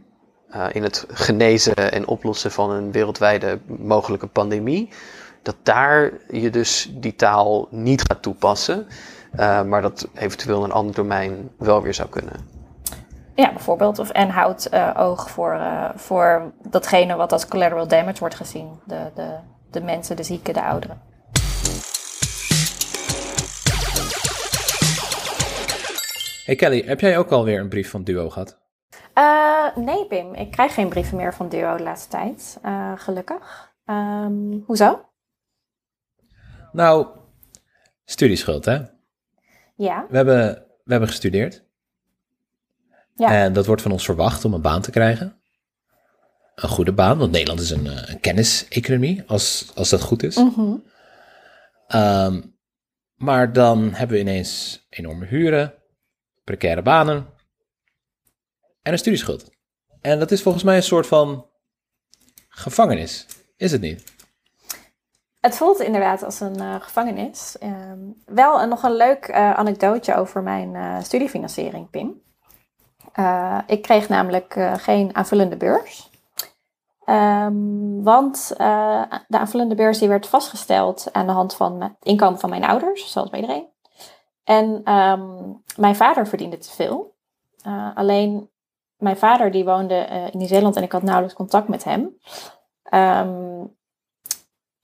uh, 0.56 0.66
in 0.72 0.84
het 0.84 1.06
genezen 1.10 1.92
en 1.92 2.08
oplossen 2.08 2.52
van 2.52 2.72
een 2.72 2.92
wereldwijde 2.92 3.60
mogelijke 3.66 4.28
pandemie 4.28 4.90
dat 5.44 5.56
daar 5.64 6.12
je 6.30 6.50
dus 6.50 6.92
die 6.94 7.16
taal 7.16 7.68
niet 7.70 8.02
gaat 8.02 8.22
toepassen, 8.22 8.88
uh, 9.40 9.64
maar 9.64 9.82
dat 9.82 10.08
eventueel 10.14 10.58
in 10.58 10.64
een 10.64 10.72
ander 10.72 10.96
domein 10.96 11.50
wel 11.58 11.82
weer 11.82 11.94
zou 11.94 12.10
kunnen. 12.10 12.34
Ja, 13.36 13.50
bijvoorbeeld. 13.50 14.00
Of, 14.00 14.10
en 14.10 14.30
houdt 14.30 14.74
uh, 14.74 14.92
oog 14.98 15.30
voor, 15.30 15.54
uh, 15.54 15.90
voor 15.96 16.52
datgene 16.70 17.16
wat 17.16 17.32
als 17.32 17.48
collateral 17.48 17.88
damage 17.88 18.20
wordt 18.20 18.36
gezien. 18.36 18.80
De, 18.86 19.12
de, 19.16 19.36
de 19.72 19.82
mensen, 19.82 20.16
de 20.16 20.24
zieken, 20.24 20.54
de 20.54 20.64
ouderen. 20.64 21.02
Hey 26.46 26.56
Kelly, 26.56 26.84
heb 26.86 27.00
jij 27.00 27.18
ook 27.18 27.32
alweer 27.32 27.60
een 27.60 27.70
brief 27.70 27.90
van 27.90 28.04
Duo 28.04 28.30
gehad? 28.30 28.62
Uh, 29.18 29.76
nee, 29.76 30.06
Pim. 30.06 30.34
Ik 30.34 30.52
krijg 30.52 30.74
geen 30.74 30.90
brieven 30.90 31.18
meer 31.18 31.34
van 31.34 31.50
Duo 31.50 31.78
de 31.78 31.84
laatste 31.84 32.10
tijd. 32.10 32.60
gelukkig. 32.96 33.72
Um, 33.86 34.64
hoezo? 34.66 35.00
Nou, 36.74 37.08
studieschuld, 38.06 38.66
hè? 38.66 38.82
Ja. 39.76 40.06
We 40.10 40.16
hebben 40.16 40.64
we 40.84 40.92
hebben 40.92 41.10
gestudeerd. 41.10 41.64
Ja. 43.16 43.32
En 43.32 43.54
dat 43.54 43.66
wordt 43.66 43.82
van 43.82 43.92
ons 43.92 44.06
verwacht 44.06 44.46
om 44.46 44.54
een 44.54 44.62
baan 44.62 44.82
te 44.82 44.92
krijgen. 44.92 45.42
Een 46.56 46.70
goede 46.70 46.94
baan, 46.94 47.18
want 47.18 47.32
Nederland 47.32 47.60
is 47.60 47.70
een, 47.70 47.88
eh, 47.88 48.10
een 48.10 48.20
kenniseconomie, 48.20 49.24
als, 49.28 49.72
als 49.76 49.90
dat 49.90 50.02
goed 50.02 50.24
is. 50.24 50.36
Mhm. 50.36 50.76
Ehm, 51.88 52.42
maar 53.16 53.54
dan 53.54 53.94
hebben 53.94 54.16
we 54.16 54.22
ineens 54.22 54.86
enorme 54.90 55.26
huren, 55.26 55.74
precaire 56.44 56.82
banen 56.82 57.28
en 58.82 58.92
een 58.92 58.98
studieschuld. 58.98 59.50
En 60.02 60.20
dat 60.20 60.32
is 60.32 60.42
volgens 60.42 60.64
mij 60.64 60.76
een 60.76 60.84
soort 60.84 61.08
van 61.08 61.50
gevangenis, 62.50 63.26
is 63.58 63.72
het 63.72 63.82
niet? 63.82 64.04
Het 65.44 65.58
voelt 65.58 65.80
inderdaad 65.80 66.24
als 66.24 66.40
een 66.40 66.60
eh, 66.60 66.76
gevangenis. 66.80 67.58
Ehm, 67.58 68.00
wel 68.26 68.62
een, 68.62 68.70
nog 68.70 68.84
een 68.84 68.96
leuk 68.96 69.26
eh 69.26 69.54
anekdootje 69.54 70.16
over 70.16 70.44
mijn 70.44 70.76
eh, 70.76 70.98
studiefinanciering, 71.02 71.90
Pim. 71.90 72.22
Ik 73.68 73.82
kreeg 73.82 74.10
namelijk 74.10 74.74
geen 74.78 75.16
aanvullende 75.16 75.58
beurs. 75.58 76.10
Ehm, 77.06 78.02
want 78.04 78.54
de 79.28 79.38
aanvullende 79.38 79.76
beurs 79.76 80.00
die 80.00 80.08
werd 80.08 80.28
vastgesteld 80.28 81.10
aan 81.12 81.26
de 81.26 81.32
hand 81.32 81.56
van 81.56 81.82
het 81.82 81.96
inkomen 82.00 82.40
van 82.40 82.50
mijn 82.50 82.64
ouders, 82.64 83.12
zoals 83.12 83.30
bij 83.30 83.40
iedereen. 83.40 83.68
En 84.44 84.82
ehm, 84.84 85.52
mijn 85.76 85.96
vader 85.96 86.28
verdiende 86.28 86.58
te 86.58 86.72
veel. 86.72 87.16
Alleen 87.96 88.50
mijn 88.98 89.18
vader 89.18 89.52
die 89.52 89.66
woonde 89.66 89.96
in 90.32 90.38
Nieuw-Zeeland 90.38 90.76
en 90.76 90.84
ik 90.84 90.92
had 90.92 91.04
nauwelijks 91.04 91.36
contact 91.36 91.68
met 91.68 91.84
hem. 91.84 92.18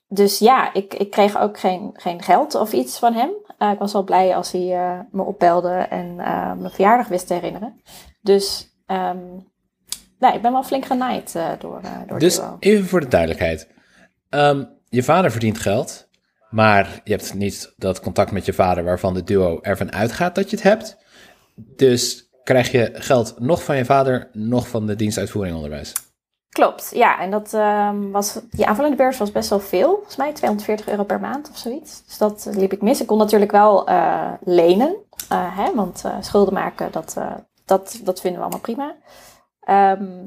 Dus 0.09 0.39
ja, 0.39 0.73
ik, 0.73 0.93
ik 0.93 1.11
kreeg 1.11 1.39
ook 1.39 1.59
geen, 1.59 1.89
geen 1.93 2.21
geld 2.21 2.55
of 2.55 2.73
iets 2.73 2.99
van 2.99 3.13
hem. 3.13 3.29
Eh, 3.57 3.71
ik 3.71 3.79
was 3.79 3.93
wel 3.93 4.03
blij 4.03 4.35
als 4.35 4.51
hij 4.51 4.73
eh, 4.75 4.99
me 5.11 5.23
opbelde 5.23 5.69
en 5.69 6.19
eh, 6.19 6.53
mijn 6.53 6.71
verjaardag 6.71 7.07
wist 7.07 7.27
te 7.27 7.33
herinneren. 7.33 7.81
Dus 8.21 8.67
nee, 10.19 10.33
ik 10.33 10.41
ben 10.41 10.51
wel 10.51 10.63
flink 10.63 10.85
genaaid 10.85 11.35
door, 11.59 11.81
door 12.07 12.19
Dus 12.19 12.35
Duo. 12.35 12.57
even 12.59 12.85
voor 12.85 12.99
de 12.99 13.07
duidelijkheid. 13.07 13.67
Ehm, 14.29 14.63
je 14.89 15.03
vader 15.03 15.31
verdient 15.31 15.57
geld, 15.57 16.07
maar 16.49 17.01
je 17.03 17.11
hebt 17.11 17.33
niet 17.33 17.73
dat 17.77 17.99
contact 17.99 18.31
met 18.31 18.45
je 18.45 18.53
vader 18.53 18.83
waarvan 18.83 19.13
de 19.13 19.23
duo 19.23 19.59
ervan 19.61 19.91
uitgaat 19.91 20.35
dat 20.35 20.49
je 20.49 20.55
het 20.55 20.65
hebt. 20.65 20.97
Dus 21.55 22.29
krijg 22.43 22.71
je 22.71 22.89
geld 22.93 23.39
nog 23.39 23.63
van 23.63 23.77
je 23.77 23.85
vader, 23.85 24.29
nog 24.33 24.67
van 24.67 24.85
de 24.85 24.95
dienstuitvoering 24.95 25.55
onderwijs. 25.55 25.93
Klopt, 26.49 26.91
ja. 26.93 27.19
En 27.19 27.31
dat 27.31 27.53
ehm, 27.53 28.11
was, 28.11 28.39
die 28.51 28.67
aanvullende 28.67 28.97
beurs 28.97 29.17
was 29.17 29.31
best 29.31 29.49
wel 29.49 29.59
veel. 29.59 29.93
Volgens 29.93 30.15
mij 30.15 30.33
240 30.33 30.87
euro 30.89 31.03
per 31.03 31.19
maand 31.19 31.49
of 31.49 31.57
zoiets. 31.57 32.05
Dus 32.05 32.17
dat 32.17 32.45
eh, 32.45 32.55
liep 32.55 32.71
ik 32.73 32.81
mis. 32.81 33.01
Ik 33.01 33.07
kon 33.07 33.17
natuurlijk 33.17 33.51
wel 33.51 33.87
eh, 33.87 34.31
lenen. 34.43 34.95
eh, 35.29 35.57
hè, 35.57 35.75
want 35.75 36.03
schulden 36.21 36.53
maken, 36.53 36.91
dat, 36.91 37.17
dat, 37.65 37.99
dat 38.03 38.19
vinden 38.21 38.39
we 38.39 38.45
allemaal 38.45 38.61
prima. 38.63 38.95
Ehm, 39.61 40.25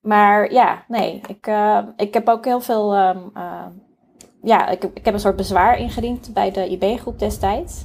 maar 0.00 0.52
ja, 0.52 0.84
nee. 0.88 1.20
Ik, 1.26 1.50
ik 1.96 2.14
heb 2.14 2.28
ook 2.28 2.44
heel 2.44 2.60
veel... 2.60 2.94
ehm, 2.94 3.18
eh, 3.34 3.66
ja, 4.42 4.68
ik, 4.68 4.82
heb- 4.82 4.96
ik 4.96 5.04
heb 5.04 5.14
een 5.14 5.20
soort 5.20 5.36
bezwaar 5.36 5.78
ingediend 5.78 6.30
bij 6.34 6.50
de 6.50 6.68
IB-groep 6.68 7.18
destijds. 7.18 7.84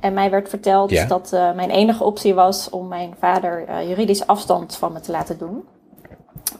En 0.00 0.14
mij 0.14 0.30
werd 0.30 0.48
verteld 0.48 0.90
Ja. 0.90 1.06
dat 1.06 1.30
mijn 1.30 1.70
enige 1.70 2.04
optie 2.04 2.34
was 2.34 2.70
om 2.70 2.88
mijn 2.88 3.14
vader 3.20 3.84
juridisch 3.88 4.26
afstand 4.26 4.76
van 4.76 4.92
me 4.92 5.00
te 5.00 5.10
laten 5.10 5.38
doen. 5.38 5.64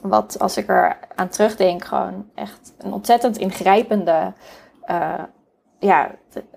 Wat 0.01 0.39
als 0.39 0.57
ik 0.57 0.67
er 0.69 0.97
aan 1.15 1.29
terugdenk, 1.29 1.85
gewoon 1.85 2.25
echt 2.35 2.73
een 2.77 2.93
ontzettend 2.93 3.37
ingrijpende 3.37 4.33
eh, 4.81 5.13
ja, 5.79 6.11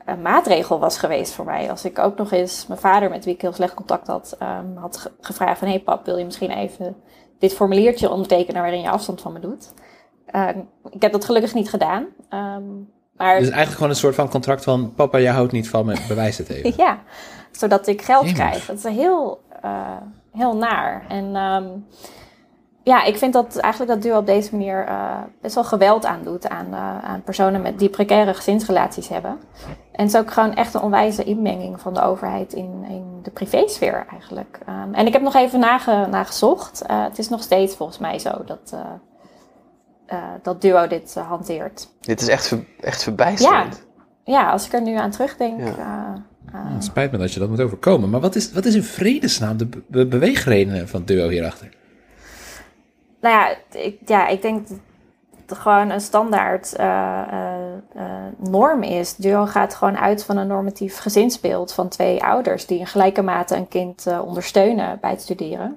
een 0.05 0.23
maatregel 0.23 0.79
was 0.79 0.99
geweest 0.99 1.33
voor 1.33 1.45
mij. 1.45 1.71
Als 1.71 1.85
ik 1.85 1.99
ook 1.99 2.17
nog 2.17 2.31
eens 2.33 2.67
mijn 2.67 2.81
vader, 2.81 3.11
met 3.11 3.25
wie 3.25 3.35
ik 3.35 3.41
heel 3.41 3.53
slecht 3.53 3.75
contact 3.75 4.07
had, 4.07 4.37
ehm, 4.39 4.77
had 4.77 4.97
ge- 4.97 5.11
gevraagd 5.21 5.59
van... 5.59 5.69
hé 5.69 5.75
hey 5.75 5.83
pap, 5.83 6.05
wil 6.05 6.17
je 6.17 6.25
misschien 6.25 6.51
even 6.51 6.97
dit 7.39 7.55
formuliertje 7.55 8.11
ondertekenen 8.11 8.63
waarin 8.63 8.81
je 8.81 8.91
afstand 8.91 9.21
van 9.21 9.33
me 9.33 9.39
doet? 9.41 9.73
Ehm, 10.27 10.59
ik 10.91 11.03
heb 11.03 11.13
dat 11.13 11.25
gelukkig 11.25 11.55
niet 11.55 11.71
gedaan. 11.71 12.07
Ehm, 12.29 12.63
maar 13.17 13.35
Dus 13.39 13.43
eigenlijk 13.49 13.73
gewoon 13.73 13.91
een 13.91 13.97
soort 13.97 14.15
van 14.15 14.29
contract 14.29 14.65
van 14.65 14.95
papa, 14.95 15.19
jij 15.19 15.33
houdt 15.33 15.53
niet 15.53 15.69
van 15.69 15.87
me, 15.87 16.05
bewijs 16.09 16.39
het 16.39 16.49
even. 16.49 16.73
ja, 16.85 16.99
zodat 17.53 17.87
ik 17.87 18.03
geld 18.03 18.21
Jemig. 18.23 18.37
krijg. 18.39 18.67
Dat 18.67 18.77
is 18.77 18.85
heel, 18.85 19.41
eh, 19.63 19.97
heel 20.33 20.57
naar. 20.57 21.05
En 21.09 21.37
ja, 22.85 23.03
ik 23.05 23.17
vind 23.17 23.33
dat 23.33 23.57
eigenlijk 23.57 23.93
dat 23.93 24.03
duo 24.03 24.19
op 24.19 24.27
deze 24.27 24.57
manier 24.57 24.85
eh, 24.87 25.19
best 25.41 25.55
wel 25.55 25.65
geweld 25.65 26.05
aandoet 26.07 26.49
aan, 26.49 26.67
eh, 26.73 26.99
aan 26.99 27.23
personen 27.23 27.63
met 27.63 27.79
die 27.79 27.89
precaire 27.89 28.35
gezinsrelaties 28.35 29.09
hebben. 29.09 29.31
En 29.93 30.05
het 30.05 30.15
is 30.15 30.21
ook 30.21 30.31
gewoon 30.31 30.55
echt 30.55 30.75
een 30.75 30.81
onwijze 30.81 31.25
inmenging 31.25 31.81
van 31.81 31.95
de 31.95 32.03
overheid 32.03 32.53
in, 32.53 32.85
in 32.89 33.19
de 33.23 33.31
privésfeer 33.31 34.07
eigenlijk. 34.11 34.59
Ehm, 34.67 34.95
en 34.95 35.07
ik 35.07 35.13
heb 35.13 35.23
nog 35.23 35.35
even 35.35 35.61
nage, 35.61 36.07
nagezocht. 36.11 36.83
Eh, 36.83 37.03
het 37.05 37.19
is 37.19 37.29
nog 37.29 37.43
steeds 37.43 37.75
volgens 37.77 37.99
mij 37.99 38.19
zo 38.19 38.31
dat, 38.47 38.71
eh, 38.75 38.81
eh, 40.07 40.19
dat 40.43 40.61
duo 40.61 40.87
dit 40.87 41.15
hanteert. 41.15 41.89
Dit 42.01 42.21
is 42.21 42.29
echt, 42.29 42.49
ver- 42.49 42.65
echt 42.81 43.03
verbijsterend. 43.03 43.87
Ja, 44.25 44.51
als 44.51 44.67
ik 44.67 44.73
er 44.73 44.83
nu 44.83 44.95
aan 44.97 45.11
terugdenk. 45.11 45.61
Ja. 45.61 45.67
eh, 45.67 46.55
eh, 46.61 46.61
Het 46.75 46.85
spijt 46.85 47.13
me 47.13 47.19
dat 47.19 47.33
je 47.33 47.41
dat 47.41 47.49
moet 47.49 47.61
overkomen. 47.61 48.11
Maar 48.11 48.21
wat 48.21 48.35
is, 48.35 48.53
wat 48.53 48.65
is 48.65 48.75
in 48.75 48.83
vredesnaam 48.83 49.57
de 49.57 49.67
be- 49.67 49.83
van 50.89 50.99
het 51.01 51.09
duo 51.09 51.29
hierachter? 51.29 51.69
Nou 53.23 53.35
ja, 53.35 53.57
ik, 53.81 53.99
ja, 54.07 54.27
ik 54.27 54.43
denk 54.43 54.69
dat 54.69 54.79
het 55.47 55.59
gewoon 55.59 55.91
een 55.91 56.01
standaard 56.01 56.77
eh, 56.77 57.21
eh, 57.21 57.73
eh, 57.95 58.05
norm 58.37 58.83
is. 58.83 59.17
Duo 59.17 59.47
gaat 59.47 59.75
gewoon 59.75 59.99
uit 59.99 60.25
van 60.25 60.37
een 60.37 60.47
normatief 60.47 60.99
gezinsbeeld 60.99 61.73
van 61.73 61.89
twee 61.89 62.25
ouders 62.25 62.67
die 62.67 62.79
in 62.79 62.87
gelijke 62.87 63.23
mate 63.23 63.57
een 63.57 63.69
kind 63.69 64.07
ondersteunen 64.25 64.99
bij 65.01 65.11
het 65.11 65.21
studeren. 65.21 65.77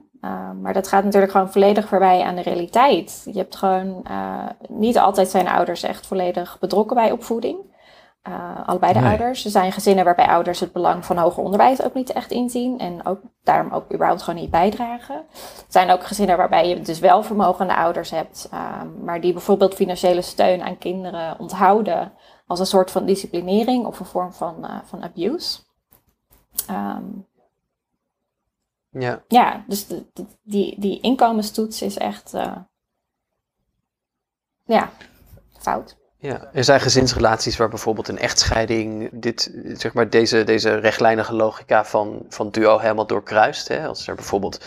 Maar 0.62 0.74
dat 0.74 0.88
gaat 0.88 1.04
natuurlijk 1.04 1.32
gewoon 1.32 1.52
volledig 1.52 1.88
voorbij 1.88 2.22
aan 2.22 2.36
de 2.36 2.42
realiteit. 2.42 3.22
Je 3.26 3.38
hebt 3.38 3.56
gewoon 3.56 4.06
niet 4.70 4.98
altijd 4.98 5.28
zijn 5.28 5.48
ouders 5.48 5.84
echt 5.84 6.08
volledig 6.08 6.60
betrokken 6.60 6.96
bij 6.96 7.12
opvoeding. 7.12 7.58
Uh, 8.28 8.68
allebei 8.68 8.94
de 8.94 9.00
Nee. 9.00 9.10
ouders. 9.10 9.46
Er 9.46 9.52
zijn 9.52 9.72
gezinnen 9.72 10.06
waarbij 10.06 10.28
ouders 10.28 10.60
het 10.60 10.72
belang 10.72 11.06
van 11.06 11.18
hoger 11.18 11.44
onderwijs 11.44 11.82
ook 11.82 11.94
niet 11.94 12.12
echt 12.12 12.32
inzien. 12.32 12.80
En 12.80 13.06
ook 13.06 13.20
daarom 13.44 13.72
ook 13.74 13.94
überhaupt 13.94 14.22
gewoon 14.22 14.40
niet 14.40 14.50
bijdragen. 14.52 15.16
Er 15.16 15.66
zijn 15.68 15.90
ook 15.90 16.04
gezinnen 16.04 16.38
waarbij 16.38 16.70
je 16.70 16.82
dus 16.82 17.00
wel 17.00 17.24
vermogende 17.24 17.76
ouders 17.76 18.10
hebt. 18.10 18.50
Uh, 18.54 18.82
maar 19.04 19.22
die 19.22 19.34
bijvoorbeeld 19.34 19.74
financiële 19.74 20.22
steun 20.22 20.62
aan 20.62 20.78
kinderen 20.78 21.40
onthouden. 21.40 22.14
Als 22.48 22.60
een 22.60 22.66
soort 22.66 22.92
van 22.92 23.06
disciplinering 23.06 23.86
of 23.86 24.00
een 24.00 24.06
vorm 24.06 24.34
van, 24.34 24.56
uh, 24.62 24.78
van 24.84 25.04
abuse. 25.04 25.60
Um, 26.70 27.28
Ja. 28.90 29.24
ja, 29.28 29.64
dus 29.68 29.88
de, 29.88 30.06
de, 30.14 30.26
die, 30.44 30.80
die 30.80 31.00
inkomenstoets 31.00 31.82
is 31.82 31.98
echt. 31.98 32.34
Uh, 32.34 32.56
ja, 34.64 34.90
fout. 35.60 35.98
Ja, 36.26 36.50
er 36.54 36.64
zijn 36.64 36.80
gezinsrelaties 36.80 37.58
waar 37.58 37.70
bijvoorbeeld 37.70 38.08
een 38.08 38.20
echtscheiding 38.20 39.10
dit, 39.12 39.52
zeg 39.74 39.94
maar, 39.94 40.10
deze, 40.10 40.44
deze 40.44 40.76
rechtlijnige 40.76 41.34
logica 41.34 41.86
van, 41.86 42.26
van 42.30 42.52
duo 42.52 42.78
helemaal 42.78 43.08
doorkruist. 43.08 43.68
Hè? 43.68 43.88
Als 43.88 44.08
er 44.08 44.16
bijvoorbeeld 44.16 44.66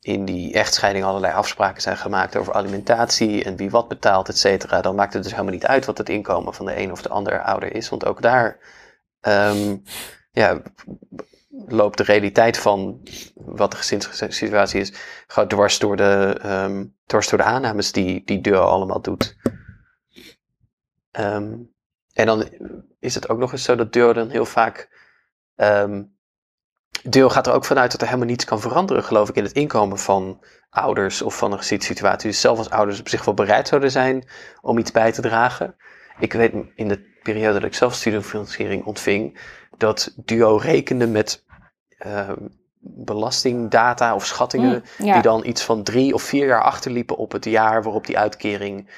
in 0.00 0.24
die 0.24 0.54
echtscheiding 0.54 1.04
allerlei 1.04 1.34
afspraken 1.34 1.82
zijn 1.82 1.96
gemaakt 1.96 2.36
over 2.36 2.52
alimentatie 2.52 3.44
en 3.44 3.56
wie 3.56 3.70
wat 3.70 3.88
betaalt, 3.88 4.28
et 4.28 4.38
cetera, 4.38 4.80
dan 4.80 4.94
maakt 4.94 5.12
het 5.12 5.22
dus 5.22 5.32
helemaal 5.32 5.52
niet 5.52 5.66
uit 5.66 5.86
wat 5.86 5.98
het 5.98 6.08
inkomen 6.08 6.54
van 6.54 6.66
de 6.66 6.80
een 6.80 6.92
of 6.92 7.02
de 7.02 7.08
ander 7.08 7.42
ouder 7.42 7.74
is. 7.74 7.88
Want 7.88 8.06
ook 8.06 8.22
daar 8.22 8.58
um, 9.20 9.82
ja, 10.32 10.62
loopt 11.66 11.96
de 11.96 12.04
realiteit 12.04 12.58
van 12.58 13.00
wat 13.34 13.70
de 13.70 13.76
gezinssituatie 13.76 14.80
is, 14.80 14.92
gewoon 15.26 15.48
dwars 15.48 15.78
door 15.78 15.96
de, 15.96 16.40
um, 16.44 16.96
door 17.06 17.36
de 17.36 17.42
aannames 17.42 17.92
die, 17.92 18.22
die 18.24 18.40
duo 18.40 18.62
allemaal 18.62 19.00
doet. 19.00 19.36
Um, 21.18 21.74
en 22.12 22.26
dan 22.26 22.48
is 22.98 23.14
het 23.14 23.28
ook 23.28 23.38
nog 23.38 23.52
eens 23.52 23.62
zo 23.62 23.74
dat 23.74 23.92
Duo 23.92 24.12
dan 24.12 24.28
heel 24.28 24.46
vaak. 24.46 24.88
Um, 25.56 26.18
Duo 27.02 27.28
gaat 27.28 27.46
er 27.46 27.52
ook 27.52 27.64
vanuit 27.64 27.90
dat 27.90 28.00
er 28.00 28.06
helemaal 28.06 28.28
niets 28.28 28.44
kan 28.44 28.60
veranderen, 28.60 29.04
geloof 29.04 29.28
ik, 29.28 29.36
in 29.36 29.42
het 29.42 29.52
inkomen 29.52 29.98
van 29.98 30.44
ouders 30.70 31.22
of 31.22 31.36
van 31.36 31.52
een 31.52 31.58
gezinssituatie. 31.58 32.30
Dus 32.30 32.40
zelf 32.40 32.58
als 32.58 32.70
ouders 32.70 33.00
op 33.00 33.08
zich 33.08 33.24
wel 33.24 33.34
bereid 33.34 33.68
zouden 33.68 33.90
zijn 33.90 34.28
om 34.60 34.78
iets 34.78 34.90
bij 34.90 35.12
te 35.12 35.20
dragen. 35.20 35.76
Ik 36.18 36.32
weet 36.32 36.52
in 36.74 36.88
de 36.88 37.18
periode 37.22 37.52
dat 37.52 37.68
ik 37.68 37.74
zelf 37.74 37.94
studiefinanciering 37.94 38.84
ontving, 38.84 39.40
dat 39.76 40.14
Duo 40.16 40.56
rekende 40.56 41.06
met 41.06 41.44
um, 42.06 42.58
belastingdata 42.82 44.14
of 44.14 44.26
schattingen, 44.26 44.84
Mm, 44.98 45.06
ja. 45.06 45.12
die 45.12 45.22
dan 45.22 45.46
iets 45.46 45.62
van 45.62 45.82
drie 45.82 46.14
of 46.14 46.22
vier 46.22 46.46
jaar 46.46 46.62
achterliepen 46.62 47.16
op 47.16 47.32
het 47.32 47.44
jaar 47.44 47.82
waarop 47.82 48.06
die 48.06 48.18
uitkering 48.18 48.90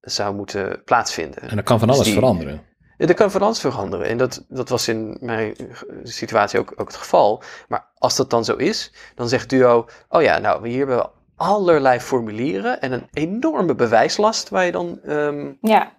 zou 0.00 0.34
moeten 0.34 0.82
plaatsvinden. 0.84 1.42
En 1.42 1.56
dat 1.56 1.64
kan 1.64 1.78
van 1.78 1.88
alles 1.88 2.00
Dus 2.00 2.10
die- 2.10 2.18
veranderen. 2.18 2.68
Ja, 2.96 3.06
dat 3.06 3.16
kan 3.16 3.30
van 3.30 3.42
alles 3.42 3.60
veranderen. 3.60 4.06
En 4.06 4.16
dat, 4.18 4.44
dat 4.48 4.68
was 4.68 4.88
in 4.88 5.16
mijn 5.20 5.56
situatie 6.02 6.58
ook, 6.58 6.72
ook 6.76 6.86
het 6.86 6.96
geval. 6.96 7.42
Maar 7.68 7.90
als 7.94 8.16
dat 8.16 8.30
dan 8.30 8.44
zo 8.44 8.56
is, 8.56 8.92
dan 9.14 9.28
zegt 9.28 9.48
Duo: 9.50 9.86
Oh 10.08 10.22
ja, 10.22 10.38
nou, 10.38 10.68
hier 10.68 10.78
hebben 10.78 10.96
we 10.96 11.08
allerlei 11.36 12.00
formulieren 12.00 12.80
en 12.80 12.92
een 12.92 13.06
enorme 13.12 13.74
bewijslast 13.74 14.48
waar 14.48 14.64
je 14.64 14.72
dan 14.72 15.00
ehm, 15.04 15.52
Ja, 15.60 15.92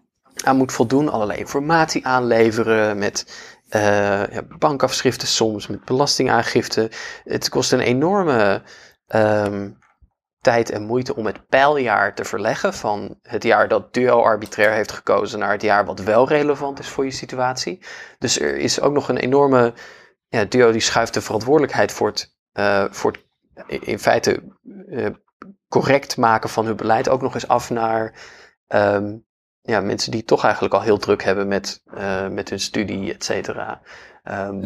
aan 0.43 0.57
moet 0.57 0.71
voldoen. 0.71 1.09
Allerlei 1.09 1.39
informatie 1.39 2.05
aanleveren 2.05 2.97
met 2.97 3.35
eh, 3.69 3.81
ja, 4.27 4.41
bankafschriften 4.57 5.27
soms, 5.27 5.67
met 5.67 5.85
belastingaangifte. 5.85 6.91
Het 7.23 7.49
kost 7.49 7.71
een 7.71 7.79
enorme 7.79 8.61
ehm, 9.07 9.69
tijd 10.41 10.69
en 10.69 10.83
moeite 10.83 11.15
om 11.15 11.25
het 11.25 11.47
pijljaar 11.47 12.15
te 12.15 12.23
verleggen 12.23 12.73
van 12.73 13.19
het 13.21 13.43
jaar 13.43 13.67
dat 13.67 13.93
Duo 13.93 14.21
arbitrair 14.21 14.71
heeft 14.71 14.91
gekozen 14.91 15.39
naar 15.39 15.51
het 15.51 15.61
jaar 15.61 15.85
wat 15.85 15.99
wel 15.99 16.27
relevant 16.27 16.79
is 16.79 16.87
voor 16.87 17.05
je 17.05 17.11
situatie. 17.11 17.79
Dus 18.19 18.39
er 18.39 18.57
is 18.57 18.81
ook 18.81 18.93
nog 18.93 19.09
een 19.09 19.17
enorme, 19.17 19.73
ja, 20.27 20.45
Duo 20.45 20.71
die 20.71 20.81
schuift 20.81 21.13
de 21.13 21.21
verantwoordelijkheid 21.21 21.91
voor 21.91 22.07
het, 22.07 22.35
eh, 22.51 22.85
voor 22.89 23.11
het 23.11 23.81
in 23.81 23.99
feite 23.99 24.43
eh, 24.89 25.07
correct 25.67 26.17
maken 26.17 26.49
van 26.49 26.65
hun 26.65 26.75
beleid 26.75 27.09
ook 27.09 27.21
nog 27.21 27.33
eens 27.33 27.47
af 27.47 27.69
naar 27.69 28.13
ehm, 28.67 29.17
ja, 29.61 29.81
mensen 29.81 30.11
die 30.11 30.23
toch 30.23 30.43
eigenlijk 30.43 30.73
al 30.73 30.81
heel 30.81 30.97
druk 30.97 31.23
hebben 31.23 31.47
met, 31.47 31.81
eh, 31.93 32.27
met 32.27 32.49
hun 32.49 32.59
studie, 32.59 33.13
et 33.13 33.23
cetera. 33.23 33.81
Ehm, 34.23 34.65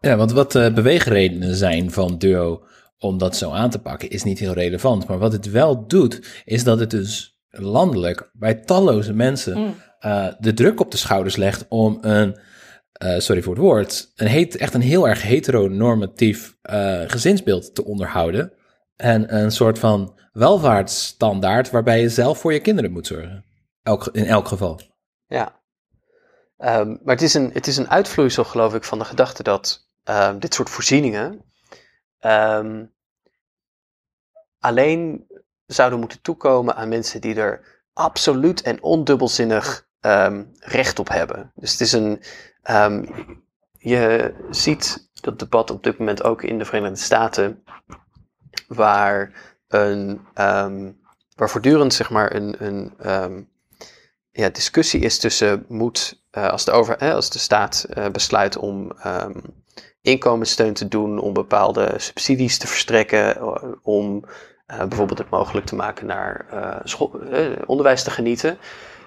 Ja, 0.00 0.16
want 0.16 0.32
wat 0.32 0.52
de 0.52 0.72
beweegredenen 0.72 1.54
zijn 1.54 1.90
van 1.90 2.18
Duo 2.18 2.62
om 2.98 3.18
dat 3.18 3.36
zo 3.36 3.50
aan 3.50 3.70
te 3.70 3.78
pakken, 3.78 4.10
is 4.10 4.22
niet 4.22 4.38
heel 4.38 4.52
relevant. 4.52 5.06
Maar 5.08 5.18
wat 5.18 5.32
het 5.32 5.50
wel 5.50 5.86
doet, 5.86 6.42
is 6.44 6.64
dat 6.64 6.78
het 6.78 6.90
dus 6.90 7.38
landelijk 7.50 8.30
bij 8.32 8.54
talloze 8.54 9.12
mensen 9.12 9.58
Mm. 9.58 9.74
eh, 9.98 10.26
de 10.38 10.54
druk 10.54 10.80
op 10.80 10.90
de 10.90 10.96
schouders 10.96 11.36
legt 11.36 11.66
om 11.68 11.98
een, 12.00 12.38
eh, 12.92 13.18
sorry 13.18 13.42
voor 13.42 13.54
het 13.54 13.62
woord, 13.62 14.12
een 14.16 14.26
heet, 14.26 14.56
echt 14.56 14.74
een 14.74 14.80
heel 14.80 15.08
erg 15.08 15.22
heteronormatief 15.22 16.56
eh, 16.62 17.00
gezinsbeeld 17.06 17.74
te 17.74 17.84
onderhouden. 17.84 18.52
En 18.96 19.34
een 19.36 19.50
soort 19.52 19.78
van 19.78 20.18
welvaartsstandaard 20.32 21.70
waarbij 21.70 22.00
je 22.00 22.08
zelf 22.08 22.38
voor 22.38 22.52
je 22.52 22.60
kinderen 22.60 22.92
moet 22.92 23.06
zorgen. 23.06 23.44
Elk, 23.82 24.08
in 24.12 24.24
elk 24.24 24.48
geval. 24.48 24.80
Ja. 25.26 25.60
Ehm, 26.56 26.88
maar 26.88 27.14
het 27.14 27.22
is, 27.22 27.34
een, 27.34 27.50
het 27.52 27.66
is 27.66 27.76
een 27.76 27.90
uitvloeisel, 27.90 28.44
geloof 28.44 28.74
ik, 28.74 28.84
van 28.84 28.98
de 28.98 29.04
gedachte 29.04 29.42
dat 29.42 29.88
ehm, 30.04 30.38
dit 30.38 30.54
soort 30.54 30.70
voorzieningen 30.70 31.40
ehm, 32.18 32.84
alleen 34.58 35.26
zouden 35.66 35.98
moeten 35.98 36.22
toekomen 36.22 36.76
aan 36.76 36.88
mensen 36.88 37.20
die 37.20 37.34
er 37.34 37.82
absoluut 37.92 38.62
en 38.62 38.82
ondubbelzinnig 38.82 39.88
ehm, 40.00 40.44
recht 40.58 40.98
op 40.98 41.08
hebben. 41.08 41.52
Dus 41.54 41.72
het 41.72 41.80
is 41.80 41.92
een. 41.92 42.22
ehm, 42.62 43.06
je 43.78 44.34
ziet 44.50 45.08
dat 45.20 45.38
debat 45.38 45.70
op 45.70 45.82
dit 45.82 45.98
moment 45.98 46.22
ook 46.22 46.42
in 46.42 46.58
de 46.58 46.64
Verenigde 46.64 46.96
Staten, 46.96 47.64
waar, 48.68 49.32
een, 49.68 50.26
waar 51.34 51.50
voortdurend 51.50 51.94
zeg 51.94 52.10
maar 52.10 52.34
een, 52.34 52.66
een 52.66 52.94
ja, 54.38 54.48
discussie 54.48 55.00
is 55.00 55.18
tussen 55.18 55.64
moet, 55.68 56.22
eh, 56.30 56.48
als, 56.48 56.64
de 56.64 56.70
over, 56.70 56.96
als 56.96 57.30
de 57.30 57.38
staat 57.38 57.86
eh, 57.90 58.08
besluit 58.08 58.56
om 58.56 58.92
inkomenssteun 60.00 60.74
te 60.74 60.88
doen, 60.88 61.18
om 61.18 61.32
bepaalde 61.32 61.94
subsidies 61.96 62.58
te 62.58 62.66
verstrekken, 62.66 63.36
eh, 63.36 63.54
om 63.82 64.24
eh, 64.66 64.78
bijvoorbeeld 64.78 65.18
het 65.18 65.30
mogelijk 65.30 65.66
te 65.66 65.74
maken 65.74 66.06
naar 66.06 66.46
eh, 66.50 67.52
onderwijs 67.66 68.02
te 68.02 68.10
genieten, 68.10 68.58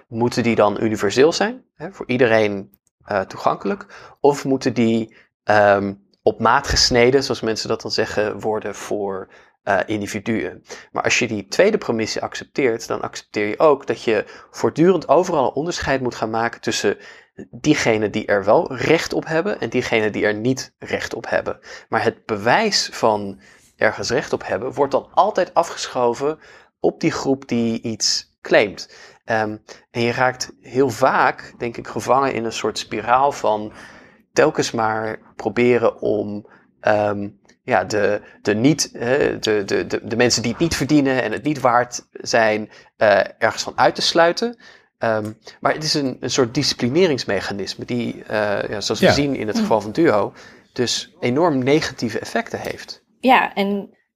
moeten 0.08 0.44
die 0.44 0.56
dan 0.56 0.78
universeel 0.82 1.34
zijn, 1.34 1.64
hè, 1.76 1.92
voor 1.92 2.08
iedereen 2.08 2.80
toegankelijk, 3.28 3.86
of 4.20 4.46
moeten 4.46 4.74
die 4.74 5.16
ehm, 5.44 5.94
op 6.24 6.40
maat 6.40 6.68
gesneden, 6.68 7.24
zoals 7.24 7.42
mensen 7.42 7.70
dat 7.70 7.82
dan 7.82 7.92
zeggen, 7.92 8.40
worden 8.40 8.76
voor 8.76 9.30
individuen. 9.86 10.64
Maar 10.92 11.04
als 11.04 11.20
je 11.20 11.28
die 11.28 11.48
tweede 11.48 11.78
premisse 11.78 12.22
accepteert, 12.22 12.88
dan 12.88 13.02
accepteer 13.02 13.48
je 13.48 13.60
ook 13.60 13.88
dat 13.88 14.04
je 14.04 14.26
voortdurend 14.52 15.08
overal 15.08 15.46
een 15.46 15.54
onderscheid 15.54 16.02
moet 16.02 16.16
gaan 16.16 16.30
maken 16.30 16.62
tussen 16.62 16.98
diegenen 17.52 18.12
die 18.12 18.26
er 18.26 18.44
wel 18.44 18.76
recht 18.76 19.14
op 19.14 19.26
hebben 19.26 19.60
en 19.60 19.70
diegenen 19.70 20.12
die 20.12 20.26
er 20.26 20.36
niet 20.36 20.74
recht 20.80 21.14
op 21.14 21.30
hebben. 21.30 21.60
Maar 21.90 22.04
het 22.04 22.26
bewijs 22.26 22.90
van 22.92 23.40
ergens 23.76 24.10
recht 24.10 24.34
op 24.34 24.46
hebben 24.48 24.74
wordt 24.74 24.92
dan 24.92 25.10
altijd 25.14 25.54
afgeschoven 25.54 26.40
op 26.80 27.00
die 27.00 27.12
groep 27.12 27.48
die 27.48 27.82
iets 27.82 28.38
claimt. 28.42 28.96
Ehm, 29.26 29.58
en 29.92 30.02
je 30.02 30.12
raakt 30.12 30.54
heel 30.62 30.90
vaak, 30.90 31.54
denk 31.58 31.78
ik, 31.78 31.88
gevangen 31.88 32.34
in 32.34 32.46
een 32.46 32.54
soort 32.54 32.78
spiraal 32.78 33.32
van 33.32 33.74
telkens 34.34 34.72
maar 34.72 35.20
proberen 35.36 36.02
om 36.02 36.48
ehm, 36.80 37.30
ja, 37.64 37.84
de, 37.84 38.22
de, 38.42 38.56
niet, 38.56 38.94
de, 38.94 39.38
de, 39.40 39.64
de, 39.66 40.00
de 40.04 40.16
mensen 40.16 40.42
die 40.42 40.52
het 40.52 40.62
niet 40.62 40.76
verdienen 40.76 41.24
en 41.24 41.32
het 41.32 41.44
niet 41.44 41.60
waard 41.60 42.08
zijn, 42.12 42.70
eh, 42.98 43.20
ergens 43.38 43.64
van 43.64 43.78
uit 43.78 43.96
te 43.96 44.02
sluiten. 44.02 44.58
Ehm, 45.02 45.32
maar 45.60 45.74
het 45.74 45.84
is 45.84 45.94
een, 45.94 46.18
een 46.20 46.30
soort 46.30 46.54
disciplineringsmechanisme 46.54 47.86
die, 47.86 48.24
eh, 48.24 48.70
ja, 48.70 48.82
zoals 48.82 49.00
we 49.00 49.06
Ja. 49.06 49.12
zien 49.12 49.36
in 49.36 49.48
het 49.48 49.60
geval 49.60 49.82
van 49.82 49.92
Duo, 49.92 50.34
dus 50.74 51.14
enorm 51.20 51.64
negatieve 51.64 52.20
effecten 52.20 52.60
heeft. 52.60 53.04
Ja, 53.20 53.54
en 53.54 53.68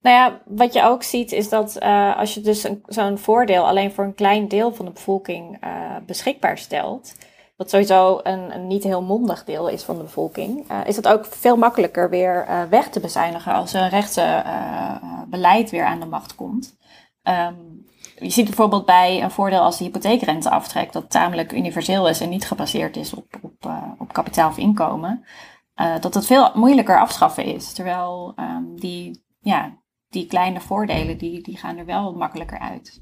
nou 0.01 0.15
ja, 0.15 0.41
wat 0.45 0.73
je 0.73 0.83
ook 0.83 1.03
ziet 1.03 1.31
is 1.31 1.49
dat 1.49 1.75
eh, 1.75 2.17
als 2.17 2.33
je 2.33 2.41
dus 2.41 2.67
zo'n 2.85 3.17
voordeel 3.17 3.67
alleen 3.67 3.91
voor 3.91 4.03
een 4.03 4.15
klein 4.15 4.47
deel 4.47 4.73
van 4.73 4.85
de 4.85 4.91
bevolking 4.91 5.57
eh, 5.61 5.71
beschikbaar 6.05 6.57
stelt, 6.57 7.13
wat 7.57 7.69
sowieso 7.69 8.19
een, 8.23 8.55
een 8.55 8.67
niet 8.67 8.83
heel 8.83 9.01
mondig 9.01 9.43
deel 9.43 9.67
is 9.69 9.83
van 9.83 9.95
de 9.97 10.03
bevolking, 10.03 10.69
eh, 10.69 10.79
is 10.85 10.95
het 10.95 11.07
ook 11.07 11.25
veel 11.25 11.57
makkelijker 11.57 12.09
weer 12.09 12.45
eh, 12.47 12.61
weg 12.69 12.89
te 12.89 12.99
bezuinigen 12.99 13.53
als 13.53 13.73
een 13.73 13.89
rechtse 13.89 14.21
eh, 14.21 14.95
beleid 15.27 15.69
weer 15.69 15.85
aan 15.85 15.99
de 15.99 16.05
macht 16.05 16.35
komt. 16.35 16.75
Ehm, 17.23 17.53
je 18.25 18.31
ziet 18.31 18.45
bijvoorbeeld 18.45 18.85
bij 18.85 19.23
een 19.23 19.31
voordeel 19.31 19.59
als 19.59 19.77
de 19.77 19.83
hypotheekrenteaftrek, 19.83 20.91
dat 20.91 21.09
tamelijk 21.09 21.51
universeel 21.51 22.09
is 22.09 22.19
en 22.19 22.29
niet 22.29 22.47
gebaseerd 22.47 22.97
is 22.97 23.13
op, 23.13 23.25
op, 23.41 23.55
eh, 23.59 23.83
op 23.97 24.13
kapitaal 24.13 24.49
of 24.49 24.57
inkomen, 24.57 25.25
eh, 25.73 25.99
dat 25.99 26.13
het 26.13 26.25
veel 26.25 26.51
moeilijker 26.53 26.99
afschaffen 26.99 27.45
is. 27.45 27.73
Terwijl 27.73 28.33
ehm, 28.35 28.63
die, 28.75 29.23
ja, 29.39 29.77
die 30.09 30.27
kleine 30.27 30.61
voordelen, 30.61 31.17
die, 31.17 31.43
die 31.43 31.57
gaan 31.57 31.77
er 31.77 31.85
wel 31.85 32.13
makkelijker 32.13 32.59
uit. 32.59 33.01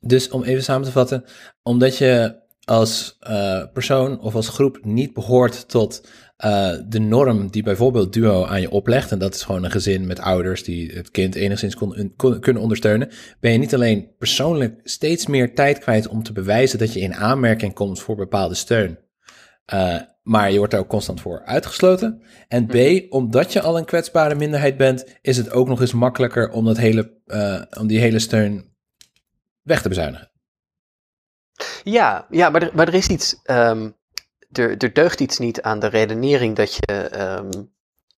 Dus 0.00 0.30
om 0.30 0.42
even 0.42 0.62
samen 0.62 0.86
te 0.86 0.92
vatten, 0.92 1.24
omdat 1.62 1.98
je 1.98 2.44
als 2.64 3.16
eh, 3.20 3.62
persoon 3.72 4.20
of 4.20 4.34
als 4.34 4.48
groep 4.48 4.78
niet 4.82 5.12
behoort 5.12 5.68
tot 5.68 6.08
eh, 6.36 6.72
de 6.86 6.98
norm 6.98 7.50
die 7.50 7.62
bijvoorbeeld 7.62 8.12
Duo 8.12 8.44
aan 8.44 8.60
je 8.60 8.70
oplegt, 8.70 9.12
en 9.12 9.18
dat 9.18 9.34
is 9.34 9.42
gewoon 9.42 9.64
een 9.64 9.70
gezin 9.70 10.06
met 10.06 10.20
ouders 10.20 10.62
die 10.64 10.92
het 10.92 11.10
kind 11.10 11.34
enigszins 11.34 11.74
kon, 11.74 12.12
kon- 12.16 12.40
kunnen 12.40 12.62
ondersteunen, 12.62 13.10
ben 13.40 13.52
je 13.52 13.58
niet 13.58 13.74
alleen 13.74 14.14
persoonlijk 14.18 14.80
steeds 14.84 15.26
meer 15.26 15.54
tijd 15.54 15.78
kwijt 15.78 16.08
om 16.08 16.22
te 16.22 16.32
bewijzen 16.32 16.78
dat 16.78 16.92
je 16.92 17.00
in 17.00 17.14
aanmerking 17.14 17.74
komt 17.74 18.00
voor 18.00 18.16
bepaalde 18.16 18.54
steun, 18.54 18.98
eh, 19.64 19.96
maar 20.22 20.50
je 20.52 20.58
wordt 20.58 20.72
er 20.72 20.78
ook 20.78 20.88
constant 20.88 21.20
voor 21.20 21.42
uitgesloten. 21.44 22.22
En 22.48 22.66
B, 22.66 22.76
omdat 23.12 23.52
je 23.52 23.60
al 23.60 23.78
een 23.78 23.84
kwetsbare 23.84 24.34
minderheid 24.34 24.76
bent, 24.76 25.18
is 25.22 25.36
het 25.36 25.50
ook 25.50 25.68
nog 25.68 25.80
eens 25.80 25.92
makkelijker 25.92 26.50
om, 26.50 26.64
dat 26.64 26.76
hele, 26.76 27.20
eh, 27.26 27.62
om 27.80 27.86
die 27.86 27.98
hele 27.98 28.18
steun 28.18 28.74
weg 29.62 29.82
te 29.82 29.88
bezuinigen. 29.88 30.30
Ja, 31.84 32.26
ja 32.30 32.50
maar, 32.50 32.62
er, 32.62 32.70
maar 32.74 32.88
er 32.88 32.94
is 32.94 33.08
iets. 33.08 33.40
ehm, 33.42 33.90
er, 34.52 34.70
er 34.76 34.92
deugt 34.92 35.20
iets 35.20 35.38
niet 35.38 35.62
aan 35.62 35.78
de 35.78 35.86
redenering 35.86 36.56
dat 36.56 36.74
je, 36.74 36.80
ehm, 36.86 37.50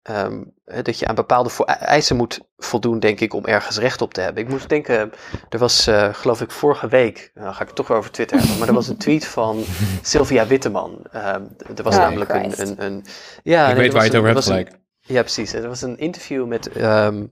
ehm, 0.01 0.43
eh, 0.65 0.83
dat 0.83 0.99
je 0.99 1.07
aan 1.07 1.15
bepaalde 1.15 1.49
vo- 1.49 1.63
eisen 1.63 2.15
moet 2.15 2.39
voldoen, 2.57 2.99
denk 2.99 3.19
ik, 3.19 3.33
om 3.33 3.45
ergens 3.45 3.77
recht 3.77 4.01
op 4.01 4.13
te 4.13 4.21
hebben. 4.21 4.43
Ik 4.43 4.49
moest 4.49 4.69
denken, 4.69 5.11
er 5.49 5.59
was, 5.59 5.87
eh, 5.87 6.13
geloof 6.13 6.41
ik, 6.41 6.51
vorige 6.51 6.87
week, 6.87 7.31
nou 7.33 7.53
ga 7.53 7.61
ik 7.61 7.67
het 7.67 7.75
toch 7.75 7.87
weer 7.87 7.97
over 7.97 8.11
Twitter 8.11 8.37
hebben, 8.37 8.57
maar 8.57 8.67
er 8.67 8.73
was 8.73 8.87
een 8.87 8.97
tweet 8.97 9.25
van 9.25 9.63
Sylvia 10.01 10.47
Witteman. 10.47 10.99
Ehm, 11.11 11.43
er 11.75 11.83
was 11.83 11.95
Oh, 11.95 12.01
namelijk 12.01 12.33
een, 12.33 12.53
een, 12.61 12.83
een. 12.85 13.05
Ja, 13.43 13.67
ik 13.69 13.73
nee, 13.73 13.83
weet 13.83 13.93
waar 13.93 14.01
je 14.03 14.07
het 14.09 14.17
over 14.17 14.31
hebt 14.33 14.45
een- 14.47 14.51
gelijk. 14.51 14.71
ja, 15.01 15.21
precies. 15.21 15.53
Er 15.53 15.67
was 15.67 15.81
een 15.81 15.97
interview 15.97 16.45
met 16.45 16.71
ehm, 16.71 17.25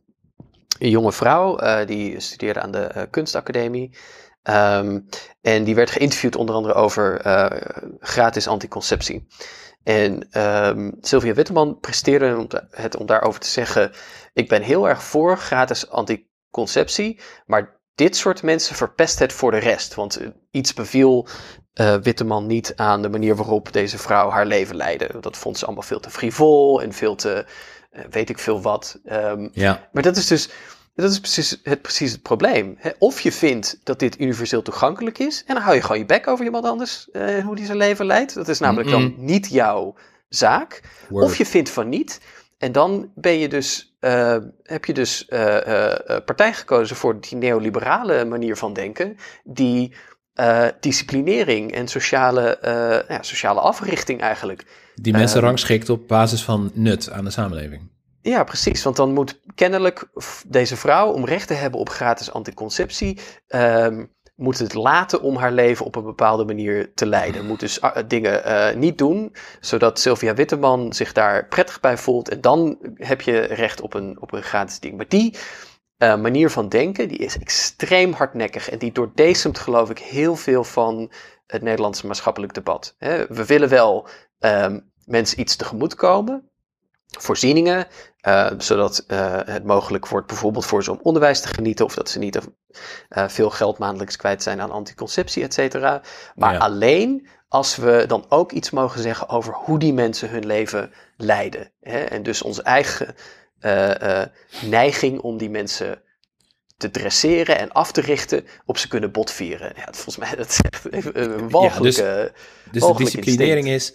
een 0.80 0.90
jonge 0.90 1.12
vrouw 1.12 1.58
eh, 1.58 1.88
die 1.88 2.20
studeerde 2.20 2.60
aan 2.62 2.72
de 2.72 2.80
eh, 2.84 3.04
kunstacademie. 3.10 3.98
Ehm, 4.46 5.00
en 5.42 5.64
die 5.64 5.76
werd 5.76 5.92
geïnterviewd 5.92 6.36
onder 6.36 6.56
andere 6.56 6.74
over 6.74 7.22
eh, 7.22 7.62
gratis 8.00 8.48
anticonceptie. 8.48 9.28
En 9.84 10.28
ehm, 10.32 10.92
Sylvia 11.02 11.34
Witteman 11.34 11.80
presteerde 11.80 12.48
het 12.70 12.98
om 12.98 13.06
daarover 13.06 13.40
te 13.40 13.48
zeggen: 13.48 13.92
Ik 14.34 14.50
ben 14.50 14.62
heel 14.62 14.90
erg 14.90 15.04
voor 15.04 15.38
gratis 15.38 15.90
anticonceptie, 15.90 17.20
maar 17.46 17.80
dit 17.96 18.16
soort 18.16 18.44
mensen 18.44 18.76
verpest 18.76 19.20
het 19.20 19.34
voor 19.34 19.52
de 19.52 19.58
rest. 19.58 19.94
Want 19.94 20.16
eh, 20.18 20.28
iets 20.52 20.74
beviel 20.74 21.28
eh 21.74 21.96
Witteman 21.96 22.46
niet 22.46 22.74
aan 22.76 23.02
de 23.02 23.10
manier 23.10 23.36
waarop 23.36 23.74
deze 23.74 23.98
vrouw 23.98 24.30
haar 24.30 24.46
leven 24.46 24.76
leidde. 24.76 25.20
Dat 25.20 25.38
vond 25.38 25.58
ze 25.58 25.66
allemaal 25.66 25.84
veel 25.84 26.00
te 26.00 26.10
frivol 26.10 26.82
en 26.82 26.94
veel 26.94 27.16
te 27.16 27.46
weet 28.10 28.30
ik 28.30 28.40
veel 28.40 28.62
wat. 28.62 29.00
Ehm, 29.06 29.48
Ja, 29.52 29.90
maar 29.92 30.04
dat 30.04 30.18
is 30.18 30.28
dus 30.28 30.50
dat 30.96 31.12
is 31.12 31.20
precies 31.20 31.60
het, 31.64 31.82
precies 31.82 32.12
het 32.12 32.22
probleem. 32.22 32.78
Of 32.98 33.20
je 33.22 33.32
vindt 33.32 33.80
dat 33.84 34.00
dit 34.00 34.20
universeel 34.20 34.62
toegankelijk 34.62 35.20
is, 35.20 35.44
en 35.46 35.54
dan 35.54 35.64
hou 35.64 35.76
je 35.76 35.82
gewoon 35.82 35.98
je 35.98 36.06
bek 36.06 36.28
over 36.28 36.46
iemand 36.46 36.66
anders, 36.66 37.12
eh, 37.12 37.44
hoe 37.44 37.56
die 37.56 37.66
zijn 37.66 37.78
leven 37.78 38.06
leidt. 38.06 38.34
Dat 38.34 38.48
is 38.48 38.60
namelijk 38.60 38.90
dan 38.90 39.14
niet 39.18 39.50
jouw 39.50 39.96
zaak. 40.30 40.82
word. 41.10 41.26
Of 41.26 41.38
je 41.38 41.46
vindt 41.46 41.70
van 41.70 41.90
niet. 41.90 42.22
En 42.58 42.72
dan 42.72 43.12
ben 43.16 43.40
je 43.40 43.48
dus, 43.50 43.96
eh, 44.00 44.38
heb 44.64 44.86
je 44.86 44.94
dus 44.94 45.26
eh, 45.26 45.96
partij 46.26 46.54
gekozen 46.54 46.96
voor 46.96 47.20
die 47.20 47.38
neoliberale 47.38 48.26
manier 48.26 48.56
van 48.58 48.74
denken, 48.74 49.18
die 49.44 49.94
disciplinering 50.80 51.72
en 51.72 51.88
sociale, 51.88 52.58
eh, 52.58 53.10
ja, 53.10 53.22
sociale 53.22 53.60
africhting 53.60 54.22
eigenlijk. 54.22 54.66
Die 54.96 55.14
mensen 55.14 55.38
Ehm. 55.38 55.46
rangschikt 55.46 55.90
op 55.90 56.08
basis 56.08 56.44
van 56.44 56.72
nut 56.74 57.12
aan 57.12 57.24
de 57.26 57.32
samenleving. 57.32 57.90
Ja, 58.26 58.44
precies. 58.44 58.84
Want 58.84 58.96
dan 58.96 59.14
moet 59.14 59.42
kennelijk 59.56 60.08
deze 60.48 60.76
vrouw, 60.76 61.12
om 61.12 61.26
recht 61.26 61.48
te 61.48 61.54
hebben 61.54 61.80
op 61.80 61.90
gratis 61.90 62.32
anticonceptie, 62.32 63.20
ehm, 63.48 64.06
moet 64.36 64.58
het 64.58 64.74
laten 64.74 65.22
om 65.22 65.36
haar 65.36 65.52
leven 65.52 65.86
op 65.86 65.96
een 65.96 66.04
bepaalde 66.04 66.46
manier 66.46 66.94
te 66.94 67.06
leiden. 67.06 67.46
Moet 67.46 67.60
dus 67.60 67.82
ah, 67.82 67.98
dingen 68.08 68.44
eh, 68.44 68.76
niet 68.76 68.98
doen, 68.98 69.36
zodat 69.60 70.00
Sylvia 70.00 70.34
Witteman 70.34 70.94
zich 70.94 71.12
daar 71.14 71.48
prettig 71.48 71.80
bij 71.80 71.98
voelt. 71.98 72.30
En 72.30 72.42
dan 72.42 72.78
heb 72.96 73.22
je 73.22 73.40
recht 73.40 73.82
op 73.82 73.94
een, 73.94 74.22
op 74.22 74.34
een 74.34 74.44
gratis 74.44 74.80
ding. 74.80 74.98
Maar 74.98 75.08
die 75.08 75.38
eh, 75.98 76.18
manier 76.18 76.50
van 76.50 76.70
denken, 76.70 77.08
die 77.08 77.18
is 77.18 77.38
extreem 77.40 78.14
hardnekkig. 78.14 78.70
En 78.70 78.80
die 78.80 78.92
doordesemt, 78.92 79.60
geloof 79.60 79.90
ik, 79.90 80.00
heel 80.00 80.36
veel 80.36 80.64
van 80.64 81.12
het 81.48 81.62
Nederlandse 81.62 82.08
maatschappelijk 82.08 82.54
debat. 82.54 82.96
We 83.30 83.46
willen 83.46 83.70
wel 83.70 84.08
ehm, 84.40 84.80
mensen 85.06 85.40
iets 85.40 85.56
tegemoetkomen, 85.56 86.50
voorzieningen, 87.20 87.88
eh, 88.20 88.52
zodat 88.58 89.04
eh, 89.08 89.40
het 89.46 89.64
mogelijk 89.64 90.08
wordt 90.08 90.28
bijvoorbeeld 90.28 90.66
voor 90.66 90.84
ze 90.84 90.92
om 90.92 91.00
onderwijs 91.02 91.42
te 91.42 91.48
genieten 91.48 91.86
of 91.86 91.96
dat 91.96 92.10
ze 92.10 92.20
niet 92.20 92.40
eh, 93.10 93.28
veel 93.28 93.50
geld 93.50 93.78
maandelijks 93.78 94.16
kwijt 94.16 94.44
zijn 94.44 94.62
aan 94.62 94.72
anticonceptie, 94.72 95.44
et 95.44 95.54
cetera. 95.54 96.02
Maar 96.36 96.54
Ja. 96.54 96.60
alleen 96.60 97.28
als 97.48 97.76
we 97.76 98.04
dan 98.08 98.26
ook 98.30 98.52
iets 98.52 98.70
mogen 98.70 99.02
zeggen 99.02 99.30
over 99.30 99.54
hoe 99.54 99.80
die 99.80 99.94
mensen 99.94 100.30
hun 100.30 100.46
leven 100.46 100.92
leiden. 101.18 101.72
Hè? 101.82 102.00
En 102.00 102.24
dus 102.24 102.42
onze 102.42 102.64
eigen 102.64 103.16
neiging 104.62 105.20
om 105.20 105.38
die 105.38 105.50
mensen 105.50 106.02
te 106.78 106.92
dresseren 106.92 107.58
en 107.60 107.72
af 107.72 107.92
te 107.92 108.02
richten, 108.02 108.46
op 108.66 108.78
ze 108.78 108.88
kunnen 108.88 109.12
botvieren. 109.12 109.74
Ja, 109.76 109.88
volgens 109.92 110.18
mij 110.18 110.36
dat 110.36 110.50
is 110.50 110.60
echt 110.62 111.16
een 111.16 111.50
walgelijke... 111.50 112.32
Dus 112.72 112.72
de 112.72 112.80
Mogelijk 112.80 113.12
disciplinering 113.12 113.68
is, 113.68 113.94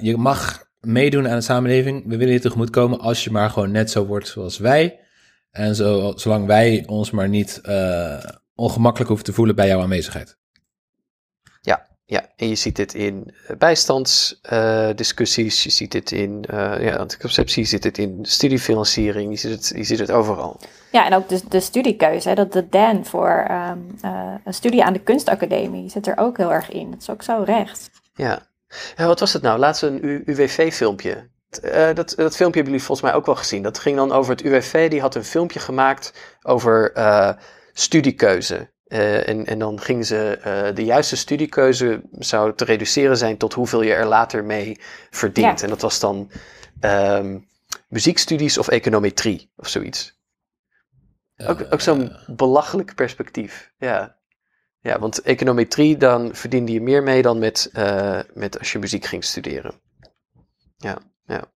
je 0.00 0.14
mag 0.16 0.69
meedoen 0.80 1.28
aan 1.28 1.36
de 1.36 1.42
samenleving. 1.42 2.04
We 2.06 2.16
willen 2.16 2.32
je 2.32 2.40
tegemoet 2.40 2.70
komen 2.70 3.00
als 3.00 3.24
je 3.24 3.30
maar 3.30 3.50
gewoon 3.50 3.70
net 3.70 3.90
zo 3.90 4.06
wordt 4.06 4.28
zoals 4.28 4.58
wij. 4.58 5.00
En 5.50 5.74
zo, 5.74 6.12
zolang 6.16 6.46
wij 6.46 6.84
ons 6.86 7.10
maar 7.10 7.28
niet 7.28 7.60
eh, 7.62 8.24
ongemakkelijk 8.54 9.08
hoeven 9.08 9.26
te 9.26 9.32
voelen 9.32 9.56
bij 9.56 9.66
jouw 9.66 9.80
aanwezigheid. 9.80 10.40
Ja, 12.10 12.26
en 12.36 12.48
je 12.48 12.54
ziet 12.54 12.76
dit 12.76 12.94
in 12.94 13.34
bijstandsdiscussies, 13.58 15.62
je 15.62 15.70
ziet 15.70 15.92
dit 15.92 16.12
in 16.12 16.44
eh 16.48 16.82
ja, 16.82 16.96
anticonceptie, 16.96 17.62
je 17.62 17.68
ziet 17.68 17.82
dit 17.82 17.98
in 17.98 18.18
studiefinanciering, 18.22 19.30
je 19.30 19.36
ziet 19.36 19.50
het, 19.50 19.72
je 19.76 19.84
ziet 19.84 19.98
het 19.98 20.10
overal. 20.10 20.60
Ja, 20.92 21.06
en 21.06 21.14
ook 21.14 21.28
de, 21.28 21.40
de 21.48 21.60
studiekeuze. 21.60 22.28
Hè, 22.28 22.34
dat 22.34 22.52
de 22.52 22.68
Dan 22.68 23.04
voor 23.04 23.44
ehm, 23.48 23.78
eh, 24.00 24.34
een 24.44 24.54
studie 24.54 24.84
aan 24.84 24.92
de 24.92 25.02
kunstacademie 25.02 25.88
zit 25.88 26.06
er 26.06 26.16
ook 26.16 26.36
heel 26.36 26.52
erg 26.52 26.70
in. 26.70 26.90
Dat 26.90 27.00
is 27.00 27.10
ook 27.10 27.22
zo 27.22 27.42
recht. 27.44 27.90
Ja. 28.14 28.48
Ja 28.96 29.06
wat 29.06 29.20
was 29.20 29.32
het 29.32 29.42
nou? 29.42 29.58
Laatst 29.58 29.82
een 29.82 30.04
UWV-filmpje. 30.04 31.28
Eh, 31.62 31.94
dat, 31.94 32.12
dat 32.16 32.36
filmpje 32.36 32.60
hebben 32.60 32.64
jullie 32.64 32.82
volgens 32.82 33.00
mij 33.00 33.14
ook 33.14 33.26
wel 33.26 33.34
gezien. 33.34 33.62
Dat 33.62 33.78
ging 33.78 33.96
dan 33.96 34.12
over 34.12 34.30
het 34.30 34.42
UWV, 34.42 34.90
die 34.90 35.00
had 35.00 35.14
een 35.14 35.24
filmpje 35.24 35.60
gemaakt 35.60 36.12
over 36.42 36.92
eh, 36.92 37.32
studiekeuze. 37.72 38.70
Eh, 38.90 39.28
en, 39.28 39.46
en 39.46 39.58
dan 39.58 39.80
gingen 39.80 40.04
ze, 40.04 40.38
eh, 40.42 40.74
de 40.74 40.84
juiste 40.84 41.16
studiekeuze 41.16 42.02
zou 42.12 42.54
te 42.54 42.64
reduceren 42.64 43.16
zijn 43.16 43.36
tot 43.36 43.54
hoeveel 43.54 43.82
je 43.82 43.92
er 43.92 44.06
later 44.06 44.44
mee 44.44 44.80
verdient. 45.10 45.58
Ja. 45.58 45.64
En 45.64 45.70
dat 45.70 45.80
was 45.80 46.00
dan 46.00 46.30
ehm, 46.80 47.38
muziekstudies 47.88 48.58
of 48.58 48.68
econometrie 48.68 49.52
of 49.56 49.68
zoiets. 49.68 50.18
Ook, 51.46 51.66
ook 51.70 51.80
zo'n 51.80 52.16
belachelijk 52.26 52.94
perspectief. 52.94 53.72
Ja. 53.78 54.16
Ja, 54.80 54.98
want 54.98 55.22
econometrie, 55.22 55.96
dan 55.96 56.34
verdiende 56.34 56.72
je 56.72 56.80
meer 56.80 57.02
mee 57.02 57.22
dan 57.22 57.38
met, 57.38 57.70
eh, 57.72 58.20
met 58.34 58.58
als 58.58 58.72
je 58.72 58.78
muziek 58.78 59.04
ging 59.04 59.24
studeren. 59.24 59.80
Ja, 60.76 60.98
ja. 61.24 61.52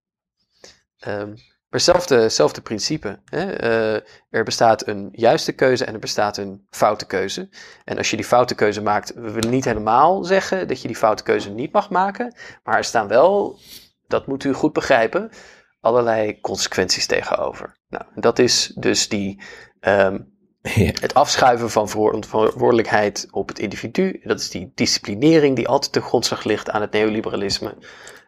Ehm, 0.99 1.29
maar 1.75 1.83
hetzelfde, 1.83 2.61
principe. 2.63 3.21
Hè? 3.25 3.53
Eh, 3.53 4.01
er 4.31 4.45
bestaat 4.45 4.87
een 4.87 5.09
juiste 5.13 5.53
keuze 5.53 5.85
en 5.85 5.95
er 5.95 6.01
bestaat 6.01 6.37
een 6.37 6.67
foute 6.71 7.07
keuze. 7.07 7.49
En 7.85 7.99
als 7.99 8.11
je 8.11 8.17
die 8.17 8.25
foute 8.25 8.55
keuze 8.55 8.83
maakt, 8.83 9.15
we 9.15 9.31
willen 9.31 9.51
niet 9.51 9.65
helemaal 9.65 10.25
zeggen 10.25 10.69
dat 10.69 10.81
je 10.81 10.87
die 10.87 10.97
foute 10.97 11.23
keuze 11.23 11.51
niet 11.51 11.73
mag 11.73 11.91
maken. 11.91 12.37
Maar 12.63 12.77
er 12.77 12.85
staan 12.85 13.09
wel, 13.09 13.59
dat 14.07 14.27
moet 14.27 14.45
u 14.45 14.53
goed 14.53 14.73
begrijpen, 14.73 15.31
allerlei 15.81 16.41
consequenties 16.41 17.07
tegenover. 17.07 17.77
Nou, 17.89 18.05
dat 18.15 18.39
is 18.39 18.73
dus 18.75 19.09
die 19.09 19.43
ehm, 19.81 20.19
Het 20.69 21.15
afschuiven 21.15 21.71
van 21.71 21.89
verantwo- 21.89 22.39
verantwoordelijkheid 22.39 23.27
op 23.31 23.49
het 23.49 23.59
individu. 23.59 24.21
Dat 24.23 24.41
is 24.41 24.51
die 24.51 24.73
disciplinering 24.75 25.57
die 25.57 25.69
altijd 25.69 25.93
ten 25.93 26.03
grondslag 26.03 26.45
ligt 26.45 26.71
aan 26.71 26.81
het 26.81 26.93
neoliberalisme. 26.93 27.77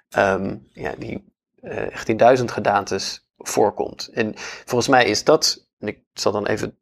Ehm, 0.09 0.57
ja, 0.73 0.95
die 0.99 1.25
eh, 1.61 1.93
echt 1.93 2.09
in 2.09 2.17
duizend 2.17 2.51
gedaantes 2.51 3.27
voorkomt. 3.37 4.11
En 4.13 4.33
volgens 4.37 4.89
mij 4.89 5.05
is 5.05 5.25
dat, 5.25 5.67
en 5.79 5.89
ik 5.89 5.99
zal 6.13 6.33
dan 6.33 6.47
even, 6.47 6.79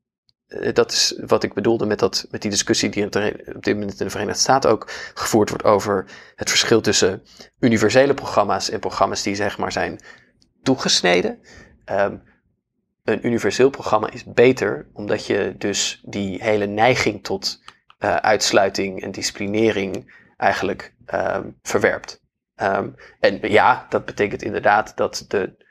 eh, 0.47 0.73
dat 0.73 0.93
is 0.93 1.21
wat 1.27 1.43
ik 1.43 1.55
bedoelde 1.55 1.87
met, 1.87 1.99
dat, 1.99 2.27
met 2.31 2.43
die 2.43 2.51
discussie 2.51 2.89
die 2.89 3.05
op 3.05 3.65
dit 3.65 3.75
moment 3.75 4.01
in 4.01 4.07
de 4.07 4.11
Verenigde 4.11 4.41
Staten 4.41 4.71
ook 4.71 4.91
gevoerd 5.15 5.49
wordt 5.49 5.65
over 5.65 6.07
het 6.35 6.51
verschil 6.51 6.81
tussen 6.81 7.23
universele 7.59 8.15
programma's 8.15 8.71
en 8.71 8.81
programma's 8.81 9.23
die 9.23 9.35
zeg 9.35 9.59
maar 9.59 9.73
zijn 9.73 10.01
toegesneden. 10.63 11.39
Ehm, 11.85 12.17
een 13.05 13.27
universeel 13.27 13.71
programma 13.71 14.11
is 14.11 14.25
beter, 14.25 14.87
omdat 14.93 15.27
je 15.27 15.55
dus 15.59 16.01
die 16.05 16.43
hele 16.43 16.67
neiging 16.67 17.25
tot 17.25 17.63
eh, 17.99 18.17
uitsluiting 18.17 19.03
en 19.03 19.11
disciplinering 19.11 20.15
eigenlijk 20.37 20.95
ehm, 21.07 21.49
verwerpt. 21.63 22.23
Ehm, 22.55 22.89
en 23.21 23.39
ja, 23.43 23.87
dat 23.89 24.05
betekent 24.05 24.43
inderdaad 24.43 24.97
dat 24.97 25.25
de 25.29 25.63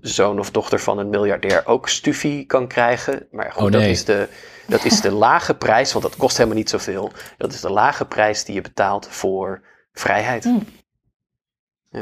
zoon 0.00 0.38
of 0.38 0.50
dochter 0.50 0.80
van 0.80 0.98
een 0.98 1.08
miljardair 1.08 1.66
ook 1.66 1.88
stufie 1.88 2.46
kan 2.46 2.68
krijgen. 2.68 3.26
Maar 3.30 3.52
goed, 3.52 3.62
Oh, 3.62 3.70
dat, 3.70 3.82
is 3.82 4.04
de, 4.04 4.28
dat 4.66 4.84
is 4.84 5.00
de 5.00 5.10
lage 5.10 5.54
prijs, 5.54 5.92
want 5.92 6.04
dat 6.04 6.16
kost 6.16 6.36
helemaal 6.36 6.58
niet 6.58 6.70
zoveel. 6.70 7.12
Dat 7.36 7.52
is 7.52 7.60
de 7.60 7.70
lage 7.70 8.04
prijs 8.04 8.44
die 8.44 8.54
je 8.54 8.60
betaalt 8.60 9.08
voor 9.08 9.62
vrijheid. 9.92 10.44
Mm. 10.44 10.66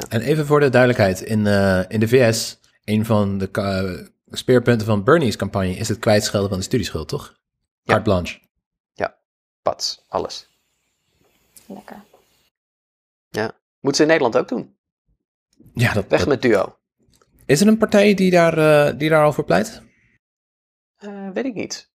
En 0.08 0.20
even 0.20 0.46
voor 0.46 0.60
de 0.60 0.68
duidelijkheid, 0.68 1.20
in, 1.20 1.46
eh, 1.46 1.80
in 1.88 2.00
de 2.00 2.08
VS, 2.08 2.60
een 2.84 3.04
van 3.04 3.38
de 3.38 3.50
speerpunten 4.30 4.86
van 4.86 5.04
Bernie's 5.04 5.36
campagne 5.36 5.76
is 5.76 5.88
het 5.88 5.98
kwijtschelden 5.98 6.48
van 6.48 6.58
de 6.58 6.64
studieschuld, 6.64 7.08
toch? 7.08 7.26
Ja. 7.82 7.92
Carte 7.94 8.02
blanche. 8.02 8.44
Pats, 9.62 10.04
alles. 10.08 10.48
Lekker. 11.66 12.04
Moeten 13.80 13.94
ze 13.94 14.02
in 14.02 14.06
Nederland 14.08 14.36
ook 14.36 14.48
doen. 14.48 14.76
Ja, 15.74 15.92
dat, 15.92 16.06
Weg 16.08 16.18
dat- 16.18 16.28
met 16.28 16.42
duo. 16.42 16.78
Is 17.46 17.60
er 17.60 17.66
een 17.66 17.78
partij 17.78 18.14
die 18.14 18.30
daar, 18.30 18.58
eh, 18.88 18.98
die 18.98 19.08
daar 19.08 19.24
al 19.24 19.32
voor 19.32 19.44
pleit? 19.44 19.82
Eh, 20.96 21.30
weet 21.30 21.44
ik 21.44 21.54
niet. 21.54 21.90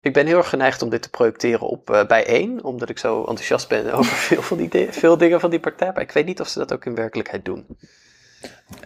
Ik 0.00 0.12
ben 0.12 0.26
heel 0.26 0.36
erg 0.36 0.48
geneigd 0.48 0.82
om 0.82 0.90
dit 0.90 1.02
te 1.02 1.10
projecteren 1.10 1.68
op 1.68 1.90
eh 1.90 2.06
bijeen, 2.06 2.64
omdat 2.64 2.88
ik 2.88 2.98
zo 2.98 3.18
enthousiast 3.18 3.68
ben 3.68 3.92
over 3.98 4.12
veel, 4.12 4.42
van 4.42 4.56
die 4.56 4.68
di- 4.68 4.92
veel 4.92 5.16
dingen 5.18 5.40
van 5.40 5.50
die 5.50 5.60
partij. 5.60 5.92
Maar 5.92 6.02
ik 6.02 6.12
weet 6.12 6.26
niet 6.26 6.40
of 6.40 6.48
ze 6.48 6.58
dat 6.58 6.72
ook 6.72 6.84
in 6.84 6.94
werkelijkheid 6.94 7.44
doen. 7.44 7.66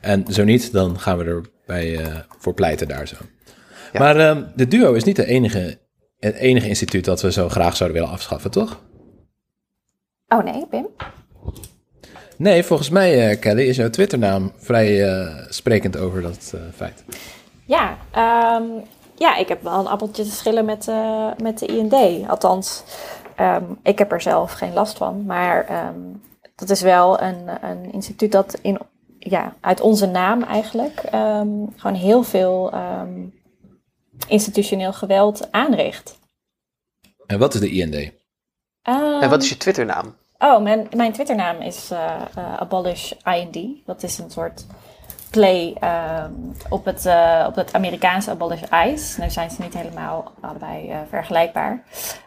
En 0.00 0.24
zo 0.28 0.44
niet, 0.44 0.72
dan 0.72 1.00
gaan 1.00 1.18
we 1.18 1.24
er 1.24 1.44
bij 1.66 2.00
voor 2.38 2.54
pleiten 2.54 2.88
daar 2.88 3.08
zo. 3.08 3.16
Ja. 3.92 4.00
Maar 4.00 4.16
ehm, 4.16 4.42
de 4.54 4.68
duo 4.68 4.92
is 4.92 5.04
niet 5.04 5.16
de 5.16 5.26
enige, 5.26 5.78
het 6.18 6.34
enige 6.34 6.68
instituut 6.68 7.04
dat 7.04 7.22
we 7.22 7.32
zo 7.32 7.48
graag 7.48 7.76
zouden 7.76 7.98
willen 7.98 8.14
afschaffen, 8.14 8.50
toch? 8.50 8.82
Oh 10.28 10.44
nee, 10.44 10.66
Pim? 10.66 10.86
Nee, 12.36 12.64
volgens 12.64 12.88
mij, 12.88 13.30
eh, 13.30 13.40
Kelly, 13.40 13.62
is 13.62 13.76
jouw 13.76 13.90
Twitternaam 13.90 14.52
vrij 14.56 15.04
eh, 15.08 15.44
sprekend 15.48 15.96
over 15.96 16.22
dat 16.22 16.54
feit. 16.74 17.04
Ja, 17.64 17.96
ehm, 18.10 18.64
ja, 19.14 19.36
ik 19.36 19.48
heb 19.48 19.62
wel 19.62 19.78
een 19.78 19.86
appeltje 19.86 20.22
te 20.22 20.30
schillen 20.30 20.64
met, 20.64 20.90
met 21.42 21.58
de 21.58 21.66
IND. 21.66 22.28
Althans, 22.28 22.84
ehm, 23.36 23.64
ik 23.82 23.98
heb 23.98 24.12
er 24.12 24.20
zelf 24.20 24.52
geen 24.52 24.72
last 24.72 24.96
van. 24.96 25.24
Maar 25.24 25.66
dat 26.54 26.70
is 26.70 26.80
wel 26.80 27.20
een, 27.20 27.48
een 27.62 27.92
instituut 27.92 28.32
dat 28.32 28.58
in, 28.62 28.78
ja, 29.30 29.56
uit 29.60 29.80
onze 29.80 30.06
naam 30.06 30.42
eigenlijk 30.42 30.98
ehm, 30.98 31.48
gewoon 31.76 31.96
heel 31.96 32.22
veel 32.22 32.72
ehm, 32.72 33.24
institutioneel 34.28 34.92
geweld 34.92 35.52
aanricht. 35.52 36.18
En 37.26 37.38
wat 37.38 37.54
is 37.54 37.60
de 37.60 37.70
IND? 37.70 37.94
En 37.94 38.12
Ehm, 38.82 39.28
wat 39.28 39.42
is 39.42 39.48
je 39.48 39.56
Twitternaam? 39.56 40.16
Oh, 40.38 40.62
mijn, 40.62 40.88
mijn 40.96 41.12
Twitternaam 41.12 41.60
is 41.60 41.90
eh, 41.90 42.14
eh, 42.34 42.56
Abolish 42.56 43.12
IND. 43.24 43.86
Dat 43.86 44.02
is 44.02 44.18
een 44.18 44.30
soort 44.30 44.66
play 45.30 45.76
ehm, 45.80 46.32
op, 46.68 46.84
het, 46.84 47.06
eh, 47.06 47.44
op 47.48 47.54
het 47.54 47.72
Amerikaanse 47.72 48.30
Abolish 48.30 48.62
ICE. 48.62 49.20
Nu 49.20 49.30
zijn 49.30 49.50
ze 49.50 49.62
niet 49.62 49.74
helemaal 49.74 50.32
allebei 50.40 50.90
eh, 50.90 50.98
vergelijkbaar. 51.08 51.82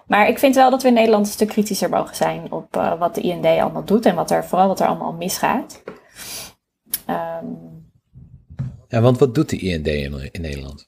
Maar 0.08 0.28
ik 0.28 0.40
vind 0.40 0.56
wel 0.56 0.70
dat 0.70 0.82
we 0.82 0.88
in 0.88 0.94
Nederland 0.94 1.26
een 1.26 1.32
stuk 1.32 1.48
kritischer 1.48 1.90
mogen 1.90 2.16
zijn 2.16 2.52
op 2.52 2.78
eh, 2.78 3.00
wat 3.00 3.16
de 3.16 3.22
IND 3.22 3.46
allemaal 3.46 3.86
doet 3.86 4.06
en 4.06 4.16
wat 4.16 4.32
er, 4.32 4.46
vooral 4.46 4.68
wat 4.68 4.80
er 4.80 4.88
allemaal 4.88 5.14
misgaat. 5.14 5.82
Ehm, 7.10 7.46
Ja, 8.88 9.02
want 9.02 9.18
wat 9.20 9.36
doet 9.36 9.50
de 9.50 9.58
IND 9.58 9.88
in, 9.88 10.30
in 10.32 10.42
Nederland? 10.42 10.88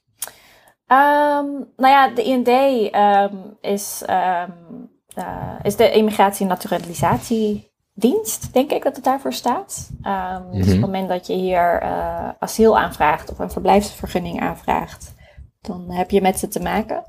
Ehm, 0.88 1.46
nou 1.78 1.88
ja, 1.94 2.10
de 2.10 2.24
IND 2.24 2.48
ehm, 2.92 3.36
is 3.62 4.02
eh, 4.06 4.44
is 5.64 5.76
de 5.76 5.92
Immigratie- 5.92 6.42
en 6.44 6.48
Naturalisatiedienst, 6.50 8.54
denk 8.54 8.72
ik 8.72 8.84
dat 8.84 8.96
het 8.96 9.06
daarvoor 9.06 9.34
staat. 9.34 9.90
Dus 10.52 10.52
op 10.52 10.54
het 10.54 10.66
Mhm. 10.68 10.80
moment 10.80 11.10
dat 11.10 11.28
je 11.28 11.34
hier 11.34 11.80
eh, 11.82 12.30
asiel 12.40 12.78
aanvraagt 12.80 13.32
of 13.32 13.40
een 13.40 13.52
verblijfsvergunning 13.52 14.42
aanvraagt, 14.42 15.14
dan 15.62 15.90
heb 15.92 16.12
je 16.12 16.22
met 16.22 16.40
ze 16.40 16.48
te 16.48 16.62
maken. 16.62 17.04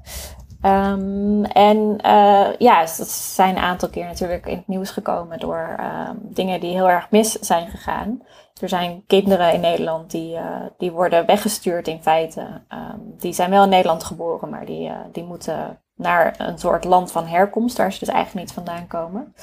En 1.53 1.99
eh, 2.03 2.47
ja, 2.59 2.81
dat 2.81 3.09
zijn 3.09 3.57
een 3.57 3.63
aantal 3.63 3.89
keer 3.89 4.05
natuurlijk 4.05 4.47
in 4.47 4.57
het 4.57 4.69
nieuws 4.69 4.91
gekomen 4.91 5.39
door 5.39 5.77
dingen 6.21 6.61
die 6.61 6.71
heel 6.71 6.89
erg 6.91 7.11
mis 7.11 7.33
zijn 7.33 7.69
gegaan. 7.71 8.23
Er 8.61 8.69
zijn 8.69 9.03
kinderen 9.07 9.53
in 9.53 9.61
Nederland 9.61 10.11
die, 10.11 10.37
eh, 10.37 10.61
die 10.79 10.93
worden 10.93 11.27
weggestuurd 11.27 11.89
in 11.89 12.03
feite. 12.03 12.63
Ehm, 12.69 12.99
die 13.19 13.33
zijn 13.33 13.51
wel 13.51 13.63
in 13.63 13.69
Nederland 13.69 14.05
geboren, 14.05 14.49
maar 14.49 14.67
die, 14.67 14.89
eh, 14.89 14.97
die 15.13 15.25
moeten 15.25 15.81
naar 15.97 16.35
een 16.39 16.59
soort 16.59 16.85
land 16.85 17.13
van 17.13 17.27
herkomst, 17.27 17.77
waar 17.77 17.93
ze 17.93 17.99
dus 17.99 18.09
eigenlijk 18.09 18.47
niet 18.47 18.55
vandaan 18.55 18.87
komen. 18.87 19.35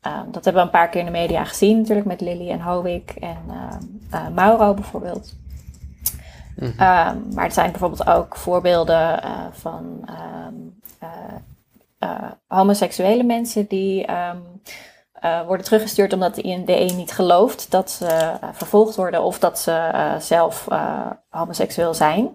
Ehm, 0.00 0.30
dat 0.30 0.44
hebben 0.44 0.62
we 0.62 0.68
een 0.68 0.70
paar 0.80 0.88
keer 0.88 1.00
in 1.00 1.06
de 1.06 1.12
media 1.12 1.44
gezien, 1.44 1.78
natuurlijk 1.78 2.06
met 2.06 2.20
Lily 2.20 2.50
en 2.50 2.60
Howick 2.60 3.10
en 3.10 3.38
eh, 4.10 4.28
Mauro 4.28 4.74
bijvoorbeeld. 4.74 5.34
Ehm, 6.56 7.18
maar 7.34 7.44
er 7.44 7.52
zijn 7.52 7.70
bijvoorbeeld 7.70 8.06
ook 8.06 8.36
voorbeelden 8.36 9.20
van 9.52 10.08
homoseksuele 12.46 13.22
mensen 13.22 13.66
die 13.66 14.06
eh, 15.24 15.46
worden 15.46 15.64
teruggestuurd 15.64 16.12
omdat 16.12 16.34
de 16.34 16.42
INDE 16.42 16.92
niet 16.94 17.12
gelooft 17.12 17.70
dat 17.70 17.90
ze 17.90 18.06
eh, 18.06 18.48
vervolgd 18.52 18.96
worden 18.96 19.22
of 19.22 19.38
dat 19.38 19.58
ze 19.58 19.72
eh, 19.72 20.16
zelf 20.18 20.68
homoseksueel 21.28 21.94
zijn. 21.94 22.30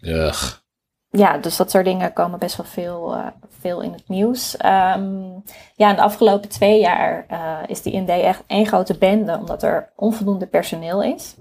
Ugh. 0.00 0.52
ja, 1.08 1.38
dus 1.38 1.56
dat 1.56 1.70
soort 1.70 1.84
dingen 1.84 2.12
komen 2.12 2.38
best 2.38 2.56
wel 2.56 2.66
veel, 2.66 3.16
veel 3.60 3.80
in 3.80 3.92
het 3.92 4.08
nieuws. 4.08 4.56
Ehm, 4.56 5.22
ja, 5.74 5.90
in 5.90 5.96
de 5.96 6.02
afgelopen 6.02 6.48
twee 6.48 6.80
jaar 6.80 7.26
is 7.66 7.82
de 7.82 7.90
IND 7.90 8.08
echt 8.08 8.42
één 8.46 8.66
grote 8.66 8.98
bende, 8.98 9.38
omdat 9.38 9.62
er 9.62 9.92
onvoldoende 9.96 10.46
personeel 10.46 11.02
is. 11.02 11.36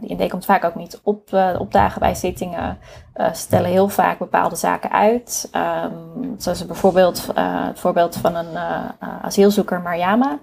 De 0.00 0.06
IND 0.06 0.30
komt 0.30 0.44
vaak 0.44 0.64
ook 0.64 0.74
niet 0.74 1.00
op, 1.02 1.32
opdagen 1.58 2.00
bij 2.00 2.14
zittingen, 2.14 2.78
eh, 3.14 3.32
stellen 3.32 3.70
heel 3.70 3.88
vaak 3.88 4.18
bepaalde 4.18 4.56
zaken 4.56 4.90
uit. 4.90 5.48
Ehm, 5.52 5.92
zoals 6.38 6.66
bijvoorbeeld 6.66 7.26
eh, 7.34 7.66
het 7.66 7.80
voorbeeld 7.80 8.16
van 8.16 8.34
een 8.34 8.56
eh, 8.56 8.88
asielzoeker, 9.22 9.80
Mariama, 9.80 10.38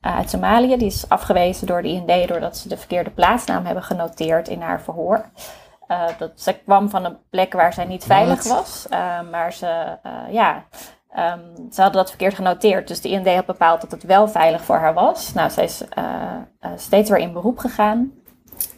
uit 0.00 0.30
Somalië. 0.30 0.76
Die 0.76 0.86
is 0.86 1.08
afgewezen 1.08 1.66
door 1.66 1.82
de 1.82 1.88
IND 1.88 2.28
doordat 2.28 2.56
ze 2.56 2.68
de 2.68 2.76
verkeerde 2.76 3.10
plaatsnaam 3.10 3.64
hebben 3.64 3.84
genoteerd 3.84 4.48
in 4.48 4.60
haar 4.60 4.80
verhoor. 4.80 5.24
Dat, 6.18 6.30
ze 6.34 6.52
kwam 6.52 6.90
van 6.90 7.04
een 7.04 7.16
plek 7.30 7.52
waar 7.52 7.72
zij 7.72 7.84
niet 7.84 8.04
veilig 8.04 8.42
was. 8.42 8.86
maar 9.30 9.52
ze, 9.52 9.98
ja, 10.30 10.64
ehm, 11.10 11.40
ze 11.70 11.80
hadden 11.80 12.00
dat 12.00 12.08
verkeerd 12.08 12.34
genoteerd. 12.34 12.88
Dus 12.88 13.00
de 13.00 13.08
IND 13.08 13.28
had 13.34 13.46
bepaald 13.46 13.80
dat 13.80 13.90
het 13.90 14.02
wel 14.02 14.28
veilig 14.28 14.62
voor 14.64 14.76
haar 14.76 14.94
was. 14.94 15.32
Nou, 15.32 15.50
zij 15.50 15.64
is 15.64 15.84
steeds 16.76 17.10
weer 17.10 17.18
in 17.18 17.32
beroep 17.32 17.58
gegaan. 17.58 18.12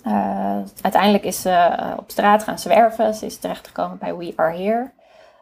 Eh, 0.07 0.59
uiteindelijk 0.81 1.25
is 1.25 1.41
ze 1.41 1.51
eh, 1.51 1.93
op 1.97 2.11
straat 2.11 2.43
gaan 2.43 2.59
zwerven. 2.59 3.15
Ze 3.15 3.27
is 3.27 3.39
terechtgekomen 3.39 3.99
bij 3.99 4.17
We 4.17 4.33
Are 4.37 4.57
Here. 4.57 4.91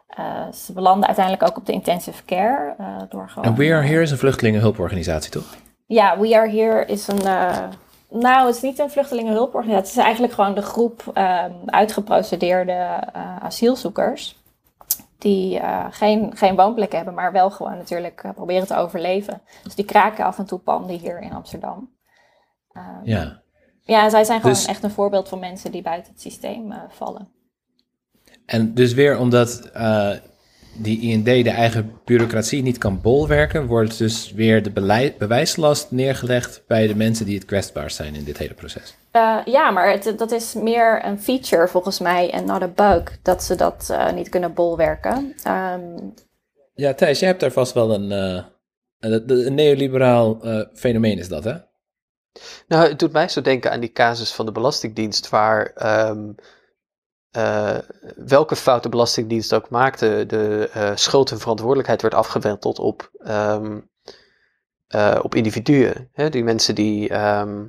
Eh, 0.07 0.51
ze 0.51 0.73
belandde 0.73 1.05
uiteindelijk 1.07 1.49
ook 1.49 1.57
op 1.57 1.65
de 1.65 1.71
intensive 1.71 2.25
care. 2.25 2.75
door 3.09 3.29
gewoon, 3.29 3.45
En 3.45 3.55
We 3.55 3.73
Are 3.73 3.87
Here 3.87 4.01
is 4.01 4.11
een 4.11 4.17
vluchtelingenhulporganisatie, 4.17 5.31
toch? 5.31 5.55
ja, 5.85 6.19
We 6.19 6.35
Are 6.35 6.49
Here 6.49 6.85
is 6.85 7.07
een. 7.07 7.21
nou, 8.09 8.45
het 8.47 8.55
is 8.55 8.61
niet 8.61 8.79
een 8.79 8.89
vluchtelingenhulporganisatie. 8.89 9.87
Het 9.89 9.97
is 9.97 10.03
eigenlijk 10.03 10.33
gewoon 10.33 10.55
de 10.55 10.61
groep 10.61 11.11
uitgeprocedeerde 11.65 13.13
asielzoekers. 13.41 14.43
Die 15.17 15.61
geen, 15.89 16.31
geen 16.35 16.55
woonplek 16.55 16.91
hebben, 16.91 17.13
maar 17.13 17.31
wel 17.31 17.51
gewoon 17.51 17.77
natuurlijk 17.77 18.23
proberen 18.35 18.67
te 18.67 18.75
overleven. 18.75 19.41
Dus 19.63 19.75
die 19.75 19.85
kraken 19.85 20.25
af 20.25 20.37
en 20.37 20.45
toe 20.45 20.59
panden 20.59 20.97
hier 20.97 21.19
in 21.19 21.33
Amsterdam. 21.33 21.89
Ehm, 22.71 22.99
Ja. 23.03 23.43
Ja, 23.85 24.09
zij 24.09 24.23
zijn 24.23 24.39
gewoon 24.39 24.55
Dus- 24.55 24.65
echt 24.65 24.83
een 24.83 24.91
voorbeeld 24.91 25.29
van 25.29 25.39
mensen 25.39 25.71
die 25.71 25.81
buiten 25.81 26.11
het 26.11 26.21
systeem 26.21 26.71
eh, 26.71 26.77
vallen. 26.89 27.27
En 28.45 28.73
dus 28.73 28.93
weer 28.93 29.17
omdat 29.17 29.69
eh, 29.73 30.11
die 30.77 31.01
IND 31.01 31.25
de 31.25 31.49
eigen 31.49 31.99
bureaucratie 32.05 32.63
niet 32.63 32.77
kan 32.77 33.01
bolwerken, 33.01 33.65
wordt 33.65 33.97
dus 33.97 34.31
weer 34.31 34.63
de 34.63 34.71
beleid, 34.71 35.17
bewijslast 35.17 35.91
neergelegd 35.91 36.63
bij 36.67 36.87
de 36.87 36.95
mensen 36.95 37.25
die 37.25 37.35
het 37.35 37.45
kwetsbaarst 37.45 37.95
zijn 37.95 38.15
in 38.15 38.23
dit 38.23 38.37
hele 38.37 38.53
proces. 38.53 38.95
Eh, 39.11 39.37
ja, 39.45 39.71
maar 39.71 39.91
het, 39.91 40.13
dat 40.17 40.31
is 40.31 40.53
meer 40.53 41.05
een 41.05 41.19
feature 41.21 41.67
volgens 41.67 41.99
mij 41.99 42.31
en 42.31 42.45
not 42.45 42.61
a 42.61 42.67
bug 42.67 43.17
dat 43.21 43.43
ze 43.43 43.55
dat 43.55 43.95
niet 44.13 44.29
kunnen 44.29 44.53
bolwerken. 44.53 45.33
Ehm, 45.43 45.81
Ja, 46.73 46.93
Thijs, 46.93 47.19
jij 47.19 47.27
hebt 47.27 47.41
daar 47.41 47.51
vast 47.51 47.73
wel 47.73 47.93
een, 47.93 48.11
een, 48.99 49.45
een 49.45 49.53
neoliberaal 49.53 50.39
fenomeen 50.73 51.17
is 51.17 51.27
dat, 51.27 51.43
hè? 51.43 51.53
Nou, 52.67 52.87
het 52.87 52.99
doet 52.99 53.11
mij 53.11 53.27
zo 53.27 53.41
denken 53.41 53.71
aan 53.71 53.79
die 53.79 53.91
casus 53.91 54.33
van 54.33 54.45
de 54.45 54.51
Belastingdienst, 54.51 55.29
waar 55.29 55.65
ehm, 55.65 56.31
eh, 57.35 57.77
welke 58.15 58.55
fout 58.55 58.83
de 58.83 58.89
Belastingdienst 58.89 59.53
ook 59.53 59.69
maakte, 59.69 60.23
de 60.27 60.69
eh, 60.73 60.91
schuld 60.95 61.31
en 61.31 61.39
verantwoordelijkheid 61.39 62.01
werd 62.01 62.13
afgewenteld 62.13 62.79
op, 62.79 63.09
ehm, 63.23 63.79
eh, 64.87 65.19
op 65.21 65.35
individuen. 65.35 66.09
Hè? 66.13 66.29
Die 66.29 66.43
mensen 66.43 66.75
die 66.75 67.09
ehm, 67.09 67.65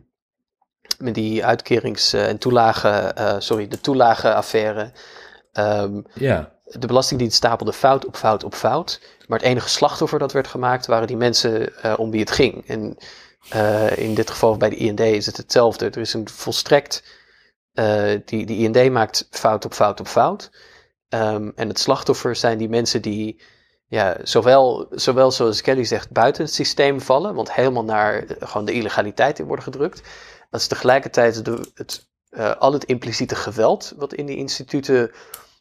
met 0.99 1.15
die 1.15 1.45
uitkerings- 1.45 2.13
en 2.13 2.39
toelagen, 2.39 3.43
sorry, 3.43 3.69
de 3.69 3.81
toelagenaffaire. 3.81 4.93
Ja. 6.15 6.55
de 6.65 6.87
Belastingdienst 6.87 7.37
stapelde 7.37 7.73
fout 7.73 8.07
op 8.07 8.17
fout 8.17 8.45
op 8.45 8.55
fout. 8.55 9.01
Maar 9.27 9.39
het 9.39 9.49
enige 9.49 9.69
slachtoffer 9.69 10.19
dat 10.19 10.33
werd 10.33 10.47
gemaakt 10.47 10.87
waren 10.87 11.07
die 11.07 11.17
mensen 11.17 11.73
om 11.99 12.11
wie 12.11 12.21
het 12.21 12.31
ging. 12.31 12.67
En 12.67 12.97
eh, 13.49 13.97
in 13.99 14.15
dit 14.15 14.31
geval 14.31 14.57
bij 14.57 14.71
de 14.71 14.77
IND 14.77 15.01
is 15.01 15.27
het 15.27 15.37
hetzelfde. 15.37 15.85
Er 15.87 15.99
is 15.99 16.13
een 16.15 16.29
volstrekt. 16.29 17.03
eh, 17.73 18.21
die, 18.25 18.47
die 18.47 18.69
IND 18.73 18.93
maakt 18.93 19.27
fout 19.31 19.65
op 19.65 19.75
fout 19.75 20.01
op 20.01 20.07
fout. 20.07 20.51
Ehm, 21.09 21.51
en 21.55 21.69
het 21.69 21.79
slachtoffer 21.79 22.37
zijn 22.37 22.59
die 22.59 22.69
mensen 22.69 23.03
die. 23.03 23.43
Ja, 23.89 24.17
zowel, 24.23 24.87
zowel 24.91 25.31
zoals 25.31 25.61
Kelly 25.61 25.85
zegt, 25.85 26.11
buiten 26.11 26.45
het 26.45 26.55
systeem 26.55 27.01
vallen, 27.01 27.35
want 27.35 27.53
helemaal 27.53 27.85
naar 27.85 28.15
eh, 28.25 28.49
gewoon 28.49 28.67
de 28.67 28.73
illegaliteit 28.73 29.39
in 29.39 29.47
worden 29.47 29.65
gedrukt. 29.65 30.03
Als 30.51 30.67
tegelijkertijd 30.67 31.45
de, 31.45 31.71
het, 31.75 32.09
al 32.59 32.73
het 32.73 32.85
impliciete 32.85 33.35
geweld 33.35 33.93
wat 33.97 34.15
in 34.15 34.27
die 34.27 34.37
instituten 34.37 35.11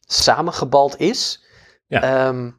samengebald 0.05 0.99
is, 0.99 1.43
Ja. 1.87 2.01
ehm, 2.01 2.51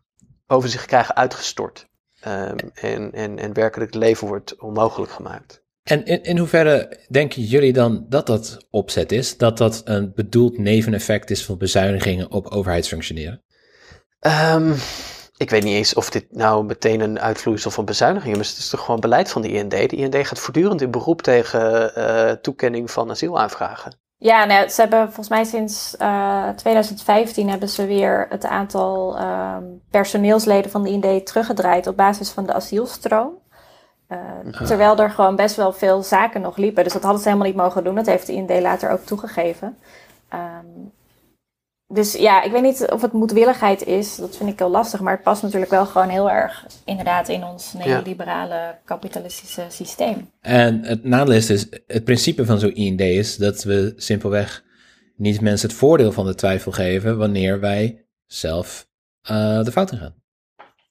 over 0.47 0.69
zich 0.69 0.85
krijgen 0.87 1.17
uitgestort. 1.17 1.89
Ehm, 2.21 2.57
en, 2.75 3.13
en, 3.13 3.39
en 3.39 3.53
werkelijk 3.53 3.95
leven 3.95 4.27
wordt 4.27 4.61
onmogelijk 4.61 5.13
gemaakt. 5.13 5.65
En 5.83 6.05
in, 6.05 6.23
in 6.23 6.39
hoeverre 6.39 6.99
denken 7.09 7.43
jullie 7.43 7.73
dan 7.73 8.07
dat 8.09 8.27
dat 8.27 8.67
opzet 8.71 9.13
is? 9.13 9.37
Dat 9.37 9.59
dat 9.59 9.83
een 9.85 10.13
bedoeld 10.15 10.59
neveneffect 10.59 11.31
is 11.31 11.45
van 11.45 11.59
bezuinigingen 11.59 12.31
op 12.31 12.47
overheidsfunctioneren? 12.47 13.43
Ehm, 14.19 14.73
ik 15.37 15.51
weet 15.51 15.63
niet 15.63 15.75
eens 15.75 15.95
of 15.95 16.11
dit 16.11 16.27
nou 16.31 16.65
meteen 16.65 17.01
een 17.01 17.21
uitvloeisel 17.21 17.71
van 17.71 17.85
bezuinigingen 17.85 18.41
is. 18.41 18.49
Het 18.49 18.59
is 18.59 18.69
toch 18.69 18.85
gewoon 18.85 19.01
beleid 19.01 19.31
van 19.31 19.43
de 19.43 19.49
IND. 19.49 19.71
De 19.71 19.87
IND 19.87 20.17
gaat 20.17 20.39
voortdurend 20.39 20.81
in 20.83 20.91
beroep 20.91 21.23
tegen 21.23 21.95
eh, 21.95 22.33
toekenning 22.33 22.91
van 22.91 23.11
asielaanvragen. 23.11 24.01
Ja, 24.19 24.45
nou, 24.45 24.69
ze 24.69 24.81
hebben 24.81 25.05
volgens 25.05 25.29
mij 25.29 25.45
sinds 25.45 25.97
eh, 25.97 26.49
2015 26.49 27.49
hebben 27.49 27.69
ze 27.69 27.87
weer 27.87 28.27
het 28.29 28.45
aantal 28.45 29.19
ehm, 29.19 29.65
personeelsleden 29.91 30.71
van 30.71 30.83
de 30.83 30.91
IND 30.91 31.27
teruggedraaid 31.27 31.87
op 31.87 31.97
basis 31.97 32.31
van 32.31 32.47
de 32.47 32.53
asielstroom. 32.53 33.39
Eh, 34.09 34.19
Terwijl 34.65 34.99
er 34.99 35.11
gewoon 35.11 35.37
best 35.37 35.57
wel 35.57 35.73
veel 35.73 36.03
zaken 36.03 36.41
nog 36.41 36.57
liepen. 36.57 36.85
Dus 36.85 36.93
dat 36.93 37.03
hadden 37.03 37.23
ze 37.23 37.29
helemaal 37.29 37.49
niet 37.49 37.57
mogen 37.57 37.85
doen. 37.85 37.95
Dat 37.95 38.07
heeft 38.07 38.27
de 38.27 38.33
IND 38.33 38.61
later 38.61 38.91
ook 38.91 39.01
toegegeven. 39.01 39.79
Dus 41.89 42.13
ja, 42.13 42.43
ik 42.43 42.53
weet 42.53 42.63
niet 42.63 42.91
of 42.91 43.03
het 43.03 43.13
moedwilligheid 43.13 43.87
is. 43.87 44.17
Dat 44.17 44.37
vind 44.37 44.51
ik 44.51 44.59
heel 44.59 44.71
lastig. 44.71 45.01
Maar 45.01 45.15
het 45.15 45.23
past 45.23 45.43
natuurlijk 45.43 45.71
wel 45.71 45.87
gewoon 45.87 46.09
heel 46.09 46.31
erg 46.31 46.67
inderdaad 46.85 47.29
in 47.29 47.45
ons 47.45 47.73
neoliberale 47.73 48.79
kapitalistische 48.85 49.67
systeem. 49.69 50.31
En 50.41 50.83
het 50.83 51.05
nadeel 51.05 51.35
is 51.35 51.47
dus, 51.47 51.67
het 51.87 52.05
principe 52.05 52.45
van 52.45 52.59
zo'n 52.59 52.75
IND 52.75 53.01
is 53.01 53.37
dat 53.37 53.63
we 53.63 53.93
simpelweg 53.97 54.65
niet 55.17 55.41
mensen 55.41 55.69
het 55.69 55.79
voordeel 55.79 56.13
van 56.13 56.27
de 56.27 56.35
twijfel 56.35 56.73
geven 56.73 57.19
wanneer 57.19 57.61
wij 57.61 58.07
zelf 58.27 58.89
eh, 59.23 59.63
de 59.65 59.73
fout 59.73 59.93
in 59.93 59.99
gaan. 59.99 60.15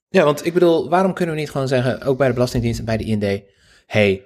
Ja, 0.09 0.23
want 0.23 0.45
ik 0.45 0.53
bedoel, 0.53 0.89
waarom 0.89 1.13
kunnen 1.13 1.35
we 1.35 1.41
niet 1.41 1.51
gewoon 1.51 1.67
zeggen, 1.67 2.01
ook 2.01 2.17
bij 2.17 2.27
de 2.27 2.33
Belastingdienst 2.33 2.79
en 2.79 2.85
bij 2.85 2.97
de 2.97 3.03
IND, 3.03 3.41
hey, 3.85 4.23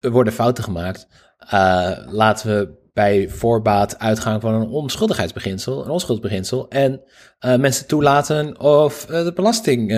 er 0.00 0.10
worden 0.10 0.32
fouten 0.32 0.64
gemaakt, 0.64 1.08
eh, 1.38 1.98
laten 2.06 2.48
we 2.48 2.79
bij 2.92 3.28
voorbaat 3.28 3.98
uitgaan 3.98 4.40
van 4.40 4.54
een 4.54 4.68
onschuldigheidsbeginsel, 4.68 5.84
een 5.84 5.90
onschuldsbeginsel, 5.90 6.68
en 6.68 7.02
eh, 7.38 7.56
mensen 7.56 7.86
toelaten 7.86 8.60
of 8.60 9.10
eh, 9.10 9.24
de 9.24 9.32
belasting, 9.32 9.90
eh, 9.90 9.96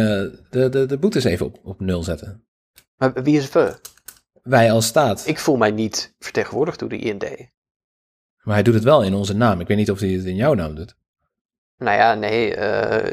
de, 0.50 0.68
de, 0.68 0.86
de 0.86 0.98
boetes 0.98 1.24
even 1.24 1.46
op, 1.46 1.58
op 1.62 1.80
nul 1.80 2.02
zetten. 2.02 2.44
Maar 2.96 3.22
wie 3.22 3.36
is 3.36 3.52
we? 3.52 3.74
Wij 4.42 4.72
als 4.72 4.86
staat. 4.86 5.26
Ik 5.26 5.38
voel 5.38 5.56
mij 5.56 5.70
niet 5.70 6.14
vertegenwoordigd 6.18 6.78
door 6.78 6.88
de 6.88 6.98
IND. 6.98 7.24
Maar 8.42 8.54
hij 8.54 8.62
doet 8.62 8.74
het 8.74 8.84
wel 8.84 9.02
in 9.02 9.14
onze 9.14 9.34
naam. 9.34 9.60
Ik 9.60 9.66
weet 9.66 9.76
niet 9.76 9.90
of 9.90 10.00
hij 10.00 10.08
het 10.08 10.24
in 10.24 10.36
jouw 10.36 10.54
naam 10.54 10.74
doet. 10.74 10.96
Nou 11.76 11.96
ja, 11.96 12.14
nee, 12.14 12.56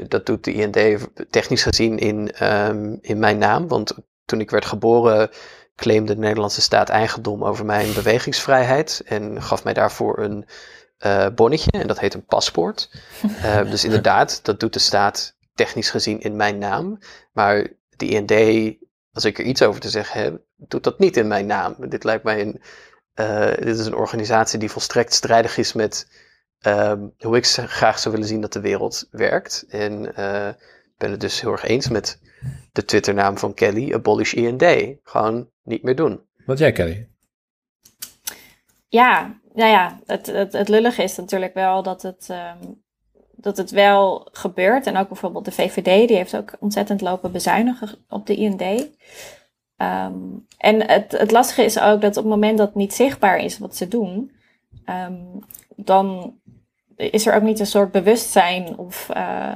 dat 0.07 0.25
doet 0.25 0.43
de 0.43 0.53
IND 0.53 1.07
technisch 1.29 1.63
gezien 1.63 1.97
in, 1.97 2.31
ehm, 2.31 2.95
in 3.01 3.19
mijn 3.19 3.37
naam. 3.37 3.67
Want 3.67 3.93
toen 4.25 4.39
ik 4.39 4.49
werd 4.49 4.65
geboren 4.65 5.29
claimde 5.79 6.13
de 6.13 6.19
Nederlandse 6.19 6.61
staat 6.61 6.89
eigendom 6.89 7.43
over 7.43 7.65
mijn 7.65 7.93
bewegingsvrijheid. 7.93 9.01
En 9.05 9.41
gaf 9.41 9.63
mij 9.63 9.73
daarvoor 9.73 10.19
een 10.19 10.45
eh, 10.97 11.27
bonnetje 11.35 11.71
en 11.71 11.87
dat 11.87 11.99
heet 11.99 12.13
een 12.13 12.25
paspoort. 12.25 12.89
Eh, 13.43 13.69
dus 13.69 13.83
inderdaad, 13.83 14.39
dat 14.43 14.59
doet 14.59 14.73
de 14.73 14.79
staat 14.79 15.35
technisch 15.53 15.89
gezien 15.89 16.21
in 16.21 16.35
mijn 16.35 16.57
naam. 16.57 16.99
Maar 17.31 17.67
de 17.89 18.07
IND, 18.07 18.31
als 19.11 19.25
ik 19.25 19.39
er 19.39 19.45
iets 19.45 19.61
over 19.61 19.81
te 19.81 19.89
zeggen 19.89 20.21
heb, 20.21 20.41
doet 20.55 20.83
dat 20.83 20.99
niet 20.99 21.17
in 21.17 21.27
mijn 21.27 21.45
naam. 21.45 21.75
Dit 21.89 22.03
lijkt 22.03 22.23
mij 22.23 22.41
een, 22.41 22.61
eh, 23.13 23.47
dit 23.47 23.79
is 23.79 23.85
een 23.85 23.95
organisatie 23.95 24.59
die 24.59 24.71
volstrekt 24.71 25.13
strijdig 25.13 25.57
is 25.57 25.73
met 25.73 26.07
ehm, 26.59 27.07
hoe 27.17 27.37
ik 27.37 27.45
ze 27.45 27.67
graag 27.67 27.99
zou 27.99 28.13
willen 28.13 28.29
zien 28.29 28.41
dat 28.41 28.53
de 28.53 28.59
wereld 28.59 29.07
werkt. 29.11 29.65
En 29.69 30.15
ben 30.99 31.11
het 31.11 31.19
dus 31.19 31.41
heel 31.41 31.51
erg 31.51 31.63
eens 31.63 31.89
met 31.89 32.19
de 32.71 32.85
Twitternaam 32.85 33.37
van 33.37 33.53
Kelly, 33.53 33.93
Abolish 33.93 34.33
IND. 34.33 34.63
Gewoon 35.03 35.49
niet 35.63 35.83
meer 35.83 35.95
doen. 35.95 36.21
Wat 36.45 36.57
jij, 36.57 36.71
Kelly? 36.71 37.07
Ja, 38.87 39.39
nou 39.53 39.69
ja, 39.69 39.99
het, 40.05 40.25
het, 40.25 40.53
het 40.53 40.69
lullige 40.69 41.03
is 41.03 41.15
natuurlijk 41.15 41.53
wel 41.53 41.83
dat 41.83 42.01
het, 42.01 42.27
ehm, 42.29 42.57
dat 43.31 43.57
het 43.57 43.71
wel 43.71 44.27
gebeurt. 44.31 44.87
En 44.87 44.97
ook 44.97 45.07
bijvoorbeeld 45.07 45.45
de 45.45 45.51
VVD, 45.51 46.07
die 46.07 46.17
heeft 46.17 46.35
ook 46.35 46.55
ontzettend 46.59 47.01
lopen 47.01 47.31
bezuinigen 47.31 47.89
op 48.09 48.25
de 48.25 48.35
IND. 48.35 48.61
Ehm, 49.77 50.13
en 50.57 50.87
het, 50.87 51.11
het 51.11 51.31
lastige 51.31 51.63
is 51.63 51.79
ook 51.79 52.01
dat 52.01 52.17
op 52.17 52.23
het 52.23 52.33
moment 52.33 52.57
dat 52.57 52.67
het 52.67 52.75
niet 52.75 52.93
zichtbaar 52.93 53.37
is 53.37 53.57
wat 53.57 53.75
ze 53.75 53.87
doen, 53.87 54.31
ehm, 54.85 55.21
dan 55.75 56.38
is 56.99 57.27
er 57.27 57.35
ook 57.35 57.41
niet 57.41 57.59
een 57.59 57.65
soort 57.65 57.91
bewustzijn 57.91 58.77
of 58.77 59.09
uh, 59.17 59.55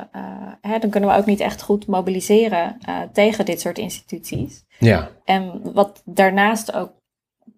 hè, 0.61 0.79
dan 0.79 0.89
kunnen 0.89 1.09
we 1.09 1.15
ook 1.15 1.25
niet 1.25 1.39
echt 1.39 1.61
goed 1.61 1.87
mobiliseren 1.87 2.77
uh, 2.89 2.99
tegen 3.13 3.45
dit 3.45 3.61
soort 3.61 3.77
instituties. 3.77 4.63
Ja. 4.79 5.09
En 5.25 5.73
wat 5.73 6.01
daarnaast 6.05 6.73
ook 6.73 6.91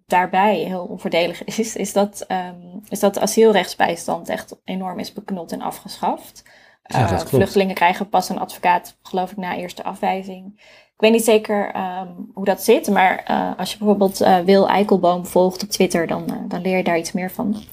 daarbij 0.06 0.56
heel 0.56 0.86
onvoordelig 0.86 1.44
is, 1.58 1.76
is 1.76 1.94
dat, 1.94 2.26
um, 2.28 2.82
is 2.90 3.00
dat 3.00 3.14
de 3.14 3.20
asielrechtsbijstand 3.20 4.30
echt 4.30 4.56
enorm 4.64 5.00
is 5.00 5.14
beknot 5.14 5.52
en 5.52 5.62
afgeschaft. 5.62 6.44
Ja, 6.84 7.20
vluchtelingen 7.20 7.76
krijgen 7.76 8.10
pas 8.10 8.30
een 8.30 8.40
advocaat, 8.40 8.98
geloof 9.02 9.32
ik, 9.32 9.38
na 9.38 9.56
eerste 9.56 9.84
afwijzing. 9.84 10.54
Ik 10.94 11.02
weet 11.02 11.12
niet 11.12 11.24
zeker 11.24 11.76
um, 11.76 12.32
hoe 12.34 12.46
dat 12.46 12.64
zit, 12.64 12.88
maar 12.90 13.26
uh, 13.32 13.60
als 13.60 13.72
je 13.72 13.78
bijvoorbeeld 13.78 14.22
uh, 14.22 14.40
Wil 14.40 14.68
Eikelboom 14.68 15.26
volgt 15.26 15.64
op 15.64 15.70
Twitter, 15.70 16.08
dan, 16.08 16.46
dan 16.48 16.62
leer 16.62 16.78
je 16.78 16.84
daar 16.84 16.98
iets 16.98 17.12
meer 17.12 17.32
van. 17.32 17.64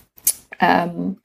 Um, 0.62 1.21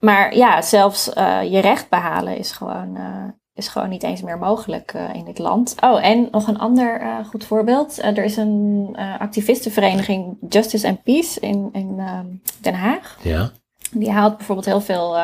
maar 0.00 0.36
ja, 0.36 0.62
zelfs 0.62 1.10
uh, 1.14 1.42
je 1.42 1.58
recht 1.58 1.88
behalen 1.88 2.36
is 2.36 2.52
gewoon, 2.52 2.96
uh, 2.96 3.24
is 3.54 3.68
gewoon 3.68 3.88
niet 3.88 4.02
eens 4.02 4.22
meer 4.22 4.38
mogelijk 4.38 4.92
uh, 4.94 5.14
in 5.14 5.24
dit 5.24 5.38
land. 5.38 5.74
Oh, 5.80 6.04
en 6.04 6.28
nog 6.30 6.46
een 6.46 6.58
ander 6.58 7.02
goed 7.30 7.44
voorbeeld. 7.44 8.02
er 8.02 8.24
is 8.24 8.36
een 8.36 8.96
activistenvereniging 9.18 10.36
Justice 10.48 10.88
and 10.88 11.02
Peace 11.02 11.40
in, 11.40 11.68
in 11.72 11.94
ehm, 11.98 12.26
Den 12.60 12.74
Haag. 12.74 13.18
Ja. 13.22 13.50
Die 13.92 14.10
haalt 14.10 14.36
bijvoorbeeld 14.36 14.66
heel 14.66 14.80
veel 14.80 15.18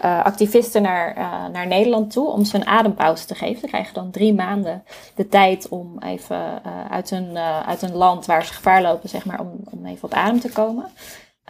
activisten 0.00 0.82
naar, 0.82 1.14
naar 1.52 1.66
Nederland 1.66 2.12
toe 2.12 2.28
om 2.28 2.44
ze 2.44 2.56
een 2.56 2.66
adempauze 2.66 3.26
te 3.26 3.34
geven. 3.34 3.60
Ze 3.60 3.66
krijgen 3.66 3.94
dan 3.94 4.10
drie 4.10 4.34
maanden 4.34 4.84
de 5.14 5.28
tijd 5.28 5.68
om 5.68 5.98
even 5.98 6.62
uit, 6.90 7.10
een, 7.10 7.38
uit 7.38 7.82
een 7.82 7.94
land 7.94 8.26
waar 8.26 8.44
ze 8.44 8.52
gevaar 8.52 8.82
lopen, 8.82 9.08
zeg 9.08 9.24
maar, 9.24 9.40
om, 9.40 9.50
om 9.70 9.86
even 9.86 10.04
op 10.04 10.14
adem 10.14 10.40
te 10.40 10.52
komen. 10.52 10.84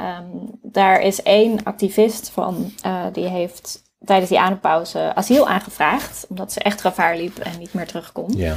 Um, 0.00 0.58
daar 0.62 1.00
is 1.00 1.22
één 1.22 1.62
activist 1.64 2.30
van, 2.30 2.72
uh, 2.86 3.04
die 3.12 3.26
heeft 3.26 3.82
tijdens 4.04 4.28
die 4.30 4.40
adempauze 4.40 5.14
asiel 5.14 5.48
aangevraagd, 5.48 6.26
omdat 6.28 6.52
ze 6.52 6.60
echt 6.60 6.80
gevaar 6.80 7.16
liep 7.16 7.38
en 7.38 7.58
niet 7.58 7.74
meer 7.74 7.86
terug 7.86 8.12
kon. 8.12 8.32
Ja. 8.36 8.54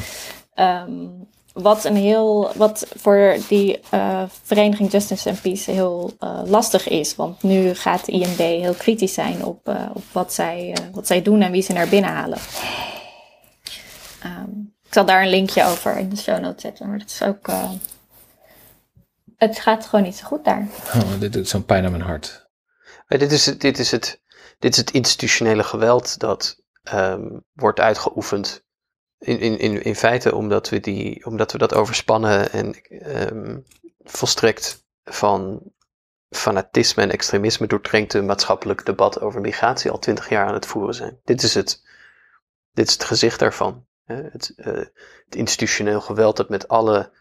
Um, 0.86 1.28
wat, 1.54 1.84
een 1.84 1.96
heel, 1.96 2.52
wat 2.56 2.88
voor 2.96 3.36
die 3.48 3.80
uh, 3.94 4.24
vereniging 4.44 4.92
Justice 4.92 5.30
and 5.30 5.42
Peace 5.42 5.72
heel 5.72 6.12
uh, 6.20 6.40
lastig 6.46 6.88
is. 6.88 7.16
Want 7.16 7.44
nu 7.44 7.74
gaat 7.74 8.06
de 8.06 8.12
IND 8.12 8.38
heel 8.38 8.74
kritisch 8.74 9.14
zijn 9.14 9.46
op, 9.46 9.70
uh, 9.70 9.86
op 9.94 10.04
wat, 10.12 10.34
zij, 10.34 10.76
wat 10.92 11.08
zij 11.08 11.22
doen 11.22 11.42
en 11.42 11.52
wie 11.52 11.62
ze 11.62 11.74
naar 11.74 11.88
binnen 11.88 12.12
halen. 12.12 12.38
Um, 14.26 14.74
ik 14.86 14.94
zal 14.94 15.06
daar 15.06 15.22
een 15.22 15.30
linkje 15.30 15.66
over 15.66 15.98
in 15.98 16.10
de 16.10 16.18
show 16.18 16.40
notes 16.40 16.62
zetten. 16.62 16.90
Maar 16.90 17.00
dat 17.00 17.10
is 17.10 17.22
ook 17.22 17.48
het 19.48 19.60
gaat 19.60 19.86
gewoon 19.86 20.06
niet 20.06 20.16
zo 20.16 20.26
goed 20.26 20.46
daar. 20.46 20.68
Oh, 20.96 21.20
dit 21.20 21.34
doet 21.34 21.48
zo'n 21.48 21.66
pijn 21.66 21.86
aan 21.86 21.92
mijn 21.92 22.04
hart. 22.04 22.50
Maar 23.08 23.18
dit, 23.18 23.32
is, 23.32 23.44
dit, 23.44 23.80
is 23.80 23.92
het, 23.92 24.22
dit 24.60 24.72
is 24.72 24.78
het 24.78 24.92
institutionele 24.92 25.64
geweld 25.64 26.20
dat 26.20 26.64
um, 26.94 27.44
wordt 27.54 27.80
uitgeoefend. 27.80 28.66
In, 29.18 29.40
in, 29.40 29.60
in, 29.60 29.84
in 29.84 29.96
feite 29.96 30.36
omdat 30.36 30.70
we, 30.70 30.80
die, 30.80 31.26
omdat 31.26 31.52
we 31.52 31.58
dat 31.58 31.74
overspannen 31.74 32.52
en 32.52 32.76
um, 33.32 33.64
volstrekt 34.00 34.86
van 35.04 35.72
fanatisme 36.30 37.04
en 37.04 37.12
extremisme 37.12 37.68
doordrenkte 37.68 38.22
maatschappelijk 38.22 38.86
debat 38.86 39.22
over 39.22 39.42
migratie 39.42 39.92
al 39.92 40.00
twintig 40.00 40.30
jaar 40.30 40.48
aan 40.48 40.54
het 40.54 40.66
voeren 40.66 40.96
zijn. 40.96 41.20
Dit 41.24 41.44
is 41.44 41.54
het, 41.54 41.82
dit 42.72 42.88
is 42.88 42.94
het 42.94 43.04
gezicht 43.04 43.40
daarvan. 43.40 43.86
Hè? 44.04 44.16
Het, 44.16 44.54
uh, 44.56 44.66
het 45.26 45.36
institutioneel 45.36 46.02
geweld 46.02 46.38
dat 46.38 46.50
met 46.50 46.68
alle 46.68 47.12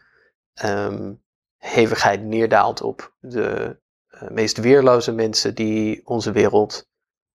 um, 0.63 1.22
hevigheid 1.63 2.23
neerdaalt 2.23 2.81
op 2.81 3.13
de 3.19 3.79
uh, 4.09 4.29
meest 4.29 4.57
weerloze 4.57 5.11
mensen 5.11 5.55
die 5.55 6.07
onze 6.07 6.31
wereld 6.31 6.87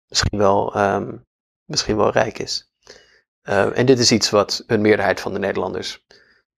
misschien 0.08 0.38
wel, 0.38 0.76
um, 0.76 1.26
misschien 1.64 1.96
wel 1.96 2.10
rijk 2.10 2.38
is. 2.38 2.72
Uh, 3.42 3.78
en 3.78 3.86
dit 3.86 3.98
is 3.98 4.12
iets 4.12 4.30
wat 4.30 4.64
een 4.66 4.80
meerderheid 4.80 5.20
van 5.20 5.32
de 5.32 5.38
Nederlanders 5.38 6.04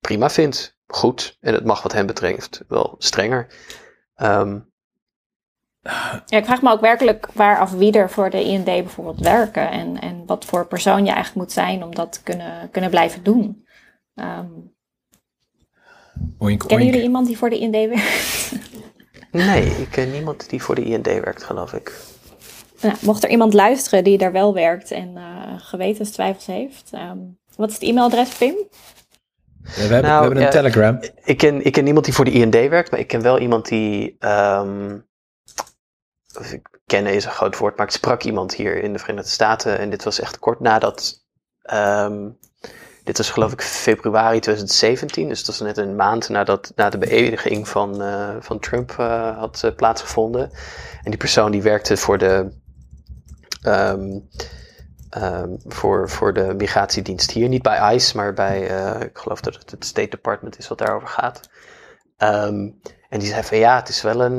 prima 0.01 0.31
vindt, 0.31 0.79
goed, 0.87 1.37
en 1.41 1.55
het 1.55 1.65
mag 1.65 1.83
wat 1.83 1.93
hen 1.93 2.07
betreft 2.07 2.63
wel 2.69 2.95
strenger. 2.99 3.47
Um, 4.17 4.73
ja, 6.27 6.39
ik 6.39 6.45
vraag 6.45 6.63
me 6.63 6.71
ook 6.71 6.81
werkelijk 6.81 7.27
waar 7.33 7.59
af 7.59 7.73
wie 7.73 7.93
er 7.93 8.11
voor 8.11 8.31
de 8.31 8.45
IND 8.45 8.65
bijvoorbeeld 8.65 9.21
werken 9.21 9.71
en, 9.71 10.01
en 10.01 10.27
wat 10.27 10.45
voor 10.45 10.67
persoon 10.67 11.05
je 11.05 11.13
eigenlijk 11.13 11.47
moet 11.47 11.53
zijn 11.53 11.83
om 11.83 11.95
dat 11.95 12.13
te 12.13 12.23
kunnen, 12.23 12.71
kunnen 12.71 12.91
blijven 12.91 13.23
doen. 13.23 13.67
Oink, 16.39 16.59
Kennen 16.61 16.79
oink. 16.79 16.91
jullie 16.91 17.03
iemand 17.03 17.27
die 17.27 17.39
voor 17.39 17.51
de 17.51 17.59
IND 17.59 17.75
werkt? 17.75 18.53
Nee, 19.31 19.65
ik 19.65 19.89
ken 19.91 20.11
niemand 20.11 20.51
die 20.51 20.63
voor 20.63 20.75
de 20.75 20.85
IND 20.85 21.07
werkt, 21.07 21.43
geloof 21.43 21.73
ik. 21.73 21.93
Nou, 22.81 22.95
mocht 23.01 23.25
er 23.25 23.31
iemand 23.31 23.55
luisteren 23.55 24.05
die 24.05 24.19
daar 24.19 24.33
wel 24.33 24.55
werkt 24.55 24.91
en 24.91 25.17
uh, 25.17 25.55
gewetenstwijfels 25.57 26.47
heeft, 26.47 26.91
um, 26.95 27.39
wat 27.57 27.69
is 27.69 27.75
het 27.75 27.83
e-mailadres, 27.83 28.29
Pim? 28.29 28.55
Ja, 28.55 28.67
we, 29.63 29.81
hebben, 29.81 30.03
nou, 30.03 30.15
we 30.15 30.21
hebben 30.21 30.37
een 30.37 30.43
ja, 30.43 30.51
Telegram. 30.51 30.99
Ik 31.25 31.37
ken, 31.37 31.65
ik 31.65 31.73
ken 31.73 31.85
niemand 31.85 32.05
die 32.05 32.15
voor 32.15 32.25
de 32.25 32.31
IND 32.31 32.55
werkt, 32.55 32.91
maar 32.91 33.01
ik 33.01 33.07
ken 33.07 33.23
wel 33.23 33.39
iemand 33.39 33.69
die. 33.69 34.17
Um, 34.19 35.09
kennen 36.87 37.15
is 37.15 37.25
een 37.25 37.31
groot 37.31 37.59
woord, 37.59 37.77
maar 37.77 37.87
ik 37.87 37.93
sprak 37.93 38.23
iemand 38.23 38.55
hier 38.55 38.83
in 38.83 38.93
de 38.93 38.99
Verenigde 38.99 39.31
Staten 39.31 39.79
en 39.79 39.91
dit 39.91 40.05
was 40.05 40.21
echt 40.21 40.39
kort 40.39 40.61
nadat. 40.61 41.25
Um, 41.73 42.39
dit 43.11 43.19
was 43.19 43.31
geloof 43.31 43.53
ik 43.53 43.63
februari 43.63 44.41
2017, 44.41 45.29
dus 45.29 45.45
dat 45.45 45.47
was 45.47 45.67
net 45.67 45.77
een 45.77 45.97
maand 45.97 46.29
nadat 46.29 46.73
na 46.77 46.91
de 46.91 46.99
beëdiging 46.99 47.69
van, 47.69 48.03
uh, 48.03 48.37
van 48.41 48.59
Trump 48.59 48.97
uh, 49.01 49.39
had 49.39 49.63
uh, 49.65 49.75
plaatsgevonden. 49.75 50.51
En 51.03 51.11
die 51.11 51.17
persoon 51.17 51.51
die 51.51 51.63
werkte 51.63 51.97
voor 51.97 52.19
de, 52.19 52.53
um, 53.67 54.29
um, 55.23 55.59
voor, 55.67 56.11
voor 56.11 56.33
de 56.35 56.55
migratiedienst 56.57 57.31
hier. 57.31 57.49
Niet 57.49 57.63
bij 57.63 57.95
ICE, 57.95 58.17
maar 58.17 58.35
bij, 58.35 58.61
ik 59.01 59.19
geloof 59.19 59.41
dat 59.41 59.55
het 59.55 59.71
het 59.71 59.85
State 59.85 60.09
Department 60.09 60.59
is 60.59 60.69
wat 60.69 60.79
daarover 60.79 61.09
gaat. 61.09 61.41
Um, 62.19 62.81
en 63.09 63.19
die 63.19 63.29
zei 63.29 63.43
van 63.43 63.59
ja, 63.59 63.77
het 63.77 63.89
is 63.89 64.03
wel 64.03 64.21
een, 64.21 64.37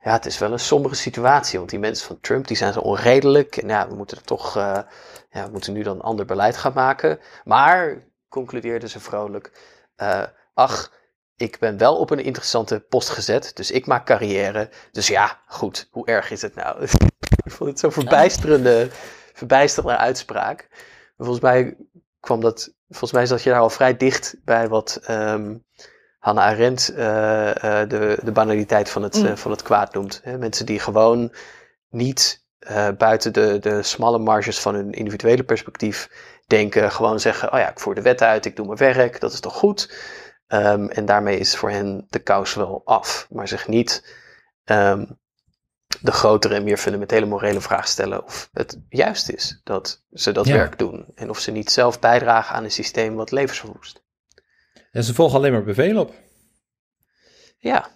ja, 0.00 0.12
het 0.12 0.26
is 0.26 0.38
wel 0.38 0.52
een 0.52 0.58
sombere 0.58 0.94
situatie. 0.94 1.58
Want 1.58 1.70
die 1.70 1.78
mensen 1.78 2.06
van 2.06 2.20
Trump 2.20 2.46
die 2.46 2.56
zijn 2.56 2.72
zo 2.72 2.80
onredelijk. 2.80 3.56
En 3.56 3.68
ja, 3.68 3.88
we 3.88 3.94
moeten 3.94 4.16
er 4.16 4.24
toch 4.24 4.56
ja, 5.30 5.44
we 5.44 5.50
moeten 5.50 5.72
nu 5.72 5.82
dan 5.82 6.00
ander 6.00 6.24
beleid 6.24 6.56
gaan 6.56 6.72
maken. 6.74 7.18
Maar, 7.44 8.04
concludeerde 8.28 8.88
ze 8.88 9.00
vrolijk, 9.00 9.52
uh, 9.96 10.22
ach, 10.54 10.92
ik 11.36 11.58
ben 11.58 11.78
wel 11.78 11.96
op 11.96 12.10
een 12.10 12.24
interessante 12.24 12.80
post 12.80 13.08
gezet, 13.08 13.50
dus 13.54 13.70
ik 13.70 13.86
maak 13.86 14.06
carrière. 14.06 14.70
Dus 14.92 15.08
ja, 15.08 15.40
goed, 15.46 15.88
hoe 15.90 16.06
erg 16.06 16.30
is 16.30 16.42
het 16.42 16.54
nou? 16.54 16.82
ik 17.46 17.52
vond 17.52 17.70
het 17.70 17.78
zo'n 17.78 17.92
verbijsterende, 17.92 18.88
verbijsterende 19.32 19.96
uitspraak. 19.96 20.68
Volgens 21.16 21.40
mij 21.40 21.76
kwam 22.20 22.40
dat, 22.40 22.74
volgens 22.88 23.12
mij 23.12 23.26
zat 23.26 23.42
je 23.42 23.50
daar 23.50 23.60
al 23.60 23.70
vrij 23.70 23.96
dicht 23.96 24.36
bij 24.44 24.68
wat 24.68 25.00
um, 25.10 25.64
Hannah 26.18 26.44
Arendt 26.44 26.90
uh, 26.90 26.98
uh, 26.98 27.52
de, 27.88 28.18
de 28.22 28.32
banaliteit 28.32 28.90
van 28.90 29.02
het, 29.02 29.22
mm. 29.22 29.36
van 29.36 29.50
het 29.50 29.62
kwaad 29.62 29.94
noemt. 29.94 30.20
Hè? 30.24 30.38
Mensen 30.38 30.66
die 30.66 30.78
gewoon 30.78 31.34
niet 31.88 32.39
uh, 32.60 32.88
buiten 32.98 33.32
de, 33.32 33.58
de 33.58 33.82
smalle 33.82 34.18
marges 34.18 34.60
van 34.60 34.74
hun 34.74 34.92
individuele 34.92 35.44
perspectief 35.44 36.10
denken, 36.46 36.92
gewoon 36.92 37.20
zeggen: 37.20 37.52
Oh 37.52 37.58
ja, 37.58 37.70
ik 37.70 37.80
voer 37.80 37.94
de 37.94 38.02
wet 38.02 38.22
uit, 38.22 38.46
ik 38.46 38.56
doe 38.56 38.66
mijn 38.66 38.78
werk, 38.78 39.20
dat 39.20 39.32
is 39.32 39.40
toch 39.40 39.54
goed. 39.54 39.94
Um, 40.48 40.88
en 40.88 41.04
daarmee 41.04 41.38
is 41.38 41.56
voor 41.56 41.70
hen 41.70 42.06
de 42.08 42.18
kous 42.18 42.54
wel 42.54 42.82
af, 42.84 43.26
maar 43.30 43.48
zich 43.48 43.68
niet 43.68 44.14
um, 44.64 45.18
de 46.00 46.12
grotere 46.12 46.54
en 46.54 46.64
meer 46.64 46.76
fundamentele 46.76 47.26
morele 47.26 47.60
vraag 47.60 47.88
stellen 47.88 48.24
of 48.24 48.48
het 48.52 48.78
juist 48.88 49.28
is 49.30 49.60
dat 49.64 50.04
ze 50.12 50.32
dat 50.32 50.46
Ja. 50.46 50.52
werk 50.54 50.78
doen. 50.78 51.06
En 51.14 51.30
of 51.30 51.38
ze 51.38 51.50
niet 51.50 51.70
zelf 51.70 51.98
bijdragen 51.98 52.54
aan 52.54 52.64
een 52.64 52.70
systeem 52.70 53.14
wat 53.14 53.30
levens 53.30 53.58
verwoest. 53.58 54.02
En 54.90 55.04
ze 55.04 55.14
volgen 55.14 55.36
alleen 55.38 55.52
maar 55.52 55.64
bevelen 55.64 56.02
op. 56.02 56.14
Ja, 57.58 57.88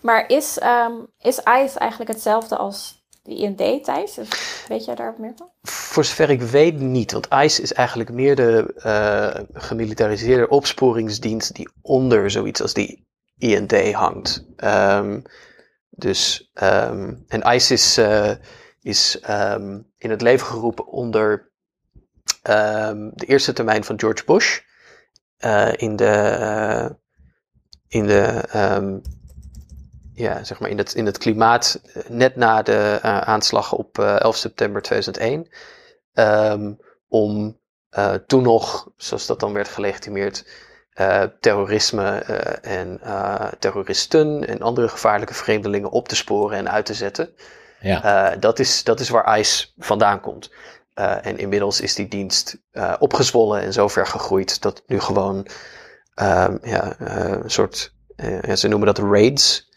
Maar 0.00 0.28
is, 0.28 0.58
ehm, 0.58 0.92
is 1.18 1.38
ICE 1.38 1.78
eigenlijk 1.78 2.10
hetzelfde 2.10 2.56
als 2.56 2.97
de 3.28 3.34
IND, 3.34 3.84
Thijs? 3.84 4.18
Weet 4.68 4.84
jij 4.84 4.94
daar 4.94 5.14
meer 5.18 5.32
van? 5.36 5.50
voor 5.62 6.04
zover 6.04 6.30
ik 6.30 6.42
weet 6.42 6.80
niet. 6.80 7.12
Want 7.12 7.28
ICE 7.32 7.62
is 7.62 7.72
eigenlijk 7.72 8.12
meer 8.12 8.36
de 8.36 8.74
eh, 8.76 9.44
gemilitariseerde 9.52 10.48
opsporingsdienst 10.48 11.54
die 11.54 11.68
onder 11.82 12.30
zoiets 12.30 12.62
als 12.62 12.74
die 12.74 13.06
IND 13.38 13.92
hangt. 13.92 14.44
Ehm, 14.56 15.20
dus, 15.90 16.50
ehm, 16.54 17.14
en 17.28 17.54
ICE 17.54 17.72
is, 17.74 17.98
eh, 17.98 18.30
is 18.80 19.20
ehm, 19.20 19.80
in 19.96 20.10
het 20.10 20.22
leven 20.22 20.46
geroepen 20.46 20.86
onder 20.86 21.46
de 23.14 23.24
eerste 23.26 23.52
termijn 23.52 23.84
van 23.84 23.98
George 24.00 24.24
Bush. 24.24 24.60
eh, 25.38 25.72
in 25.76 25.96
de, 25.96 26.96
in 27.88 28.06
de 28.06 28.44
ja, 30.18 30.44
zeg 30.44 30.60
maar 30.60 30.70
in 30.70 30.78
het, 30.78 30.94
in 30.94 31.06
het 31.06 31.18
klimaat 31.18 31.80
eh, 31.94 32.02
net 32.08 32.36
na 32.36 32.62
de 32.62 32.98
eh, 33.02 33.18
aanslag 33.18 33.72
op 33.72 33.98
eh, 33.98 34.20
11 34.20 34.36
september 34.36 34.82
2001. 34.82 35.48
ehm, 36.12 36.72
om 37.08 37.58
toen 38.26 38.42
nog, 38.42 38.90
zoals 38.96 39.26
dat 39.26 39.40
dan 39.40 39.52
werd 39.52 39.68
gelegitimeerd, 39.68 40.44
terrorisme 41.40 42.18
en 42.62 43.00
terroristen 43.58 44.46
en 44.46 44.62
andere 44.62 44.88
gevaarlijke 44.88 45.34
vreemdelingen 45.34 45.90
op 45.90 46.08
te 46.08 46.16
sporen 46.16 46.58
en 46.58 46.70
uit 46.70 46.86
te 46.86 46.94
zetten. 46.94 47.34
Ja. 47.80 48.36
Dat, 48.36 48.58
is, 48.58 48.84
dat 48.84 49.00
is 49.00 49.08
waar 49.08 49.38
ICE 49.38 49.66
vandaan 49.78 50.20
komt. 50.20 50.50
En 50.94 51.38
inmiddels 51.38 51.80
is 51.80 51.94
die 51.94 52.08
dienst 52.08 52.58
opgezwollen 52.98 53.60
en 53.60 53.72
zo 53.72 53.88
ver 53.88 54.06
gegroeid 54.06 54.62
dat 54.62 54.82
nu 54.86 55.00
gewoon 55.00 55.46
ehm, 56.14 56.56
ja, 56.62 56.96
een 56.98 57.50
soort, 57.50 57.94
ja, 58.16 58.56
ze 58.56 58.68
noemen 58.68 58.94
dat 58.94 58.98
raids. 58.98 59.67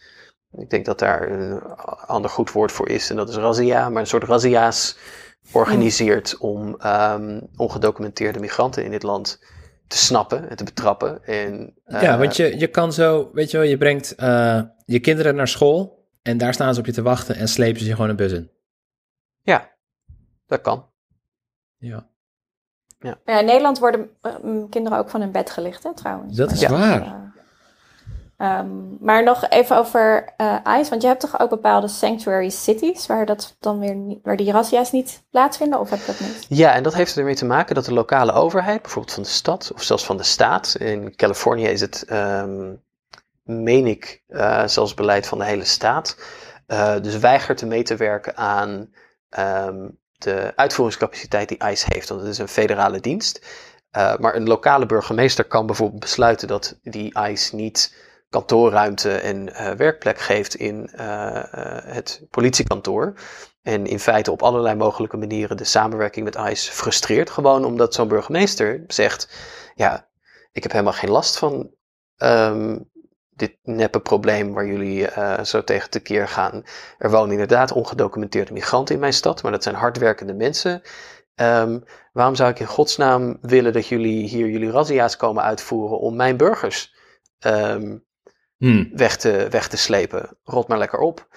Ik 0.58 0.70
denk 0.70 0.86
dat 0.86 1.00
daar 1.00 1.32
een 1.32 1.62
ander 2.08 2.30
goed 2.30 2.52
woord 2.52 2.72
voor 2.72 2.90
is 2.90 3.10
en 3.10 3.16
dat 3.16 3.30
is 3.30 3.36
razzia, 3.36 3.90
maar 3.90 4.02
een 4.02 4.08
soort 4.08 4.24
razzia's 4.24 4.98
organiseert 5.52 6.38
om 6.38 6.76
ehm, 6.80 7.42
ongedocumenteerde 7.56 8.40
migranten 8.40 8.84
in 8.84 8.92
dit 8.92 9.04
land 9.04 9.40
te 9.88 9.98
snappen 9.98 10.50
en 10.50 10.56
te 10.56 10.64
betrappen. 10.64 11.24
En, 11.26 11.74
eh, 11.86 12.02
ja, 12.02 12.18
want 12.18 12.36
je, 12.36 12.60
je 12.60 12.68
kan 12.68 12.94
zo, 12.94 13.30
weet 13.34 13.52
je 13.52 13.58
wel, 13.58 13.66
je 13.66 13.78
brengt 13.78 14.16
eh, 14.16 14.62
je 14.86 15.00
kinderen 15.00 15.36
naar 15.36 15.48
school 15.48 16.06
en 16.22 16.38
daar 16.38 16.54
staan 16.54 16.74
ze 16.74 16.80
op 16.80 16.86
je 16.86 16.92
te 16.92 17.02
wachten 17.02 17.36
en 17.36 17.48
slepen 17.48 17.80
ze 17.80 17.88
je 17.88 17.94
gewoon 17.96 18.10
een 18.10 18.16
bus 18.16 18.32
in. 18.32 18.52
Ja, 19.42 19.70
dat 20.48 20.62
kan. 20.62 20.86
Ja. 21.78 22.10
Ja, 23.00 23.40
in 23.40 23.46
Nederland 23.46 23.80
worden 23.80 24.10
eh, 24.22 24.34
kinderen 24.70 24.98
ook 24.98 25.10
van 25.10 25.22
hun 25.22 25.32
bed 25.32 25.50
gelicht, 25.50 25.84
hè, 25.84 25.96
trouwens. 25.96 26.38
Dat 26.38 26.52
is 26.52 26.60
Ja. 26.60 26.70
waar. 26.70 27.31
Eh, 28.42 28.50
ehm, 28.50 28.68
maar 29.00 29.24
nog 29.24 29.50
even 29.50 29.78
over 29.78 30.34
eh 30.38 30.56
ICE, 30.80 30.90
want 30.90 31.02
je 31.02 31.08
hebt 31.08 31.20
toch 31.20 31.40
ook 31.40 31.50
bepaalde 31.50 31.88
sanctuary 31.88 32.50
cities 32.50 33.08
waar, 33.08 33.26
dat 33.26 33.56
dan 33.60 33.80
weer 33.80 33.96
niet, 33.96 34.20
waar 34.24 34.36
die 34.36 34.52
razzia's 34.52 34.92
niet 34.92 35.24
plaatsvinden, 35.30 35.80
of 35.80 35.90
heb 35.90 36.00
ik 36.00 36.06
dat 36.06 36.20
niet? 36.20 36.46
Ja, 36.50 36.74
en 36.74 36.84
dat 36.84 36.94
heeft 36.94 37.18
ermee 37.18 37.36
te 37.36 37.46
maken 37.46 37.76
dat 37.76 37.86
de 37.86 37.94
lokale 37.94 38.32
overheid, 38.32 38.82
bijvoorbeeld 38.82 39.14
van 39.14 39.24
de 39.24 39.30
stad 39.30 39.72
of 39.74 39.84
zelfs 39.84 40.06
van 40.06 40.18
de 40.18 40.24
staat, 40.24 40.76
in 40.80 41.16
Californië 41.16 41.68
is 41.68 41.82
het, 41.82 42.04
ehm, 42.08 42.74
meen 43.44 43.88
ik, 43.88 44.24
eh, 44.28 44.68
zelfs 44.68 44.94
beleid 44.94 45.28
van 45.28 45.38
de 45.38 45.46
hele 45.46 45.66
staat, 45.66 46.18
eh, 46.68 46.96
dus 47.02 47.18
weigert 47.18 47.66
mee 47.66 47.84
te 47.84 47.96
werken 47.96 48.38
aan 48.38 48.90
ehm, 49.30 49.90
de 50.18 50.54
uitvoeringscapaciteit 50.56 51.50
die 51.50 51.64
ICE 51.70 51.86
heeft, 51.88 52.10
want 52.10 52.22
het 52.22 52.30
is 52.30 52.38
een 52.38 52.48
federale 52.48 53.00
dienst. 53.00 53.46
Maar 53.92 54.36
een 54.36 54.48
lokale 54.48 54.86
burgemeester 54.86 55.46
kan 55.46 55.66
bijvoorbeeld 55.66 56.00
besluiten 56.00 56.48
dat 56.48 56.80
die 56.84 57.20
ICE 57.20 57.56
niet 57.56 57.94
kantoorruimte 58.32 59.14
en 59.18 59.54
eh, 59.54 59.72
werkplek 59.72 60.20
geeft 60.20 60.56
in 60.56 60.90
eh, 60.90 61.38
eh, 61.38 61.94
het 61.94 62.26
politiekantoor. 62.30 63.14
En 63.62 63.86
in 63.86 64.00
feite 64.00 64.32
op 64.32 64.44
allerlei 64.44 64.76
mogelijke 64.76 65.18
manieren 65.18 65.58
de 65.58 65.64
samenwerking 65.64 66.26
met 66.26 66.36
ICE 66.36 66.72
frustreert. 66.72 67.30
Gewoon 67.30 67.66
omdat 67.66 67.94
zo'n 67.94 68.08
burgemeester 68.08 68.84
zegt: 68.88 69.30
Ja, 69.76 70.08
ik 70.52 70.64
heb 70.64 70.72
helemaal 70.72 70.94
geen 70.94 71.10
last 71.10 71.38
van 71.38 71.72
ehm, 72.18 72.80
dit 73.30 73.58
neppe 73.64 74.00
probleem 74.00 74.54
waar 74.54 74.66
jullie 74.66 75.08
zo 75.44 75.64
tegen 75.64 75.90
tekeer 75.90 76.28
gaan. 76.28 76.64
Er 76.98 77.12
wonen 77.12 77.32
inderdaad 77.32 77.72
ongedocumenteerde 77.72 78.54
migranten 78.54 78.96
in 78.96 79.02
mijn 79.02 79.14
stad, 79.14 79.44
maar 79.44 79.52
dat 79.52 79.64
zijn 79.64 79.76
hardwerkende 79.76 80.34
mensen. 80.34 80.82
Ehm, 81.36 81.80
waarom 82.14 82.36
zou 82.36 82.50
ik 82.50 82.60
in 82.60 82.66
godsnaam 82.66 83.38
willen 83.42 83.74
dat 83.74 83.88
jullie 83.88 84.28
hier 84.28 84.48
jullie 84.48 84.72
razzia's 84.72 85.18
komen 85.18 85.44
uitvoeren 85.44 86.00
om 86.00 86.16
mijn 86.16 86.38
burgers 86.38 86.94
ehm, 87.40 87.98
Hm. 88.62 88.86
weg, 88.94 89.18
te, 89.18 89.48
weg 89.50 89.68
te 89.68 89.78
slepen? 89.78 90.38
Rot 90.44 90.68
maar 90.68 90.78
lekker 90.78 91.00
op. 91.00 91.28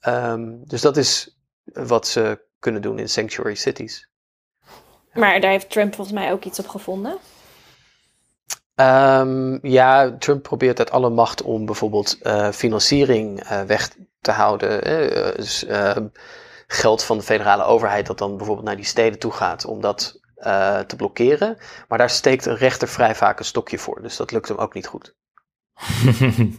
Ehm, 0.00 0.54
dus 0.64 0.80
dat 0.80 0.96
is 0.96 1.38
wat 1.64 2.06
ze 2.06 2.40
kunnen 2.58 2.82
doen 2.82 2.98
in 2.98 3.08
sanctuary 3.08 3.54
cities. 3.54 4.08
Maar 5.12 5.40
daar 5.40 5.50
heeft 5.50 5.70
Trump 5.70 5.94
volgens 5.94 6.16
mij 6.16 6.32
ook 6.32 6.44
iets 6.44 6.58
op 6.58 6.68
gevonden. 6.68 7.18
Ehm, 8.74 9.66
ja, 9.66 10.16
Trump 10.18 10.42
probeert 10.42 10.78
uit 10.78 10.90
alle 10.90 11.10
macht 11.10 11.42
om 11.42 11.66
bijvoorbeeld 11.66 12.18
eh, 12.22 12.50
financiering 12.50 13.40
eh, 13.42 13.62
weg 13.62 13.90
te 14.20 14.30
houden. 14.30 14.82
eh, 14.84 15.36
dus 15.36 15.64
ehm, 15.64 16.06
geld 16.66 17.04
van 17.04 17.18
de 17.18 17.24
federale 17.24 17.64
overheid 17.64 18.06
dat 18.06 18.18
dan 18.18 18.36
bijvoorbeeld 18.36 18.66
naar 18.66 18.76
die 18.76 18.84
steden 18.84 19.18
toe 19.18 19.32
gaat 19.32 19.64
om 19.64 19.80
dat 19.80 20.20
eh, 20.34 20.78
te 20.78 20.96
blokkeren. 20.96 21.56
Maar 21.88 21.98
daar 21.98 22.10
steekt 22.10 22.46
een 22.46 22.56
rechter 22.56 22.88
vrij 22.88 23.14
vaak 23.14 23.38
een 23.38 23.44
stokje 23.44 23.78
voor. 23.78 24.02
Dus 24.02 24.16
dat 24.16 24.30
lukt 24.30 24.48
hem 24.48 24.56
ook 24.58 24.74
niet 24.74 24.86
goed. 24.86 25.14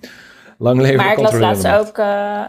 Lang 0.57 0.79
leven 0.81 0.95
Maar 0.95 1.11
ik 1.11 1.19
las, 1.19 1.37
laatst 1.37 1.63
macht. 1.63 1.79
ook, 1.79 1.97
eh, 1.97 2.43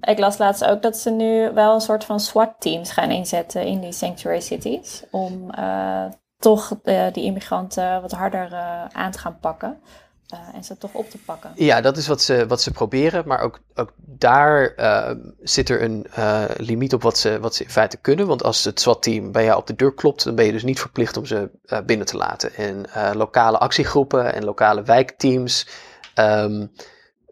ik 0.00 0.18
las 0.18 0.38
laatst 0.38 0.64
ook 0.64 0.82
dat 0.82 0.96
ze 0.96 1.10
nu 1.10 1.50
wel 1.54 1.74
een 1.74 1.80
soort 1.80 2.04
van 2.04 2.20
SWAT-teams 2.20 2.90
gaan 2.92 3.10
inzetten 3.10 3.62
in 3.66 3.80
die 3.80 3.92
sanctuary 3.92 4.40
cities. 4.40 5.02
Om 5.10 5.50
eh, 5.50 6.04
toch 6.38 6.78
eh, 6.84 7.06
die 7.12 7.24
immigranten 7.24 8.00
wat 8.00 8.12
harder 8.12 8.52
eh, 8.52 8.84
aan 8.92 9.10
te 9.10 9.18
gaan 9.18 9.38
pakken. 9.40 9.80
eh, 10.28 10.38
en 10.54 10.64
ze 10.64 10.78
toch 10.78 10.94
op 10.94 11.10
te 11.10 11.18
pakken. 11.18 11.50
Ja, 11.54 11.80
dat 11.80 11.96
is 11.96 12.06
wat 12.06 12.22
ze, 12.22 12.46
wat 12.46 12.62
ze 12.62 12.70
proberen. 12.72 13.22
Maar 13.26 13.40
ook, 13.40 13.60
ook 13.74 13.92
daar 13.96 14.74
eh, 14.74 15.10
zit 15.42 15.68
er 15.68 15.82
een 15.82 16.06
eh, 16.14 16.44
limiet 16.56 16.94
op 16.94 17.02
wat 17.02 17.18
ze, 17.18 17.38
wat 17.40 17.54
ze 17.54 17.64
in 17.64 17.70
feite 17.70 17.96
kunnen. 17.96 18.26
Want 18.26 18.42
als 18.44 18.64
het 18.64 18.80
SWAT-team 18.80 19.32
bij 19.32 19.44
jou 19.44 19.58
op 19.58 19.66
de 19.66 19.74
deur 19.76 19.94
klopt, 19.94 20.24
dan 20.24 20.34
ben 20.34 20.44
je 20.44 20.52
dus 20.52 20.62
niet 20.64 20.80
verplicht 20.80 21.16
om 21.16 21.26
ze 21.26 21.50
eh, 21.64 21.78
binnen 21.86 22.06
te 22.06 22.16
laten. 22.16 22.54
En 22.54 22.92
eh, 22.92 23.10
lokale 23.14 23.58
actiegroepen 23.58 24.34
en 24.34 24.44
lokale 24.44 24.82
wijkteams 24.82 25.66
ehm, 26.14 26.66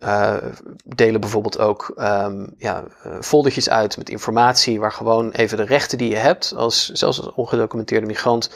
eh, 0.03 0.37
delen 0.85 1.21
bijvoorbeeld 1.21 1.59
ook 1.59 1.93
ehm, 1.97 2.47
ja, 2.57 2.85
eh, 3.03 3.21
foldertjes 3.21 3.71
uit 3.71 3.97
met 3.97 4.11
informatie 4.11 4.81
waar 4.81 4.93
gewoon 4.93 5.31
even 5.31 5.57
de 5.57 5.63
rechten 5.63 5.99
die 5.99 6.11
je 6.11 6.17
hebt, 6.17 6.53
als, 6.57 6.89
zelfs 6.89 7.21
als 7.21 7.35
ongedocumenteerde 7.35 8.07
migrant, 8.07 8.51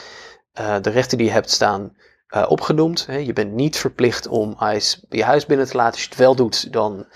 eh, 0.53 0.77
de 0.81 0.91
rechten 0.91 1.19
die 1.19 1.27
je 1.27 1.33
hebt 1.33 1.51
staan 1.51 1.97
eh, 2.27 2.45
opgenoemd. 2.49 3.07
Hè. 3.07 3.17
Je 3.17 3.33
bent 3.33 3.53
niet 3.53 3.79
verplicht 3.79 4.27
om 4.27 4.57
ICE 4.75 4.99
je 5.09 5.25
huis 5.25 5.47
binnen 5.47 5.67
te 5.67 5.77
laten. 5.77 5.93
Als 5.93 6.03
je 6.03 6.09
het 6.09 6.19
wel 6.19 6.35
doet, 6.35 6.73
dan 6.73 7.07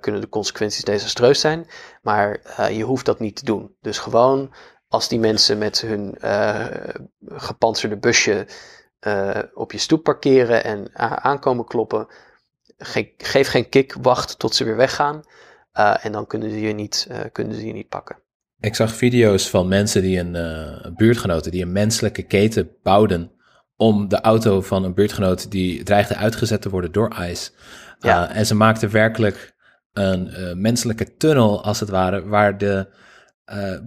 kunnen 0.00 0.20
de 0.20 0.28
consequenties 0.28 0.84
desastreus 0.84 1.40
zijn. 1.40 1.66
Maar 2.02 2.40
je 2.72 2.82
hoeft 2.82 3.04
dat 3.04 3.20
niet 3.20 3.36
te 3.36 3.44
doen. 3.44 3.76
Dus 3.80 3.98
gewoon 3.98 4.54
als 4.88 5.08
die 5.08 5.18
mensen 5.18 5.58
met 5.58 5.80
hun 5.80 6.18
gepantserde 7.26 7.96
busje 7.96 8.46
op 9.54 9.72
je 9.72 9.78
stoep 9.78 10.02
parkeren 10.02 10.64
en 10.64 10.90
aankomen 11.22 11.64
kloppen, 11.64 12.08
ge- 12.76 13.14
geef 13.16 13.48
geen 13.48 13.68
kick, 13.68 13.94
wacht 14.00 14.38
tot 14.38 14.54
ze 14.54 14.64
weer 14.64 14.76
weggaan. 14.76 15.20
Eh, 15.72 16.04
en 16.04 16.12
dan 16.12 16.26
kunnen 16.26 16.50
ze 16.50 16.60
je 16.60 16.72
niet, 16.72 17.06
eh, 17.10 17.20
kunnen 17.32 17.54
ze 17.54 17.66
je 17.66 17.72
niet 17.72 17.88
pakken. 17.88 18.18
Ik 18.60 18.74
zag 18.74 18.94
video's 18.94 19.50
van 19.50 19.68
mensen 19.68 20.02
die 20.02 20.18
een 20.18 20.94
buurtgenoten 20.96 21.50
die 21.50 21.62
een 21.62 21.72
menselijke 21.72 22.22
keten 22.22 22.70
bouwden 22.82 23.30
om 23.76 24.08
de 24.08 24.20
auto 24.20 24.60
van 24.62 24.84
een 24.84 24.94
buurtgenoot 24.94 25.50
die 25.50 25.82
dreigde 25.82 26.16
uitgezet 26.16 26.62
te 26.62 26.68
worden 26.70 26.92
door 26.92 27.14
ICE. 27.30 27.50
Ja. 27.98 28.30
Uh, 28.30 28.36
en 28.36 28.46
ze 28.46 28.54
maakten 28.54 28.90
werkelijk 28.90 29.54
een 29.92 30.30
menselijke 30.60 31.16
tunnel, 31.16 31.64
als 31.64 31.80
het 31.80 31.88
ware, 31.88 32.24
waar 32.26 32.58
de 32.58 32.88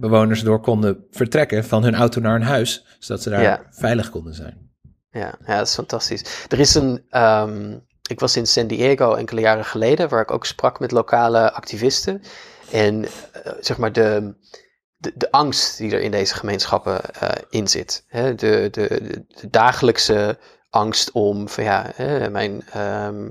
bewoners 0.00 0.42
door 0.42 0.60
konden 0.60 1.06
vertrekken 1.10 1.64
van 1.64 1.82
hun 1.82 1.94
auto 1.94 2.20
naar 2.20 2.32
hun 2.32 2.42
huis, 2.42 2.84
zodat 2.98 3.22
ze 3.22 3.30
daar 3.30 3.42
Ja. 3.42 3.62
veilig 3.70 4.10
konden 4.10 4.34
zijn. 4.34 4.70
Ja, 5.10 5.34
ja, 5.46 5.56
dat 5.58 5.66
is 5.66 5.74
fantastisch. 5.74 6.44
Er 6.48 6.58
is 6.60 6.74
een. 6.74 7.04
ehm, 7.08 7.78
ik 8.10 8.20
was 8.20 8.36
in 8.36 8.46
San 8.46 8.66
Diego 8.66 9.14
enkele 9.14 9.40
jaren 9.40 9.64
geleden, 9.64 10.08
waar 10.08 10.20
ik 10.20 10.30
ook 10.30 10.46
sprak 10.46 10.80
met 10.80 10.90
lokale 10.90 11.52
activisten. 11.52 12.22
En 12.70 13.04
eh, 13.04 13.52
zeg 13.60 13.78
maar 13.78 13.92
de, 13.92 14.34
de, 14.96 15.12
de 15.14 15.30
angst 15.30 15.76
die 15.76 15.92
er 15.92 16.00
in 16.00 16.10
deze 16.10 16.34
gemeenschappen 16.34 17.14
eh, 17.14 17.28
in 17.50 17.68
zit. 17.68 18.04
Hè? 18.06 18.34
De, 18.34 18.68
de, 18.70 19.24
de, 19.40 19.50
dagelijkse 19.50 20.38
angst 20.70 21.10
om 21.12 21.48
van 21.48 21.64
ja, 21.64 21.90
hè, 21.94 22.30
mijn, 22.30 22.62
ehm, 22.72 23.30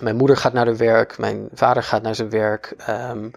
mijn 0.00 0.16
moeder 0.16 0.36
gaat 0.36 0.52
naar 0.52 0.66
haar 0.66 0.76
werk, 0.76 1.18
mijn 1.18 1.48
vader 1.52 1.82
gaat 1.82 2.02
naar 2.02 2.14
zijn 2.14 2.30
werk. 2.30 2.74
ehm, 2.76 3.30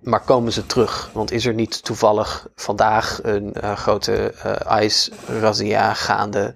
maar 0.00 0.20
komen 0.20 0.52
ze 0.52 0.66
terug? 0.66 1.10
Want 1.12 1.30
is 1.30 1.46
er 1.46 1.54
niet 1.54 1.84
toevallig 1.84 2.48
vandaag 2.54 3.20
een 3.22 3.52
eh, 3.54 3.76
grote 3.76 4.34
uh, 4.46 4.82
ice-razzia 4.82 5.94
gaande? 5.94 6.54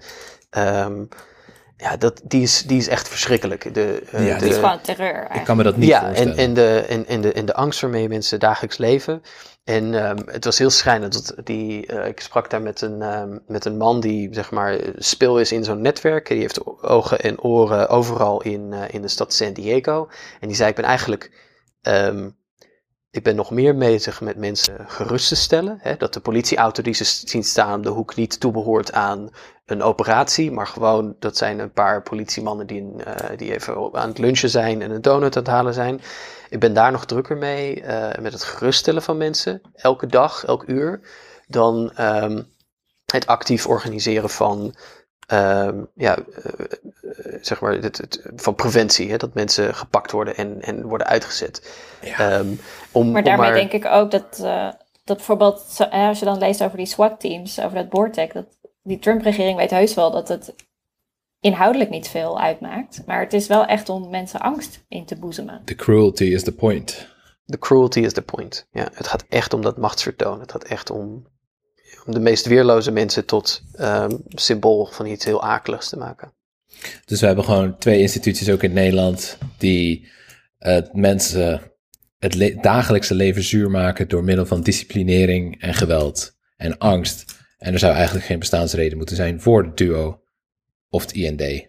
Ehm, 0.50 1.04
ja, 1.84 1.96
dat, 1.96 2.20
die, 2.24 2.42
is, 2.42 2.62
die 2.62 2.78
is 2.78 2.88
echt 2.88 3.08
verschrikkelijk. 3.08 3.74
De, 3.74 4.02
eh, 4.10 4.26
Ja, 4.26 4.38
de, 4.38 4.44
Het 4.44 4.52
is 4.52 4.54
gewoon 4.54 4.80
terreur 4.80 5.12
eigenlijk. 5.12 5.34
Ik 5.34 5.44
kan 5.44 5.56
me 5.56 5.62
dat 5.62 5.76
niet 5.76 5.88
ja, 5.88 6.04
voorstellen. 6.06 6.36
en, 6.36 6.38
en, 6.38 6.54
de, 6.54 6.84
en, 6.88 7.06
en, 7.06 7.20
de, 7.20 7.32
en 7.32 7.46
de 7.46 7.54
angst 7.54 7.80
waarmee 7.80 8.08
mensen 8.08 8.40
dagelijks 8.40 8.76
leven. 8.76 9.22
En 9.64 9.94
ehm, 9.94 10.16
het 10.26 10.44
was 10.44 10.58
heel 10.58 10.70
schrijnend. 10.70 11.12
Dat 11.12 11.46
die, 11.46 11.86
eh, 11.86 12.06
ik 12.08 12.20
sprak 12.20 12.50
daar 12.50 12.62
met 12.62 12.80
een, 12.80 13.02
ehm, 13.02 13.38
met 13.46 13.64
een 13.64 13.76
man 13.76 14.00
die 14.00 14.28
zeg 14.34 14.50
maar 14.50 14.78
speel 14.96 15.40
is 15.40 15.52
in 15.52 15.64
zo'n 15.64 15.80
netwerk. 15.80 16.28
Die 16.28 16.38
heeft 16.40 16.82
ogen 16.82 17.20
en 17.20 17.40
oren 17.40 17.88
overal 17.88 18.42
in, 18.42 18.72
eh, 18.72 18.94
in 18.94 19.02
de 19.02 19.08
stad 19.08 19.32
San 19.32 19.52
Diego. 19.52 20.08
En 20.40 20.48
die 20.48 20.56
zei: 20.56 20.68
Ik 20.70 20.76
ben 20.76 20.84
eigenlijk. 20.84 21.30
ehm, 21.82 22.30
ik 23.14 23.22
ben 23.22 23.36
nog 23.36 23.50
meer 23.50 23.76
bezig 23.76 24.20
met 24.20 24.36
mensen 24.36 24.84
gerust 24.88 25.28
te 25.28 25.36
stellen. 25.36 25.78
Hè, 25.80 25.96
dat 25.96 26.14
de 26.14 26.20
politieauto 26.20 26.82
die 26.82 26.94
ze 26.94 27.04
zien 27.04 27.44
staan, 27.44 27.82
de 27.82 27.88
hoek 27.88 28.16
niet 28.16 28.40
toebehoort 28.40 28.92
aan 28.92 29.30
een 29.66 29.82
operatie. 29.82 30.50
Maar 30.50 30.66
gewoon, 30.66 31.16
dat 31.18 31.36
zijn 31.36 31.58
een 31.58 31.72
paar 31.72 32.02
politiemannen 32.02 32.66
die, 32.66 33.02
eh, 33.04 33.38
die 33.38 33.54
even 33.54 33.94
aan 33.94 34.08
het 34.08 34.18
lunchen 34.18 34.50
zijn 34.50 34.82
en 34.82 34.90
een 34.90 35.02
donut 35.02 35.36
aan 35.36 35.42
het 35.42 35.52
halen 35.52 35.74
zijn. 35.74 36.00
Ik 36.48 36.60
ben 36.60 36.74
daar 36.74 36.92
nog 36.92 37.04
drukker 37.04 37.36
mee, 37.36 37.82
eh, 37.82 38.22
met 38.22 38.32
het 38.32 38.42
geruststellen 38.42 39.02
van 39.02 39.16
mensen. 39.16 39.60
Elke 39.74 40.06
dag, 40.06 40.44
elk 40.44 40.64
uur. 40.66 41.00
Dan 41.46 41.90
ehm, 41.94 42.42
het 43.04 43.26
actief 43.26 43.66
organiseren 43.66 44.30
van, 44.30 44.74
ehm, 45.26 45.82
ja, 45.94 46.16
eh, 46.18 46.52
eh, 47.02 47.38
zeg 47.40 47.60
maar, 47.60 47.72
het, 47.72 47.98
het- 47.98 48.22
van 48.36 48.54
preventie. 48.54 49.10
Hè, 49.10 49.16
dat 49.16 49.34
mensen 49.34 49.74
gepakt 49.74 50.10
worden 50.10 50.36
en, 50.36 50.62
en 50.62 50.82
worden 50.86 51.06
uitgezet. 51.06 51.76
Ja. 52.02 52.18
Ehm, 52.18 52.46
om, 52.92 53.10
Maar 53.10 53.22
om 53.22 53.28
daarmee 53.28 53.52
denk 53.52 53.72
ik 53.72 53.84
ook 53.86 54.10
dat, 54.10 54.40
eh, 54.42 54.68
dat 55.04 55.16
bijvoorbeeld, 55.16 55.76
als 55.90 56.18
je 56.18 56.24
dan 56.24 56.38
leest 56.38 56.62
over 56.62 56.76
die 56.76 56.86
SWAT-teams, 56.86 57.60
over 57.60 57.74
dat 57.76 57.88
Boortec, 57.88 58.32
dat 58.32 58.46
die 58.82 58.98
Trump-regering 58.98 59.56
weet 59.56 59.70
heus 59.70 59.94
wel 59.94 60.10
dat 60.10 60.28
het 60.28 60.54
inhoudelijk 61.40 61.90
niet 61.90 62.08
veel 62.08 62.40
uitmaakt. 62.40 63.02
Maar 63.06 63.20
het 63.20 63.32
is 63.32 63.46
wel 63.46 63.64
echt 63.66 63.88
om 63.88 64.10
mensen 64.10 64.40
angst 64.40 64.84
in 64.88 65.04
te 65.04 65.16
boezemen. 65.16 65.62
The 65.64 65.74
cruelty 65.74 66.24
is 66.24 66.42
the 66.42 66.52
point. 66.54 67.08
The 67.46 67.58
cruelty 67.58 68.00
is 68.00 68.12
the 68.12 68.22
point. 68.22 68.66
Ja, 68.72 68.88
het 68.92 69.06
gaat 69.06 69.24
echt 69.28 69.52
om 69.54 69.62
dat 69.62 69.76
machtsvertoon. 69.78 70.40
Het 70.40 70.52
gaat 70.52 70.64
echt 70.64 70.90
om, 70.90 71.26
om 72.06 72.12
de 72.12 72.20
meest 72.20 72.46
weerloze 72.46 72.90
mensen 72.90 73.24
tot 73.26 73.62
ehm, 73.74 74.16
symbool 74.28 74.86
van 74.86 75.06
iets 75.06 75.24
heel 75.24 75.42
akeligs 75.42 75.88
te 75.88 75.96
maken. 75.96 76.32
Dus 77.04 77.20
we 77.20 77.26
hebben 77.26 77.44
gewoon 77.44 77.78
twee 77.78 78.00
instituties 78.00 78.50
ook 78.50 78.62
in 78.62 78.72
Nederland 78.72 79.38
die 79.58 80.08
eh, 80.58 80.78
mensen 80.92 81.60
het 82.18 82.34
le- 82.34 82.54
dagelijkse 82.60 83.14
leven 83.14 83.42
zuur 83.42 83.70
maken 83.70 84.08
door 84.08 84.24
middel 84.24 84.46
van 84.46 84.60
disciplinering 84.62 85.60
en 85.60 85.74
geweld 85.74 86.36
en 86.56 86.78
angst. 86.78 87.42
En 87.58 87.72
er 87.72 87.78
zou 87.78 87.94
eigenlijk 87.94 88.26
geen 88.26 88.38
bestaansreden 88.38 88.96
moeten 88.98 89.16
zijn 89.16 89.40
voor 89.40 89.64
het 89.64 89.76
duo 89.76 90.20
of 90.88 91.02
het 91.02 91.12
IND. 91.12 91.40
Hier, 91.40 91.68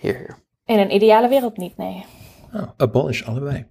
hier. 0.00 0.36
In 0.66 0.78
een 0.78 0.94
ideale 0.94 1.28
wereld 1.28 1.56
niet, 1.56 1.76
nee. 1.76 2.04
Oh, 2.52 2.68
abolish 2.76 3.22
allebei. 3.22 3.66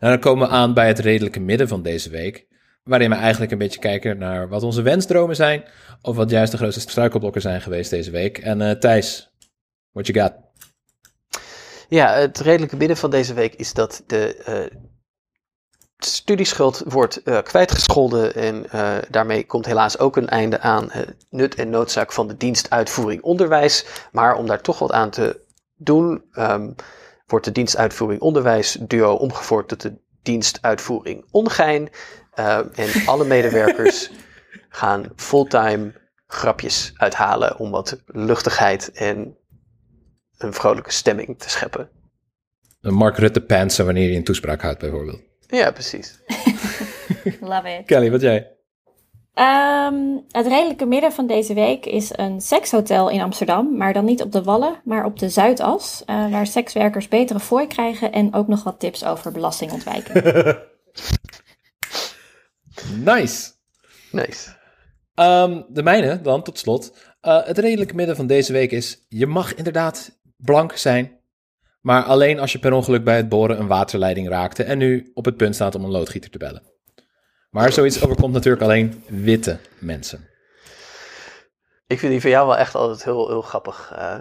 Nou, 0.00 0.12
dan 0.12 0.20
komen 0.20 0.48
we 0.48 0.54
aan 0.54 0.74
bij 0.74 0.86
het 0.86 0.98
redelijke 0.98 1.40
midden 1.40 1.68
van 1.68 1.82
deze 1.82 2.10
week. 2.10 2.46
Waarin 2.84 3.10
we 3.10 3.16
eigenlijk 3.16 3.52
een 3.52 3.58
beetje 3.58 3.80
kijken 3.80 4.18
naar 4.18 4.48
wat 4.48 4.62
onze 4.62 4.82
wensdromen 4.82 5.36
zijn. 5.36 5.64
Of 6.02 6.16
wat 6.16 6.30
juist 6.30 6.52
de 6.52 6.58
grootste 6.58 6.80
struikelblokken 6.80 7.42
zijn 7.42 7.60
geweest 7.60 7.90
deze 7.90 8.10
week. 8.10 8.38
En 8.38 8.60
eh, 8.60 8.70
Thijs, 8.70 9.30
what 9.92 10.06
you 10.06 10.20
got? 10.20 10.32
Ja, 11.88 12.12
het 12.12 12.38
redelijke 12.38 12.76
midden 12.76 12.96
van 12.96 13.10
deze 13.10 13.34
week 13.34 13.54
is 13.54 13.72
dat 13.72 14.02
de 14.06 14.36
eh, 14.36 14.78
studieschuld 15.98 16.82
wordt 16.86 17.22
eh, 17.22 17.38
kwijtgescholden. 17.42 18.34
En 18.34 18.66
daarmee 19.10 19.46
komt 19.46 19.66
helaas 19.66 19.98
ook 19.98 20.16
een 20.16 20.28
einde 20.28 20.60
aan 20.60 20.90
nut 21.30 21.54
en 21.54 21.70
noodzaak 21.70 22.12
van 22.12 22.28
de 22.28 22.36
dienstuitvoering 22.36 23.22
onderwijs. 23.22 23.86
Maar 24.12 24.36
om 24.36 24.46
daar 24.46 24.60
toch 24.60 24.78
wat 24.78 24.92
aan 24.92 25.10
te 25.10 25.40
doen, 25.76 26.24
ehm, 26.32 26.70
wordt 27.30 27.44
de 27.44 27.52
dienstuitvoering 27.52 28.20
onderwijs 28.20 28.72
duo 28.72 29.14
omgevormd 29.14 29.68
tot 29.68 29.80
de 29.80 29.98
dienstuitvoering 30.22 31.24
ongein. 31.30 31.88
Ehm, 32.34 32.66
en 32.74 33.06
alle 33.06 33.24
medewerkers 33.24 34.10
gaan 34.68 35.06
fulltime 35.16 35.92
grapjes 36.26 36.92
uithalen 36.96 37.58
om 37.58 37.70
wat 37.70 38.02
luchtigheid 38.06 38.92
en 38.92 39.36
een 40.38 40.52
vrolijke 40.52 40.92
stemming 40.92 41.38
te 41.38 41.50
scheppen. 41.50 41.90
Een 42.80 42.94
Mark 42.94 43.16
Rutte 43.16 43.40
pantsen 43.40 43.84
wanneer 43.84 44.08
hij 44.08 44.16
een 44.16 44.24
toespraak 44.24 44.62
houdt 44.62 44.78
bijvoorbeeld. 44.78 45.20
Ja, 45.46 45.70
precies. 45.70 46.20
Love 47.40 47.76
it. 47.78 47.86
Kelly, 47.86 48.10
wat 48.10 48.20
jij? 48.20 48.59
Ehm, 49.40 50.18
het 50.30 50.46
redelijke 50.46 50.86
midden 50.86 51.12
van 51.12 51.26
deze 51.26 51.54
week 51.54 51.86
is 51.86 52.10
een 52.16 52.40
sekshotel 52.40 53.08
in 53.10 53.20
Amsterdam, 53.20 53.76
maar 53.76 53.92
dan 53.92 54.04
niet 54.04 54.22
op 54.22 54.32
de 54.32 54.42
Wallen, 54.42 54.80
maar 54.84 55.04
op 55.04 55.18
de 55.18 55.28
Zuidas, 55.28 56.02
eh, 56.06 56.30
waar 56.30 56.46
sekswerkers 56.46 57.08
betere 57.08 57.40
fooi 57.40 57.66
krijgen 57.66 58.12
en 58.12 58.34
ook 58.34 58.48
nog 58.48 58.62
wat 58.62 58.80
tips 58.80 59.04
over 59.04 59.32
belastingontwijking. 59.32 60.22
Nice. 63.04 63.50
Nice. 64.12 64.56
Ehm, 65.14 65.62
de 65.68 65.82
mijne 65.82 66.20
dan, 66.20 66.42
tot 66.42 66.58
slot. 66.58 66.92
Eh, 67.20 67.46
het 67.46 67.58
redelijke 67.58 67.94
midden 67.94 68.16
van 68.16 68.26
deze 68.26 68.52
week 68.52 68.70
is... 68.70 69.04
je 69.08 69.26
mag 69.26 69.54
inderdaad 69.54 70.20
blank 70.36 70.76
zijn... 70.76 71.18
maar 71.80 72.02
alleen 72.02 72.38
als 72.38 72.52
je 72.52 72.58
per 72.58 72.72
ongeluk 72.72 73.04
bij 73.04 73.16
het 73.16 73.28
boren 73.28 73.60
een 73.60 73.66
waterleiding 73.66 74.28
raakte... 74.28 74.64
en 74.64 74.78
nu 74.78 75.10
op 75.14 75.24
het 75.24 75.36
punt 75.36 75.54
staat 75.54 75.74
om 75.74 75.84
een 75.84 75.90
loodgieter 75.90 76.30
te 76.30 76.38
bellen. 76.38 76.69
Maar 77.50 77.72
zoiets 77.72 78.02
overkomt 78.04 78.32
natuurlijk 78.32 78.62
alleen 78.62 79.04
witte 79.08 79.58
mensen. 79.78 80.28
Ik 81.86 81.98
vind 81.98 82.12
die 82.12 82.20
van 82.20 82.30
jou 82.30 82.46
wel 82.46 82.56
echt 82.56 82.74
altijd 82.74 83.04
heel, 83.04 83.28
heel 83.28 83.42
grappig, 83.42 83.92
eh, 83.94 84.20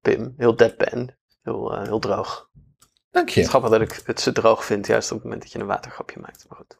Pim. 0.00 0.34
Heel 0.36 0.56
deadpan. 0.56 1.10
Heel, 1.42 1.74
eh, 1.76 1.82
heel 1.82 1.98
droog. 1.98 2.48
Dank 3.10 3.28
Het 3.28 3.36
is 3.36 3.42
je. 3.42 3.48
grappig 3.48 3.70
dat 3.70 3.80
ik 3.80 4.00
het 4.04 4.20
zo 4.20 4.32
droog 4.32 4.64
vind, 4.64 4.86
juist 4.86 5.10
op 5.10 5.16
het 5.16 5.24
moment 5.24 5.42
dat 5.42 5.52
je 5.52 5.58
een 5.58 5.66
watergrapje 5.66 6.20
maakt. 6.20 6.46
Maar 6.48 6.58
goed. 6.58 6.78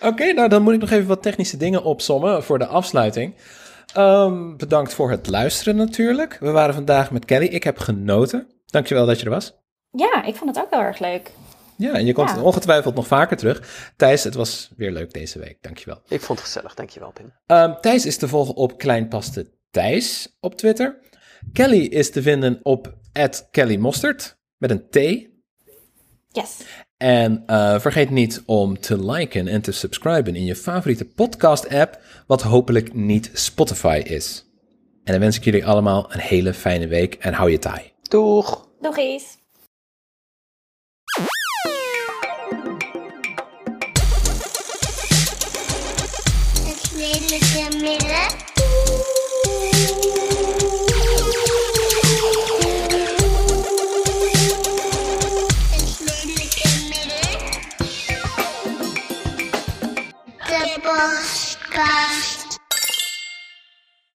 Oké, 0.10 0.32
nou 0.32 0.48
dan 0.48 0.62
moet 0.62 0.74
ik 0.74 0.80
nog 0.80 0.90
even 0.90 1.08
wat 1.08 1.22
technische 1.22 1.56
dingen 1.56 1.82
opsommen 1.82 2.42
voor 2.44 2.58
de 2.58 2.66
afsluiting. 2.66 3.34
Ehm, 3.94 4.56
bedankt 4.56 4.94
voor 4.94 5.10
het 5.10 5.28
luisteren 5.28 5.76
natuurlijk. 5.76 6.36
We 6.40 6.50
waren 6.50 6.74
vandaag 6.74 7.10
met 7.10 7.24
Kelly. 7.24 7.46
Ik 7.46 7.64
heb 7.64 7.78
genoten. 7.78 8.46
Dankjewel 8.66 9.06
dat 9.06 9.18
je 9.18 9.24
er 9.24 9.30
was. 9.30 9.54
ja, 9.90 10.24
ik 10.24 10.34
vond 10.36 10.56
het 10.56 10.64
ook 10.64 10.70
heel 10.70 10.80
erg 10.80 10.98
leuk. 10.98 11.30
Ja, 11.82 11.92
en 11.92 12.04
je 12.06 12.12
komt 12.12 12.28
Ja. 12.28 12.42
ongetwijfeld 12.42 12.94
nog 12.94 13.06
vaker 13.06 13.36
terug. 13.36 13.92
Thijs, 13.96 14.24
het 14.24 14.34
was 14.34 14.70
weer 14.76 14.90
leuk 14.90 15.12
deze 15.12 15.38
week. 15.38 15.58
Dankjewel. 15.60 16.02
Ik 16.08 16.20
vond 16.20 16.38
het 16.38 16.48
gezellig, 16.48 16.74
dankjewel 16.74 17.12
Pim. 17.12 17.32
Ehm 17.46 17.74
Thijs 17.80 18.06
is 18.06 18.16
te 18.16 18.28
volgen 18.28 18.54
op 18.54 18.78
Kleinpaste 18.78 19.50
Thijs 19.70 20.36
op 20.40 20.54
Twitter. 20.54 20.98
Kelly 21.52 21.84
is 21.84 22.10
te 22.10 22.22
vinden 22.22 22.60
op 22.62 22.94
@kellymosterd 23.50 24.36
met 24.56 24.70
een 24.70 24.88
T. 24.90 24.96
Yes. 26.28 26.56
En 26.96 27.42
eh, 27.46 27.80
vergeet 27.80 28.10
niet 28.10 28.42
om 28.46 28.80
te 28.80 29.04
liken 29.10 29.48
en 29.48 29.62
te 29.62 29.72
subscriben 29.72 30.34
in 30.36 30.44
je 30.44 30.56
favoriete 30.56 31.04
podcast-app, 31.04 32.00
wat 32.26 32.42
hopelijk 32.42 32.94
niet 32.94 33.30
Spotify 33.32 34.00
is. 34.04 34.44
En 35.04 35.12
dan 35.12 35.20
wens 35.20 35.36
ik 35.36 35.44
jullie 35.44 35.66
allemaal 35.66 36.12
een 36.12 36.20
hele 36.20 36.54
fijne 36.54 36.86
week 36.86 37.14
en 37.14 37.32
hou 37.32 37.50
je 37.50 37.58
taai. 37.58 37.92
Doeg! 38.02 38.68
Nog 38.80 38.98
eens. 38.98 39.40